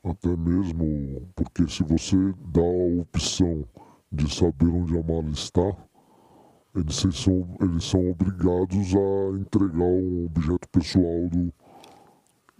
[0.02, 2.16] Até mesmo porque se você
[2.46, 3.64] dá a opção
[4.10, 5.76] de saber onde a mala está,
[6.74, 11.52] eles são, eles são obrigados a entregar um objeto pessoal do.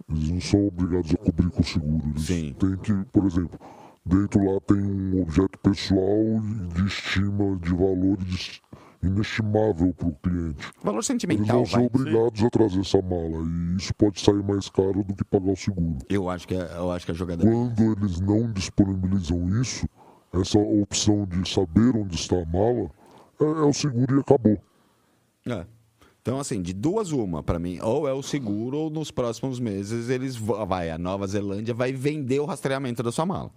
[0.09, 2.03] Eles não são obrigados a cobrir com o seguro.
[2.11, 2.55] Eles Sim.
[2.59, 3.59] têm que, por exemplo,
[4.05, 6.41] Dentro lá tem um objeto pessoal
[6.75, 8.17] de estima de valor
[9.01, 10.71] inestimável para o cliente.
[10.83, 11.59] Valor sentimental.
[11.59, 12.45] Eles vão ser obrigados Sim.
[12.45, 15.97] a trazer essa mala e isso pode sair mais caro do que pagar o seguro.
[16.09, 17.43] Eu acho que é, eu acho que a jogada.
[17.43, 19.87] Quando eles não disponibilizam isso,
[20.33, 22.89] essa opção de saber onde está a mala
[23.39, 24.57] é, é o seguro e acabou.
[25.47, 25.65] É.
[26.21, 30.09] Então, assim, de duas uma, para mim, ou é o seguro, ou nos próximos meses
[30.09, 33.51] eles vai, a Nova Zelândia vai vender o rastreamento da sua mala.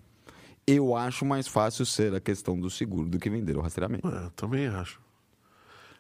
[0.67, 4.07] Eu acho mais fácil ser a questão do seguro do que vender o rastreamento.
[4.09, 5.01] É, também acho.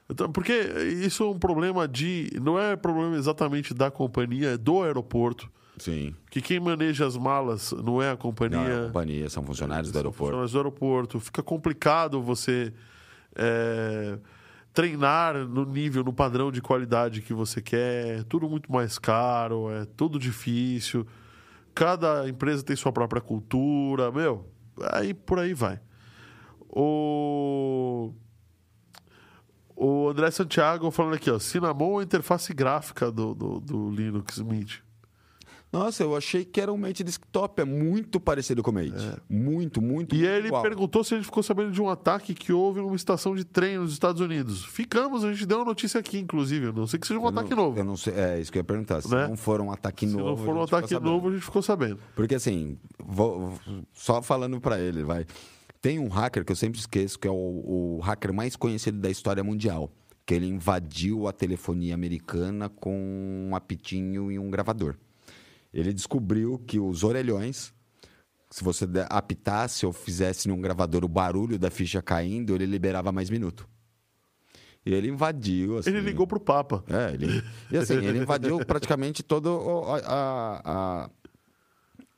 [0.08, 2.30] Então, porque isso é um problema de.
[2.40, 5.50] Não é problema exatamente da companhia, é do aeroporto.
[5.78, 6.14] Sim.
[6.30, 8.58] Que quem maneja as malas não é a companhia.
[8.58, 10.24] Não é a companhia, são funcionários é, do aeroporto.
[10.24, 11.20] Funcionários do aeroporto.
[11.20, 12.72] Fica complicado você
[13.34, 14.18] é,
[14.72, 18.20] treinar no nível, no padrão de qualidade que você quer.
[18.20, 21.06] É tudo muito mais caro, é tudo difícil
[21.76, 24.46] cada empresa tem sua própria cultura, meu.
[24.92, 25.80] Aí por aí vai.
[26.68, 28.12] O.
[29.78, 31.38] O André Santiago falando aqui, ó.
[31.38, 34.85] Cinnamon é a interface gráfica do, do, do Linux Mint.
[35.72, 37.60] Nossa, eu achei que era um Mate desktop.
[37.60, 38.94] É muito parecido com o Mate.
[38.94, 39.16] É.
[39.28, 40.62] Muito, muito, E muito ele igual.
[40.62, 43.78] perguntou se a gente ficou sabendo de um ataque que houve numa estação de trem
[43.78, 44.64] nos Estados Unidos.
[44.64, 46.72] Ficamos, a gente deu uma notícia aqui, inclusive.
[46.72, 47.78] não sei que seja um eu ataque não, novo.
[47.78, 49.02] Eu não sei, é isso que eu ia perguntar.
[49.02, 49.28] Se né?
[49.28, 50.24] não for um ataque se novo.
[50.24, 51.98] Se não for um ataque novo, a gente ficou sabendo.
[52.14, 53.52] Porque assim, vou,
[53.92, 55.26] só falando para ele, vai.
[55.82, 59.10] Tem um hacker que eu sempre esqueço, que é o, o hacker mais conhecido da
[59.10, 59.90] história mundial
[60.26, 64.96] que ele invadiu a telefonia americana com um apitinho e um gravador.
[65.76, 67.70] Ele descobriu que os orelhões,
[68.50, 73.28] se você apitasse ou fizesse num gravador o barulho da ficha caindo, ele liberava mais
[73.28, 73.68] minuto.
[74.86, 75.76] E ele invadiu.
[75.76, 76.82] Assim, ele ligou pro Papa.
[76.88, 81.10] É, ele, e assim, ele invadiu praticamente toda a, a,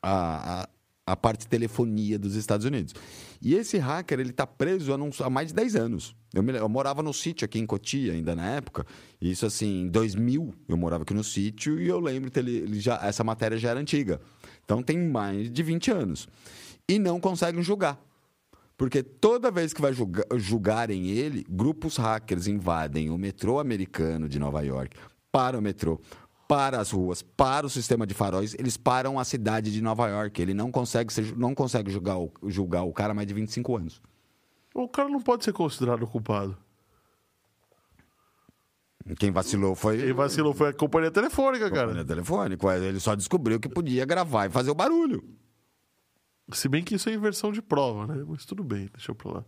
[0.02, 0.68] a, a,
[1.12, 2.94] a parte de telefonia dos Estados Unidos.
[3.40, 6.16] E esse hacker, ele está preso há, há, mais de 10 anos.
[6.34, 8.84] Eu, me, eu, morava no sítio aqui em Cotia, ainda na época.
[9.20, 12.80] Isso assim, em 2000, eu morava aqui no sítio e eu lembro que ele, ele
[12.80, 14.20] já, essa matéria já era antiga.
[14.64, 16.28] Então tem mais de 20 anos.
[16.88, 17.98] E não conseguem julgar.
[18.76, 24.38] Porque toda vez que vai julgar, julgarem ele, grupos hackers invadem o metrô americano de
[24.38, 24.96] Nova York
[25.32, 26.00] para o metrô,
[26.48, 30.40] para as ruas, para o sistema de faróis, eles param a cidade de Nova York.
[30.40, 34.00] Ele não consegue, ser, não consegue julgar, o, julgar o cara mais de 25 anos.
[34.74, 36.56] O cara não pode ser considerado culpado.
[39.18, 39.98] Quem vacilou foi.
[39.98, 41.86] Quem vacilou foi a companhia telefônica, a cara.
[41.88, 42.76] Companhia telefônica.
[42.78, 45.22] Ele só descobriu que podia gravar e fazer o barulho.
[46.52, 48.24] Se bem que isso é inversão de prova, né?
[48.26, 49.44] Mas tudo bem, deixa eu pra lá.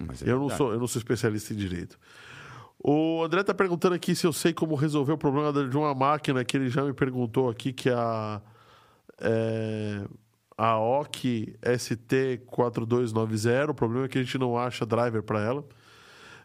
[0.00, 1.98] É eu, não sou, eu não sou especialista em direito.
[2.84, 6.44] O André está perguntando aqui se eu sei como resolver o problema de uma máquina
[6.44, 8.42] que ele já me perguntou aqui, que é a,
[9.20, 10.04] é,
[10.58, 13.70] a OC ST4290.
[13.70, 15.64] O problema é que a gente não acha driver para ela.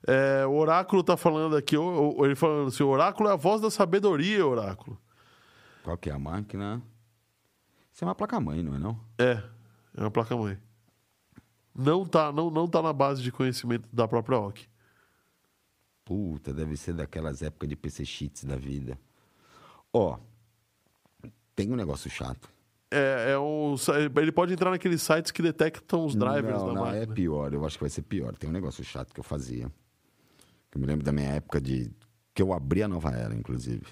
[0.05, 3.72] É, o Oráculo está falando aqui, ele falando assim: o Oráculo é a voz da
[3.72, 4.99] sabedoria, Oráculo.
[5.84, 6.81] Qual que é a máquina?
[7.91, 8.99] Isso é uma placa-mãe, não é não?
[9.18, 9.41] É,
[9.95, 10.59] é uma placa-mãe.
[11.73, 14.68] Não tá, não, não tá na base de conhecimento da própria OC.
[16.07, 18.97] Puta, deve ser daquelas épocas de PC Cheats da vida.
[19.91, 20.17] Ó,
[21.53, 22.49] tem um negócio chato.
[22.89, 23.75] É, é um,
[24.15, 27.03] ele pode entrar naqueles sites que detectam os drivers não, da não, máquina.
[27.03, 27.53] é pior.
[27.53, 28.34] Eu acho que vai ser pior.
[28.38, 29.69] Tem um negócio chato que eu fazia.
[30.73, 31.91] Eu me lembro da minha época de...
[32.34, 33.85] Que eu abri a nova era, inclusive.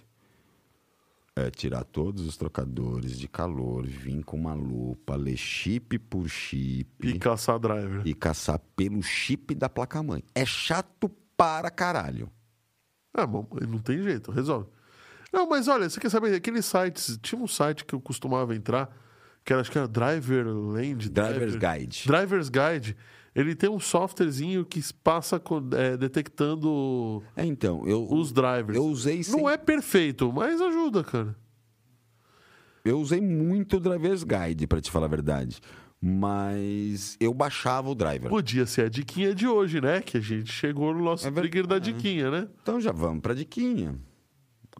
[1.35, 6.87] É tirar todos os trocadores de calor, vir com uma lupa, ler chip por chip.
[7.05, 8.07] E caçar driver.
[8.07, 10.23] E caçar pelo chip da placa-mãe.
[10.33, 12.29] É chato para caralho.
[13.13, 14.67] Ah, bom, não tem jeito, resolve.
[15.31, 18.89] Não, mas olha, você quer saber, aqueles sites, tinha um site que eu costumava entrar,
[19.43, 21.09] que era, acho que era Driver Land.
[21.09, 22.07] Driver's Driver, Guide.
[22.07, 22.97] Driver's Guide.
[23.33, 25.41] Ele tem um softwarezinho que passa
[25.77, 28.77] é, detectando é, então, eu, os drivers.
[28.77, 29.35] Eu usei sem...
[29.35, 31.35] Não é perfeito, mas ajuda, cara.
[32.83, 35.59] Eu usei muito o Driver's Guide, para te falar a verdade
[36.01, 38.30] mas eu baixava o driver.
[38.30, 40.01] Podia ser a diquinha de hoje, né?
[40.01, 42.47] Que a gente chegou no nosso é trigger da diquinha, né?
[42.61, 43.97] Então já vamos pra diquinha.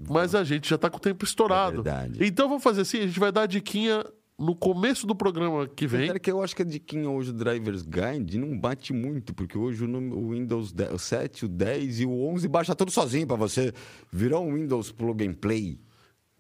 [0.10, 1.80] Mas a gente já tá com o tempo estourado.
[1.80, 2.20] É verdade.
[2.22, 4.04] Então vamos fazer assim, a gente vai dar a diquinha
[4.38, 6.10] no começo do programa que vem.
[6.10, 9.58] É que eu acho que a diquinha hoje do Driver's Guide não bate muito, porque
[9.58, 13.38] hoje o Windows 10, o 7, o 10 e o 11 baixa tudo sozinho para
[13.38, 13.74] você.
[14.12, 15.80] Virou um Windows Plug and Play.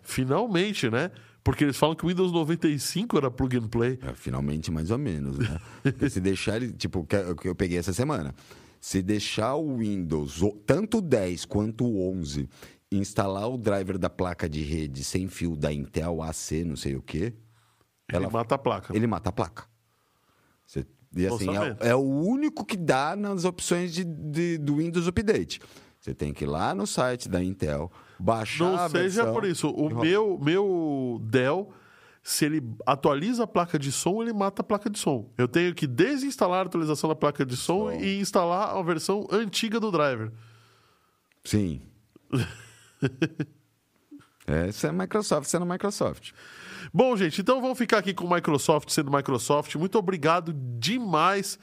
[0.02, 1.10] Finalmente, né?
[1.46, 4.00] Porque eles falam que o Windows 95 era plug and play.
[4.02, 5.60] É, finalmente, mais ou menos, né?
[6.10, 8.34] Se deixar ele, tipo, o que eu peguei essa semana.
[8.82, 12.50] Se deixar o Windows, tanto o 10 quanto o 11,
[12.92, 17.02] instalar o driver da placa de rede sem fio da Intel AC, não sei o
[17.04, 17.32] quê.
[18.12, 18.96] Ele mata a placa.
[18.96, 19.66] Ele mata a placa.
[20.66, 20.84] Você,
[21.16, 25.62] e assim, é, é, o único que dá nas opções de, de, do Windows Update.
[26.06, 29.72] Você tem que ir lá no site da Intel, baixar Não a seja por isso.
[29.72, 31.74] O meu, meu Dell,
[32.22, 35.28] se ele atualiza a placa de som, ele mata a placa de som.
[35.36, 37.92] Eu tenho que desinstalar a atualização da placa de som, som.
[37.94, 40.32] e instalar a versão antiga do driver.
[41.44, 41.82] Sim.
[44.46, 46.34] Essa é Microsoft sendo Microsoft.
[46.94, 49.74] Bom, gente, então vamos ficar aqui com o Microsoft sendo Microsoft.
[49.74, 51.58] Muito obrigado demais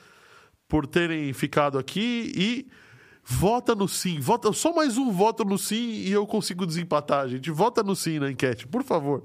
[0.66, 2.66] por terem ficado aqui e
[3.24, 4.19] Vota no sim.
[4.19, 7.51] Vota, só mais um voto no sim e eu consigo desempatar, gente.
[7.51, 9.24] Vota no sim na enquete, por favor.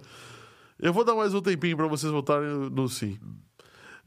[0.79, 3.17] Eu vou dar mais um tempinho para vocês votarem no sim.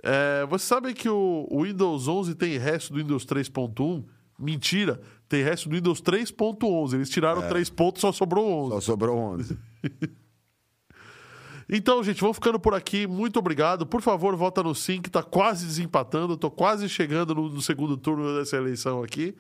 [0.02, 4.04] É, você sabe que o, o, Windows 11 tem resto do Windows 3.1?
[4.38, 6.94] Mentira, tem resto do Windows 3.11.
[6.94, 7.48] Eles tiraram é.
[7.48, 8.70] 3 pontos, só sobrou 11.
[8.70, 9.58] Só sobrou 11.
[11.72, 13.06] Então, gente, vamos ficando por aqui.
[13.06, 13.86] Muito obrigado.
[13.86, 16.34] Por favor, vota no sim, que está quase desempatando.
[16.34, 19.36] Estou quase chegando no, no, segundo turno dessa eleição aqui.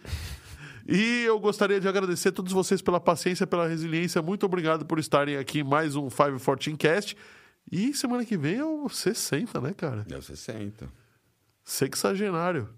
[0.88, 4.20] E eu gostaria de agradecer a todos vocês pela paciência, pela resiliência.
[4.22, 7.16] Muito obrigado por estarem aqui em mais um 514 Cast.
[7.70, 10.06] E semana que vem é o 60, né, cara?
[10.10, 10.88] É o 60.
[11.62, 12.68] Sexagenário.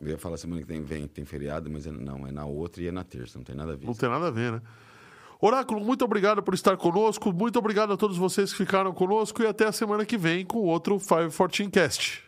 [0.00, 2.86] Eu ia falar semana que vem tem feriado, mas é, não, é na outra e
[2.86, 3.84] é na terça, não tem nada a ver.
[3.84, 4.62] Não tem nada a ver, né?
[5.40, 7.32] Oráculo, muito obrigado por estar conosco.
[7.32, 10.58] Muito obrigado a todos vocês que ficaram conosco e até a semana que vem com
[10.58, 12.24] outro 514 Cast.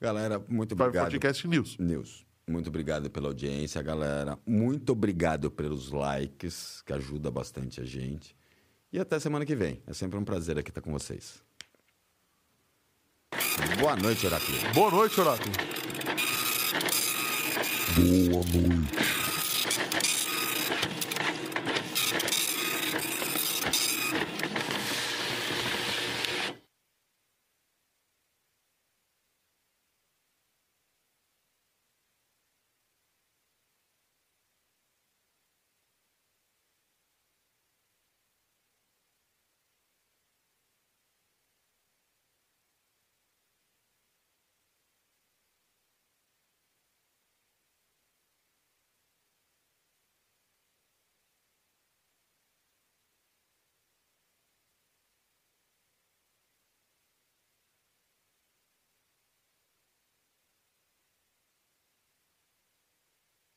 [0.00, 1.10] Galera, muito obrigado.
[1.10, 1.78] 514 Cast News.
[1.78, 2.23] News.
[2.46, 4.38] Muito obrigado pela audiência, galera.
[4.46, 8.36] Muito obrigado pelos likes, que ajuda bastante a gente.
[8.92, 9.82] E até semana que vem.
[9.86, 11.42] É sempre um prazer aqui estar com vocês.
[13.80, 14.58] Boa noite, Oráculo.
[14.74, 15.52] Boa noite, Oráculo.
[18.30, 19.23] Boa noite.